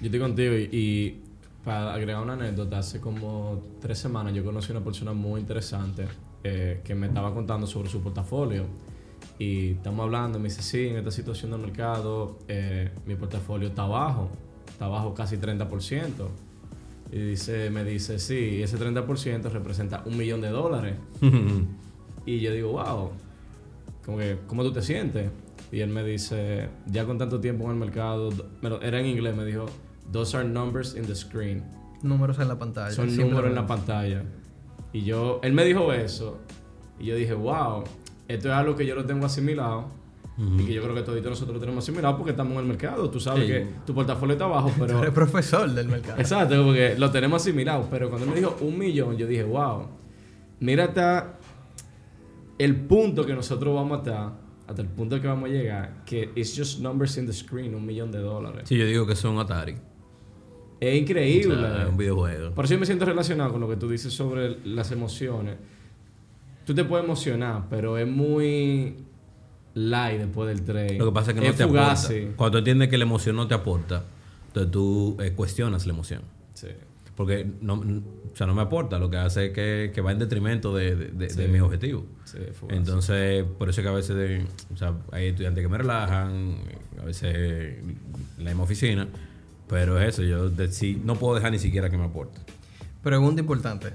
Yo 0.00 0.06
estoy 0.06 0.20
contigo 0.20 0.54
y, 0.54 0.68
y 0.70 1.20
para 1.64 1.94
agregar 1.94 2.22
una 2.22 2.34
anécdota, 2.34 2.78
hace 2.78 3.00
como 3.00 3.60
tres 3.80 3.98
semanas 3.98 4.34
yo 4.34 4.44
conocí 4.44 4.70
a 4.72 4.76
una 4.76 4.84
persona 4.84 5.12
muy 5.12 5.40
interesante 5.40 6.06
eh, 6.44 6.80
que 6.84 6.94
me 6.94 7.06
estaba 7.08 7.34
contando 7.34 7.66
sobre 7.66 7.88
su 7.88 8.02
portafolio. 8.02 8.66
Y 9.38 9.72
estamos 9.72 10.04
hablando, 10.04 10.38
me 10.38 10.48
dice, 10.48 10.62
sí, 10.62 10.88
en 10.88 10.96
esta 10.96 11.10
situación 11.10 11.50
del 11.50 11.60
mercado 11.60 12.38
eh, 12.46 12.90
mi 13.06 13.16
portafolio 13.16 13.68
está 13.68 13.84
bajo, 13.84 14.30
está 14.68 14.86
bajo 14.86 15.12
casi 15.14 15.36
30%. 15.36 16.08
Y 17.12 17.18
dice, 17.18 17.70
me 17.70 17.84
dice, 17.84 18.18
sí, 18.18 18.62
ese 18.62 18.78
30% 18.78 19.50
representa 19.50 20.02
un 20.06 20.16
millón 20.16 20.40
de 20.40 20.48
dólares. 20.48 20.96
Y 22.26 22.40
yo 22.40 22.52
digo, 22.52 22.72
wow, 22.72 23.10
como 24.04 24.18
que, 24.18 24.38
¿cómo 24.46 24.62
tú 24.62 24.72
te 24.72 24.80
sientes? 24.80 25.30
Y 25.70 25.80
él 25.80 25.90
me 25.90 26.02
dice, 26.02 26.68
ya 26.86 27.04
con 27.04 27.18
tanto 27.18 27.40
tiempo 27.40 27.64
en 27.64 27.72
el 27.72 27.76
mercado, 27.76 28.30
era 28.80 29.00
en 29.00 29.06
inglés, 29.06 29.36
me 29.36 29.44
dijo, 29.44 29.66
those 30.12 30.36
are 30.36 30.48
numbers 30.48 30.94
in 30.94 31.04
the 31.04 31.14
screen. 31.14 31.62
Números 32.02 32.38
en 32.38 32.48
la 32.48 32.58
pantalla. 32.58 32.92
Son 32.92 33.14
números 33.14 33.46
en 33.46 33.54
la 33.54 33.66
pantalla. 33.66 34.22
Y 34.92 35.02
yo, 35.02 35.40
él 35.42 35.52
me 35.52 35.64
dijo 35.64 35.92
eso, 35.92 36.38
y 36.98 37.06
yo 37.06 37.16
dije, 37.16 37.34
wow, 37.34 37.84
esto 38.28 38.48
es 38.48 38.54
algo 38.54 38.74
que 38.76 38.86
yo 38.86 38.94
lo 38.94 39.04
tengo 39.04 39.26
asimilado. 39.26 40.02
Y 40.36 40.66
que 40.66 40.74
yo 40.74 40.82
creo 40.82 40.96
que 40.96 41.02
todos 41.02 41.22
nosotros 41.24 41.54
lo 41.54 41.60
tenemos 41.60 41.84
asimilado 41.84 42.16
porque 42.16 42.32
estamos 42.32 42.54
en 42.54 42.58
el 42.58 42.64
mercado. 42.66 43.08
Tú 43.08 43.20
sabes 43.20 43.42
Sí. 43.46 43.52
que 43.52 43.66
tu 43.86 43.94
portafolio 43.94 44.32
está 44.32 44.46
bajo, 44.48 44.68
Tú 44.76 44.84
pero... 44.84 44.98
eres 45.00 45.12
profesor 45.14 45.70
del 45.70 45.86
mercado. 45.86 46.18
Exacto, 46.20 46.64
porque 46.64 46.96
lo 46.98 47.08
tenemos 47.12 47.40
asimilado. 47.40 47.86
Pero 47.88 48.08
cuando 48.10 48.26
me 48.26 48.34
dijo 48.34 48.56
un 48.60 48.76
millón, 48.76 49.16
yo 49.16 49.28
dije, 49.28 49.44
wow, 49.44 49.86
mira 50.58 50.86
hasta 50.86 51.38
el 52.58 52.74
punto 52.74 53.24
que 53.24 53.32
nosotros 53.32 53.76
vamos 53.76 53.98
a 53.98 54.02
estar, 54.02 54.32
hasta 54.66 54.82
el 54.82 54.88
punto 54.88 55.20
que 55.20 55.28
vamos 55.28 55.50
a 55.50 55.52
llegar, 55.52 56.02
que 56.04 56.30
it's 56.34 56.56
just 56.56 56.80
numbers 56.80 57.16
in 57.16 57.26
the 57.26 57.32
screen, 57.32 57.72
un 57.74 57.86
millón 57.86 58.10
de 58.10 58.18
dólares. 58.18 58.62
Sí, 58.64 58.76
yo 58.76 58.86
digo 58.86 59.06
que 59.06 59.14
son 59.14 59.38
Atari. 59.38 59.76
Es 60.80 60.94
O 60.94 60.96
increíble. 60.96 61.54
sea, 61.54 61.82
es 61.84 61.88
un 61.90 61.96
videojuego. 61.96 62.50
Por 62.54 62.64
eso 62.64 62.74
yo 62.74 62.80
me 62.80 62.86
siento 62.86 63.04
relacionado 63.04 63.52
con 63.52 63.60
lo 63.60 63.68
que 63.68 63.76
tú 63.76 63.88
dices 63.88 64.12
sobre 64.12 64.58
las 64.64 64.90
emociones. 64.90 65.56
Tú 66.64 66.74
te 66.74 66.84
puedes 66.84 67.04
emocionar, 67.04 67.64
pero 67.68 67.98
es 67.98 68.06
muy 68.06 68.96
light 69.74 70.18
después 70.20 70.48
del 70.48 70.62
trade. 70.64 70.98
Lo 70.98 71.06
que 71.06 71.12
pasa 71.12 71.30
es 71.32 71.38
que 71.40 71.46
no 71.48 71.54
te 71.54 71.66
fugaz, 71.66 72.04
aporta. 72.06 72.20
sí. 72.20 72.32
Cuando 72.36 72.52
tú 72.52 72.58
entiendes 72.58 72.88
que 72.88 72.98
la 72.98 73.04
emoción 73.04 73.36
no 73.36 73.46
te 73.48 73.54
aporta, 73.54 74.04
entonces 74.48 74.70
tú 74.72 75.16
eh, 75.20 75.32
cuestionas 75.32 75.86
la 75.86 75.92
emoción. 75.92 76.22
Sí. 76.54 76.68
Porque 77.16 77.46
no, 77.60 77.74
o 77.74 78.36
sea, 78.36 78.46
no 78.48 78.54
me 78.54 78.62
aporta, 78.62 78.98
lo 78.98 79.08
que 79.08 79.16
hace 79.18 79.46
es 79.46 79.52
que, 79.52 79.92
que 79.94 80.00
va 80.00 80.10
en 80.12 80.18
detrimento 80.18 80.74
de, 80.74 80.96
de, 80.96 81.04
de- 81.06 81.26
de 81.26 81.30
Sí. 81.30 81.42
mi 81.48 81.60
objetivo. 81.60 82.04
Sí, 82.24 82.38
fugaz. 82.52 82.76
Entonces, 82.76 83.44
por 83.58 83.68
eso 83.68 83.80
es 83.80 83.84
que 83.84 83.88
a 83.88 83.94
veces 83.94 84.16
de- 84.16 84.46
o 84.72 84.76
sea, 84.76 84.94
hay 85.12 85.26
estudiantes 85.28 85.62
que 85.62 85.68
me 85.68 85.78
relajan, 85.78 86.56
a 87.00 87.04
veces 87.04 87.34
en 87.36 87.98
la 88.38 88.50
misma 88.50 88.64
oficina, 88.64 89.06
pero 89.68 90.00
es 90.00 90.08
eso, 90.08 90.22
yo 90.22 90.50
no 91.04 91.14
puedo 91.16 91.34
dejar 91.36 91.52
ni 91.52 91.58
siquiera 91.60 91.88
que 91.88 91.96
me 91.98 92.04
aporte. 92.04 92.40
Pregunta 93.02 93.40
importante. 93.40 93.88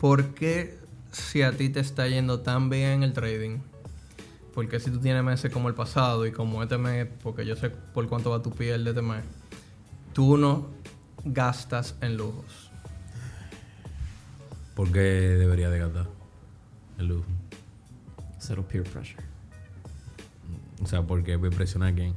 ¿Por 0.00 0.34
qué 0.34 0.76
si 1.10 1.42
a 1.42 1.52
ti 1.52 1.68
te 1.68 1.80
está 1.80 2.08
yendo 2.08 2.40
tan 2.40 2.70
bien 2.70 3.02
el 3.02 3.12
trading? 3.12 3.60
porque 4.58 4.80
si 4.80 4.90
tú 4.90 4.98
tienes 4.98 5.22
meses 5.22 5.52
como 5.52 5.68
el 5.68 5.76
pasado 5.76 6.26
y 6.26 6.32
como 6.32 6.60
este 6.64 6.78
mes, 6.78 7.06
porque 7.22 7.46
yo 7.46 7.54
sé 7.54 7.70
por 7.70 8.08
cuánto 8.08 8.30
va 8.30 8.42
tu 8.42 8.50
piel 8.50 8.82
de 8.82 8.90
este 8.90 9.02
mes, 9.02 9.22
tú 10.12 10.36
no 10.36 10.66
gastas 11.24 11.94
en 12.00 12.16
lujos. 12.16 12.68
¿Por 14.74 14.90
qué 14.90 14.98
debería 14.98 15.70
de 15.70 15.78
gastar 15.78 16.08
el 16.98 17.06
lujo? 17.06 17.28
Cero 18.40 18.66
peer 18.68 18.82
pressure. 18.82 19.22
O 20.82 20.86
sea, 20.88 21.02
porque 21.02 21.36
voy 21.36 21.50
a 21.50 21.52
impresionar 21.52 21.92
a 21.92 21.94
quién. 21.94 22.14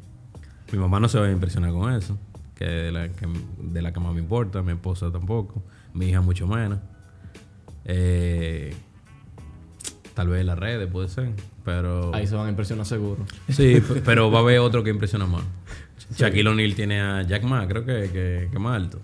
Mi 0.71 0.79
mamá 0.79 0.99
no 0.99 1.09
se 1.09 1.19
va 1.19 1.27
a 1.27 1.31
impresionar 1.31 1.71
con 1.73 1.93
eso, 1.93 2.17
que 2.55 2.65
de 2.65 2.91
la 2.91 3.09
que, 3.09 3.27
de 3.59 3.81
la 3.83 3.93
que 3.93 3.99
más 3.99 4.15
me 4.15 4.19
importa, 4.19 4.63
mi 4.63 4.71
esposa 4.71 5.11
tampoco, 5.11 5.61
mi 5.93 6.07
hija 6.07 6.21
mucho 6.21 6.47
menos. 6.47 6.79
Eh, 7.85 8.73
tal 10.13 10.27
vez 10.27 10.45
las 10.45 10.57
redes 10.57 10.89
puede 10.91 11.09
ser, 11.09 11.29
pero... 11.63 12.13
Ahí 12.13 12.27
se 12.27 12.35
van 12.35 12.47
a 12.47 12.49
impresionar 12.49 12.85
seguro. 12.85 13.25
Sí, 13.49 13.81
pero 14.05 14.31
va 14.31 14.39
a 14.39 14.41
haber 14.41 14.59
otro 14.59 14.83
que 14.83 14.89
impresiona 14.89 15.25
más. 15.25 15.43
Shaquille 16.17 16.49
O'Neal 16.49 16.75
tiene 16.75 17.01
a 17.01 17.21
Jack 17.23 17.43
Ma, 17.43 17.67
creo 17.67 17.85
que, 17.85 18.09
que, 18.11 18.49
que 18.51 18.59
más 18.59 18.75
alto. 18.75 18.99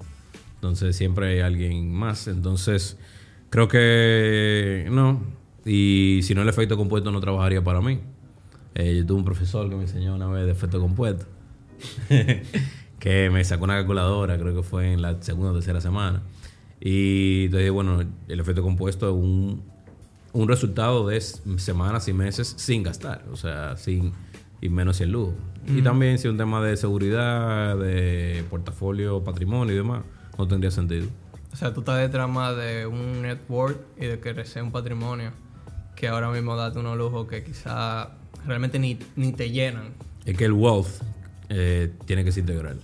Entonces 0.55 0.95
siempre 0.95 1.27
hay 1.27 1.39
alguien 1.39 1.93
más. 1.93 2.27
Entonces 2.27 2.97
creo 3.49 3.67
que 3.67 4.87
no. 4.91 5.21
Y 5.65 6.21
si 6.23 6.33
no 6.33 6.41
el 6.41 6.49
efecto 6.49 6.77
compuesto 6.77 7.11
no 7.11 7.19
trabajaría 7.19 7.63
para 7.63 7.81
mí. 7.81 7.99
Eh, 8.75 8.97
yo 8.97 9.05
tuve 9.05 9.19
un 9.19 9.25
profesor 9.25 9.69
que 9.69 9.75
me 9.75 9.83
enseñó 9.83 10.15
una 10.15 10.27
vez 10.27 10.45
de 10.45 10.51
efecto 10.51 10.79
compuesto. 10.79 11.25
que 12.99 13.29
me 13.29 13.43
sacó 13.43 13.65
una 13.65 13.75
calculadora, 13.75 14.37
creo 14.37 14.55
que 14.55 14.63
fue 14.63 14.93
en 14.93 15.01
la 15.01 15.21
segunda 15.21 15.51
o 15.51 15.53
tercera 15.53 15.81
semana. 15.81 16.21
Y 16.79 17.45
entonces, 17.45 17.71
bueno, 17.71 18.03
el 18.27 18.39
efecto 18.39 18.61
compuesto 18.61 19.07
es 19.09 19.15
un, 19.15 19.63
un 20.33 20.47
resultado 20.47 21.07
de 21.07 21.19
semanas 21.21 22.07
y 22.07 22.13
meses 22.13 22.53
sin 22.57 22.83
gastar, 22.83 23.25
o 23.31 23.35
sea, 23.35 23.77
sin 23.77 24.13
y 24.61 24.69
menos 24.69 24.97
sin 24.97 25.11
lujo. 25.11 25.33
Y 25.67 25.81
también 25.81 26.17
si 26.17 26.27
un 26.27 26.37
tema 26.37 26.63
de 26.63 26.77
seguridad, 26.77 27.77
de 27.77 28.43
portafolio, 28.49 29.23
patrimonio 29.23 29.73
y 29.73 29.77
demás, 29.77 30.03
no 30.37 30.47
tendría 30.47 30.71
sentido. 30.71 31.07
O 31.51 31.55
sea, 31.55 31.73
tú 31.73 31.81
estás 31.81 31.99
detrás 31.99 32.29
más 32.29 32.55
de 32.55 32.85
un 32.85 33.21
network 33.21 33.77
y 33.97 34.05
de 34.05 34.19
crecer 34.19 34.63
un 34.63 34.71
patrimonio 34.71 35.31
que 35.95 36.07
ahora 36.07 36.29
mismo 36.29 36.55
date 36.55 36.79
unos 36.79 36.97
lujos 36.97 37.27
que 37.27 37.43
quizá 37.43 38.11
realmente 38.45 38.79
ni, 38.79 38.97
ni 39.15 39.33
te 39.33 39.49
llenan. 39.49 39.93
Es 40.25 40.37
que 40.37 40.45
el 40.45 40.53
wealth 40.53 40.87
eh, 41.49 41.91
tiene 42.05 42.23
que 42.23 42.31
ser 42.31 42.41
integral, 42.41 42.79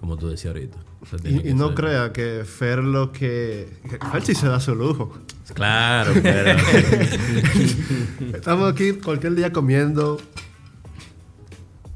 como 0.00 0.16
tú 0.16 0.28
decías 0.28 0.54
ahorita. 0.54 0.78
Y, 1.24 1.54
no 1.54 1.68
ser- 1.68 1.76
crea 1.76 2.12
que 2.12 2.44
Fer 2.44 2.82
lo 2.82 3.12
que... 3.12 3.68
que 3.88 3.98
Fer 4.10 4.22
sí 4.24 4.34
se 4.34 4.48
da 4.48 4.58
su 4.60 4.74
lujo. 4.74 5.12
Claro, 5.54 6.12
pero... 6.22 6.58
Estamos 8.34 8.70
aquí 8.72 8.92
cualquier 8.94 9.34
día 9.34 9.52
comiendo 9.52 10.18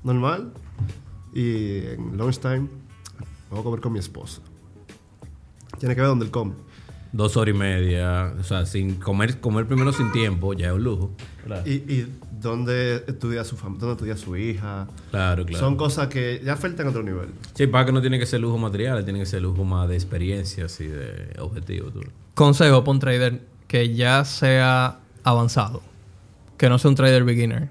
normal 0.04 0.52
y 1.34 1.78
en 1.86 2.16
lunchtime 2.16 2.68
vamos 3.50 3.60
a 3.60 3.64
comer 3.64 3.80
con 3.80 3.92
mi 3.92 3.98
esposa. 3.98 4.40
Tiene 5.78 5.94
que 5.94 6.00
ver 6.00 6.08
dónde 6.08 6.24
él 6.26 6.30
come. 6.30 6.54
Dos 7.12 7.36
horas 7.36 7.54
y 7.54 7.58
media, 7.58 8.32
o 8.40 8.42
sea, 8.42 8.64
sin 8.64 8.94
comer, 8.94 9.38
comer 9.38 9.66
primero 9.66 9.92
sin 9.92 10.10
tiempo, 10.12 10.54
ya 10.54 10.68
es 10.68 10.72
un 10.72 10.82
lujo. 10.84 11.10
Claro, 11.44 11.62
Y, 11.68 11.72
y 11.72 12.06
dónde 12.40 13.04
estudia 13.06 13.44
su 13.44 13.56
familia, 13.58 13.80
dónde 13.86 13.92
estudia 13.94 14.16
su 14.16 14.34
hija. 14.36 14.88
claro. 15.10 15.44
claro. 15.44 15.58
Son 15.64 15.76
cosas 15.76 16.08
que 16.08 16.40
ya 16.42 16.56
faltan 16.56 16.86
a 16.86 16.90
otro 16.90 17.02
nivel. 17.02 17.28
Sí, 17.54 17.66
para 17.66 17.84
que 17.84 17.92
no 17.92 18.00
tiene 18.00 18.18
que 18.18 18.24
ser 18.24 18.40
lujo 18.40 18.56
material, 18.56 19.04
tiene 19.04 19.18
que 19.18 19.26
ser 19.26 19.42
lujo 19.42 19.62
más 19.64 19.88
de 19.90 19.94
experiencias 19.94 20.80
y 20.80 20.86
de 20.88 21.36
objetivos. 21.38 21.92
tú. 21.92 22.00
Consejo 22.34 22.80
para 22.82 22.92
un 22.92 22.98
trader 23.00 23.42
que 23.68 23.94
ya 23.94 24.24
sea 24.24 24.98
avanzado, 25.22 25.82
que 26.56 26.70
no 26.70 26.78
sea 26.78 26.88
un 26.88 26.94
trader 26.94 27.24
beginner. 27.24 27.68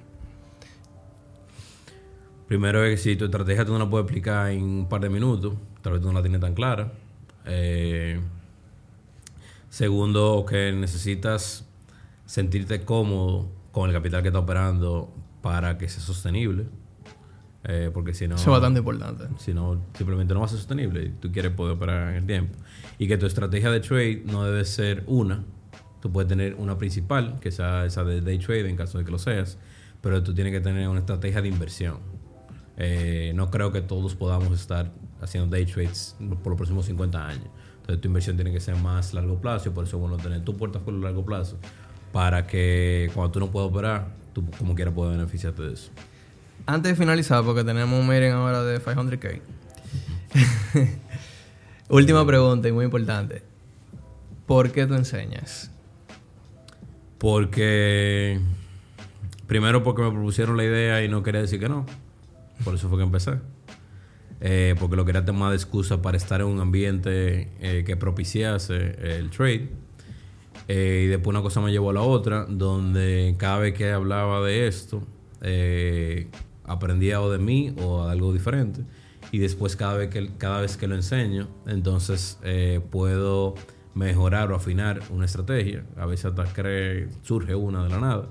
Primero 2.47 2.83
es 2.83 2.91
que 2.91 2.97
si 3.11 3.15
tu 3.15 3.25
estrategia 3.25 3.65
tú 3.65 3.71
no 3.71 3.79
la 3.79 3.89
puedes 3.89 4.03
explicar 4.05 4.51
en 4.51 4.63
un 4.63 4.89
par 4.89 5.01
de 5.01 5.09
minutos, 5.09 5.53
tal 5.81 5.93
vez 5.93 6.01
tú 6.01 6.07
no 6.09 6.13
la 6.13 6.21
tienes 6.21 6.41
tan 6.41 6.53
clara. 6.53 6.91
Eh, 7.45 8.19
segundo, 9.71 10.45
que 10.47 10.73
necesitas 10.73 11.65
sentirte 12.25 12.81
cómodo 12.81 13.49
con 13.71 13.89
el 13.89 13.95
capital 13.95 14.21
que 14.21 14.27
está 14.27 14.39
operando 14.39 15.13
para 15.41 15.77
que 15.77 15.89
sea 15.89 16.01
sostenible. 16.01 16.65
Eh, 17.63 17.89
porque 17.93 18.13
si 18.13 18.27
no... 18.27 18.35
Eso 18.35 18.43
es 18.43 18.51
bastante 18.51 18.79
importante. 18.79 19.25
Si 19.37 19.53
no, 19.53 19.81
simplemente 19.93 20.33
no 20.33 20.41
va 20.41 20.45
a 20.45 20.49
ser 20.49 20.57
sostenible. 20.57 21.05
y 21.05 21.09
Tú 21.09 21.31
quieres 21.31 21.53
poder 21.53 21.75
operar 21.77 22.09
en 22.09 22.15
el 22.15 22.25
tiempo. 22.25 22.57
Y 22.97 23.07
que 23.07 23.17
tu 23.17 23.25
estrategia 23.25 23.71
de 23.71 23.79
trade 23.79 24.23
no 24.25 24.43
debe 24.43 24.65
ser 24.65 25.03
una. 25.07 25.45
Tú 26.01 26.11
puedes 26.11 26.27
tener 26.27 26.55
una 26.55 26.77
principal, 26.77 27.39
que 27.39 27.51
sea 27.51 27.85
esa 27.85 28.03
de 28.03 28.21
day 28.21 28.39
trade 28.39 28.69
en 28.69 28.75
caso 28.75 28.97
de 28.97 29.05
que 29.05 29.11
lo 29.11 29.19
seas. 29.19 29.57
Pero 30.01 30.21
tú 30.21 30.33
tienes 30.33 30.51
que 30.51 30.59
tener 30.59 30.87
una 30.89 30.99
estrategia 30.99 31.41
de 31.41 31.47
inversión. 31.47 31.99
Eh, 32.75 33.31
no 33.35 33.49
creo 33.49 33.71
que 33.71 33.81
todos 33.81 34.15
podamos 34.15 34.59
estar 34.59 34.91
haciendo 35.21 35.49
day 35.49 35.65
trades 35.65 36.17
por 36.19 36.47
los 36.47 36.57
próximos 36.57 36.85
50 36.87 37.25
años. 37.25 37.47
Entonces 37.81 38.01
tu 38.01 38.07
inversión 38.07 38.35
tiene 38.35 38.51
que 38.51 38.59
ser 38.59 38.75
más 38.75 39.13
largo 39.13 39.39
plazo 39.39 39.69
y 39.69 39.71
por 39.71 39.85
eso 39.85 39.97
es 39.97 40.01
bueno 40.01 40.17
tener 40.17 40.43
tu 40.43 40.55
portafolio 40.55 40.99
a 41.01 41.03
largo 41.03 41.25
plazo 41.25 41.57
para 42.11 42.45
que 42.47 43.09
cuando 43.13 43.31
tú 43.31 43.39
no 43.39 43.51
puedas 43.51 43.69
operar, 43.69 44.07
tú 44.33 44.49
como 44.57 44.75
quieras 44.75 44.93
puedas 44.93 45.15
beneficiarte 45.15 45.63
de 45.63 45.73
eso. 45.73 45.91
Antes 46.65 46.91
de 46.91 46.95
finalizar, 46.95 47.43
porque 47.43 47.63
tenemos 47.63 47.99
un 47.99 48.07
meeting 48.07 48.31
ahora 48.31 48.63
de 48.63 48.79
500k. 48.79 49.41
Última 51.89 52.25
pregunta 52.25 52.67
y 52.67 52.71
muy 52.71 52.85
importante. 52.85 53.43
¿Por 54.45 54.71
qué 54.71 54.85
tú 54.85 54.93
enseñas? 54.93 55.71
Porque. 57.17 58.39
Primero, 59.47 59.83
porque 59.83 60.01
me 60.01 60.11
propusieron 60.11 60.55
la 60.55 60.63
idea 60.63 61.03
y 61.03 61.09
no 61.09 61.23
quería 61.23 61.41
decir 61.41 61.59
que 61.59 61.67
no. 61.67 61.85
Por 62.63 62.75
eso 62.75 62.87
fue 62.89 62.97
que 62.97 63.03
empecé. 63.03 63.39
Eh, 64.43 64.75
porque 64.79 64.95
lo 64.95 65.05
quería 65.05 65.23
tomar 65.23 65.51
de 65.51 65.55
excusa 65.55 66.01
para 66.01 66.17
estar 66.17 66.41
en 66.41 66.47
un 66.47 66.59
ambiente 66.59 67.49
eh, 67.59 67.83
que 67.85 67.95
propiciase 67.95 68.95
el 69.17 69.29
trade. 69.29 69.69
Eh, 70.67 71.03
y 71.05 71.07
después 71.07 71.33
una 71.33 71.41
cosa 71.41 71.61
me 71.61 71.71
llevó 71.71 71.91
a 71.91 71.93
la 71.93 72.01
otra, 72.01 72.45
donde 72.45 73.35
cada 73.37 73.59
vez 73.59 73.73
que 73.73 73.91
hablaba 73.91 74.41
de 74.41 74.67
esto, 74.67 75.03
eh, 75.41 76.27
aprendía 76.63 77.21
o 77.21 77.31
de 77.31 77.39
mí 77.39 77.75
o 77.81 78.03
algo 78.03 78.33
diferente. 78.33 78.81
Y 79.31 79.39
después 79.39 79.75
cada 79.75 79.95
vez 79.95 80.09
que, 80.09 80.31
cada 80.37 80.61
vez 80.61 80.77
que 80.77 80.87
lo 80.87 80.95
enseño, 80.95 81.47
entonces 81.67 82.39
eh, 82.43 82.81
puedo 82.89 83.55
mejorar 83.93 84.51
o 84.51 84.55
afinar 84.55 85.01
una 85.09 85.25
estrategia. 85.25 85.85
A 85.97 86.05
veces 86.05 86.25
hasta 86.25 86.45
cree, 86.45 87.09
surge 87.21 87.55
una 87.55 87.83
de 87.83 87.89
la 87.89 87.99
nada. 87.99 88.29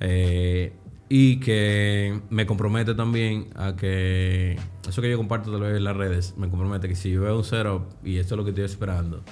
Eh, 0.00 0.72
y 1.12 1.40
que 1.40 2.20
me 2.30 2.46
compromete 2.46 2.94
también 2.94 3.48
a 3.56 3.74
que 3.76 4.56
eso 4.88 5.02
que 5.02 5.10
yo 5.10 5.16
comparto 5.18 5.50
tal 5.50 5.60
vez 5.60 5.76
en 5.76 5.82
las 5.84 5.96
redes, 5.96 6.34
me 6.38 6.48
compromete 6.48 6.88
que 6.88 6.94
si 6.94 7.10
yo 7.10 7.22
veo 7.22 7.36
un 7.36 7.42
setup 7.44 7.82
y 8.04 8.18
esto 8.18 8.34
es 8.34 8.38
lo 8.38 8.44
que 8.44 8.50
estoy 8.50 8.64
esperando, 8.64 9.22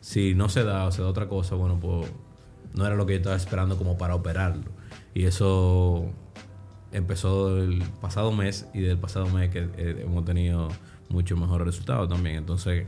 si 0.00 0.34
no 0.34 0.48
se 0.50 0.62
da 0.62 0.84
o 0.86 0.92
se 0.92 1.00
da 1.00 1.08
otra 1.08 1.28
cosa, 1.28 1.54
bueno, 1.54 1.78
pues 1.80 2.12
no 2.74 2.86
era 2.86 2.94
lo 2.96 3.06
que 3.06 3.14
yo 3.14 3.16
estaba 3.18 3.36
esperando 3.36 3.76
como 3.78 3.96
para 3.96 4.14
operarlo. 4.14 4.64
Y 5.14 5.24
eso 5.24 6.06
empezó 6.92 7.56
el 7.58 7.82
pasado 8.00 8.32
mes 8.32 8.66
y 8.74 8.80
del 8.80 8.98
pasado 8.98 9.26
mes 9.30 9.50
que 9.50 9.60
eh, 9.78 10.02
hemos 10.04 10.24
tenido 10.24 10.68
mucho 11.08 11.36
mejores 11.36 11.66
resultados 11.66 12.08
también. 12.08 12.36
Entonces, 12.36 12.86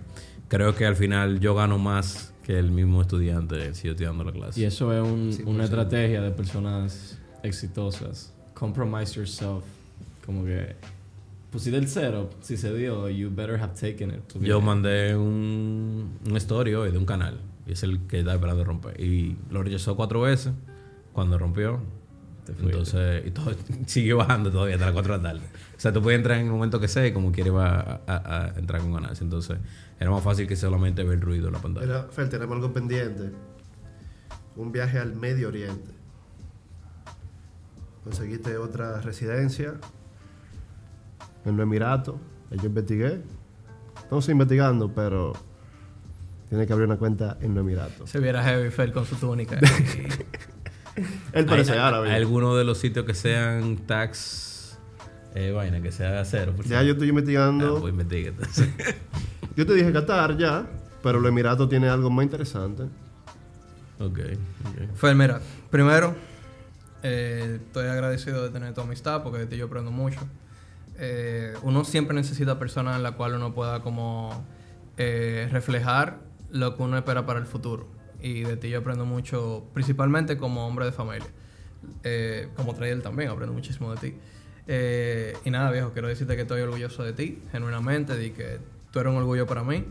creo 0.48 0.74
que 0.74 0.84
al 0.86 0.96
final 0.96 1.40
yo 1.40 1.54
gano 1.54 1.78
más 1.78 2.34
que 2.42 2.58
el 2.58 2.70
mismo 2.70 3.00
estudiante 3.00 3.72
si 3.74 3.86
yo 3.86 3.92
estoy 3.92 4.06
dando 4.06 4.24
la 4.24 4.32
clase. 4.32 4.60
Y 4.60 4.64
eso 4.64 4.92
es 4.92 5.02
un- 5.02 5.48
una 5.48 5.64
estrategia 5.64 6.20
de 6.20 6.30
personas 6.30 7.18
exitosas. 7.44 8.32
Compromise 8.54 9.14
yourself. 9.14 9.64
Como 10.24 10.44
que 10.44 10.74
pusiste 11.50 11.76
el 11.78 11.86
cero, 11.88 12.30
si 12.40 12.56
se 12.56 12.72
dio, 12.74 13.08
you 13.08 13.30
better 13.30 13.60
have 13.60 13.74
taken 13.74 14.10
it. 14.10 14.20
Porque- 14.32 14.46
Yo 14.48 14.60
mandé 14.60 15.14
un, 15.16 16.18
un 16.28 16.36
story 16.38 16.74
hoy 16.74 16.90
de 16.90 16.98
un 16.98 17.06
canal 17.06 17.38
y 17.66 17.72
es 17.72 17.82
el 17.82 18.00
que 18.06 18.20
está 18.20 18.34
esperando 18.34 18.64
romper. 18.64 18.98
Y 19.00 19.36
lo 19.50 19.62
rechazó 19.62 19.96
cuatro 19.96 20.22
veces 20.22 20.52
cuando 21.12 21.38
rompió. 21.38 21.80
Entonces, 22.46 23.26
y 23.26 23.30
todo 23.30 23.54
sigue 23.86 24.12
bajando 24.12 24.50
todavía 24.50 24.74
hasta 24.74 24.84
las 24.86 24.92
4 24.94 25.16
de 25.16 25.22
la 25.22 25.32
tarde. 25.32 25.46
O 25.76 25.80
sea, 25.80 25.92
tú 25.94 26.02
puedes 26.02 26.18
entrar 26.18 26.38
en 26.38 26.46
el 26.46 26.52
momento 26.52 26.78
que 26.78 26.88
sea 26.88 27.06
y 27.06 27.12
como 27.12 27.32
quieres 27.32 27.54
va 27.54 27.80
a, 27.80 28.00
a- 28.06 28.44
a 28.54 28.58
entrar 28.58 28.82
con 28.82 28.92
ganancia. 28.92 29.24
Entonces, 29.24 29.56
era 29.98 30.10
más 30.10 30.22
fácil 30.22 30.46
que 30.46 30.54
solamente 30.54 31.02
ver 31.04 31.14
el 31.14 31.20
ruido 31.22 31.46
en 31.46 31.54
la 31.54 31.58
pantalla. 31.60 32.02
Fer, 32.10 32.28
tenemos 32.28 32.54
algo 32.56 32.70
pendiente. 32.72 33.30
Un 34.56 34.72
viaje 34.72 34.98
al 34.98 35.14
Medio 35.16 35.48
Oriente. 35.48 35.90
Conseguiste 38.04 38.56
otra 38.58 39.00
residencia 39.00 39.74
en 41.44 41.56
los 41.56 41.64
Emiratos. 41.64 42.16
Yo 42.50 42.66
investigué. 42.66 43.20
Estamos 43.96 44.28
investigando, 44.28 44.92
pero 44.94 45.32
tiene 46.48 46.66
que 46.66 46.72
abrir 46.72 46.86
una 46.86 46.98
cuenta 46.98 47.38
en 47.40 47.54
los 47.54 47.62
Emiratos. 47.62 48.10
Se 48.10 48.20
viera 48.20 48.42
Heavy 48.42 48.70
Fer 48.70 48.92
con 48.92 49.06
su 49.06 49.16
túnica. 49.16 49.58
Él 51.32 51.46
parece 51.46 51.72
¿Hay, 51.72 51.78
árabe. 51.78 52.10
hay 52.10 52.16
alguno 52.16 52.54
de 52.54 52.64
los 52.64 52.78
sitios 52.78 53.04
que 53.04 53.14
sean 53.14 53.78
tax 53.78 54.78
eh, 55.34 55.50
vaina, 55.50 55.80
que 55.82 55.90
sea 55.90 56.24
cero? 56.24 56.52
por 56.54 56.64
Ya 56.66 56.82
yo 56.84 56.92
estoy 56.92 57.08
Ah, 57.08 57.10
investigando. 57.10 57.80
pues 57.80 57.92
investiga, 57.92 58.28
entonces. 58.28 58.68
Yo 59.56 59.64
te 59.66 59.72
dije 59.74 59.92
Qatar 59.92 60.36
ya, 60.36 60.66
pero 61.02 61.20
los 61.20 61.28
Emiratos 61.28 61.68
tiene 61.68 61.88
algo 61.88 62.10
más 62.10 62.24
interesante. 62.24 62.84
ok, 64.00 64.18
ok. 64.18 64.96
Fer, 64.96 65.14
mira, 65.14 65.40
primero, 65.70 66.14
Eh, 67.06 67.60
estoy 67.66 67.86
agradecido 67.86 68.42
de 68.42 68.48
tener 68.48 68.72
tu 68.72 68.80
amistad 68.80 69.22
porque 69.22 69.40
de 69.40 69.46
ti 69.46 69.58
yo 69.58 69.66
aprendo 69.66 69.90
mucho. 69.90 70.20
Eh, 70.98 71.52
uno 71.62 71.84
siempre 71.84 72.16
necesita 72.16 72.58
personas 72.58 72.96
en 72.96 73.02
las 73.02 73.12
cuales 73.12 73.36
uno 73.36 73.52
pueda 73.52 73.82
como 73.82 74.46
eh, 74.96 75.46
reflejar 75.52 76.20
lo 76.50 76.74
que 76.74 76.82
uno 76.82 76.96
espera 76.96 77.26
para 77.26 77.38
el 77.40 77.44
futuro. 77.44 77.86
Y 78.22 78.40
de 78.40 78.56
ti 78.56 78.70
yo 78.70 78.78
aprendo 78.78 79.04
mucho, 79.04 79.66
principalmente 79.74 80.38
como 80.38 80.66
hombre 80.66 80.86
de 80.86 80.92
familia. 80.92 81.28
Eh, 82.04 82.48
como 82.56 82.74
trader 82.74 83.02
también, 83.02 83.28
aprendo 83.28 83.52
muchísimo 83.52 83.94
de 83.94 84.00
ti. 84.00 84.16
Y 85.44 85.50
nada, 85.50 85.70
viejo, 85.70 85.92
quiero 85.92 86.08
decirte 86.08 86.36
que 86.36 86.42
estoy 86.42 86.62
orgulloso 86.62 87.02
de 87.02 87.12
ti, 87.12 87.42
genuinamente, 87.52 88.16
de 88.16 88.32
que 88.32 88.60
tú 88.90 89.00
eres 89.00 89.12
un 89.12 89.18
orgullo 89.18 89.46
para 89.46 89.62
mí. 89.62 89.84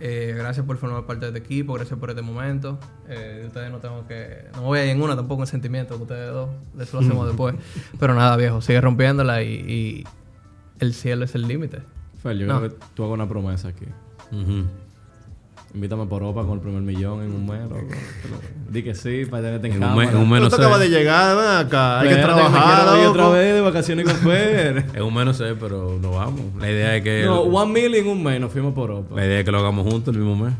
Eh, 0.00 0.32
gracias 0.36 0.64
por 0.64 0.76
formar 0.76 1.04
parte 1.06 1.26
de 1.30 1.36
este 1.38 1.44
equipo, 1.44 1.74
gracias 1.74 1.98
por 1.98 2.10
este 2.10 2.22
momento. 2.22 2.78
Eh, 3.08 3.38
de 3.40 3.46
ustedes 3.48 3.70
no 3.72 3.78
tengo 3.78 4.06
que. 4.06 4.44
No 4.54 4.62
voy 4.62 4.78
a 4.78 4.84
ir 4.84 4.90
en 4.90 5.02
una 5.02 5.16
tampoco 5.16 5.42
en 5.42 5.46
sentimiento 5.48 5.96
de 5.96 6.02
ustedes 6.02 6.32
dos. 6.32 6.50
De 6.74 6.84
eso 6.84 7.00
lo 7.00 7.06
hacemos 7.06 7.26
después. 7.26 7.56
Pero 7.98 8.14
nada, 8.14 8.36
viejo, 8.36 8.60
sigue 8.60 8.80
rompiéndola 8.80 9.42
y, 9.42 9.48
y 9.54 10.04
el 10.78 10.94
cielo 10.94 11.24
es 11.24 11.34
el 11.34 11.48
límite. 11.48 11.80
Fel, 12.22 12.38
yo 12.38 12.46
No. 12.46 12.58
creo 12.58 12.70
que 12.70 12.76
tú 12.94 13.04
hagas 13.04 13.14
una 13.14 13.28
promesa 13.28 13.68
aquí. 13.68 13.86
Ujú. 14.30 14.66
Invítame 15.74 16.06
por 16.06 16.22
Opa 16.22 16.42
con 16.44 16.54
el 16.54 16.60
primer 16.60 16.80
millón 16.80 17.22
en 17.22 17.30
un 17.30 17.46
mes, 17.46 17.68
loco. 17.68 17.86
Di 18.70 18.82
que 18.82 18.94
sí, 18.94 19.26
para 19.26 19.42
tenerte 19.42 19.66
en, 19.66 19.74
En 19.74 19.82
un 19.82 19.88
cámara. 19.90 20.06
mes, 20.06 20.14
en 20.14 20.20
un 20.22 20.30
mes 20.30 20.40
Pero 20.40 20.50
no 20.50 20.56
acabas 20.56 20.80
de 20.80 20.88
llegar, 20.88 21.36
ven 21.36 21.66
acá. 21.66 22.00
Hay 22.00 22.08
que 22.08 22.16
trabajar, 22.16 22.98
ir 23.00 23.06
otra 23.06 23.22
loco. 23.24 23.34
vez 23.34 23.54
de 23.54 23.60
vacaciones 23.60 24.06
con 24.06 24.16
Fer. 24.16 24.86
En 24.94 25.02
un 25.02 25.14
mes 25.14 25.24
no 25.26 25.34
sé, 25.34 25.54
pero 25.60 25.98
nos 26.00 26.14
vamos. 26.14 26.40
La 26.58 26.70
idea 26.70 26.96
es 26.96 27.02
que. 27.02 27.24
no, 27.24 27.42
one 27.42 27.72
million 27.72 27.94
en 27.94 28.08
un 28.08 28.22
mes 28.22 28.40
nos 28.40 28.50
fuimos 28.50 28.72
por 28.72 28.90
Opa. 28.90 29.16
La 29.16 29.26
idea 29.26 29.40
es 29.40 29.44
que 29.44 29.52
lo 29.52 29.58
hagamos 29.58 29.86
juntos 29.90 30.14
el 30.14 30.20
mismo 30.22 30.44
mes. 30.44 30.54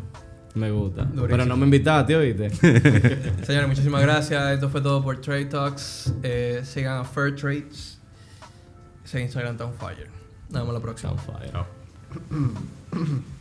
Me 0.54 0.70
gusta. 0.70 1.04
Durísimo. 1.04 1.26
Pero 1.28 1.46
no 1.46 1.56
me 1.56 1.64
invitaste, 1.64 2.16
¿oíste? 2.16 2.50
Señores, 3.44 3.68
muchísimas 3.68 4.02
gracias. 4.02 4.52
Esto 4.52 4.68
fue 4.68 4.80
todo 4.80 5.02
por 5.02 5.20
Trade 5.20 5.46
Talks. 5.46 6.12
Eh, 6.22 6.62
sigan 6.64 6.98
a 7.00 7.04
Fair 7.04 7.34
Trades. 7.34 7.98
Ese 9.04 9.22
Instagram 9.22 9.52
está 9.52 9.64
on 9.66 9.72
fire. 9.74 10.08
Nos 10.50 10.60
vemos 10.62 10.74
la 10.74 10.80
próxima. 10.80 11.14
Fire. 11.16 11.50
Chao. 11.52 11.66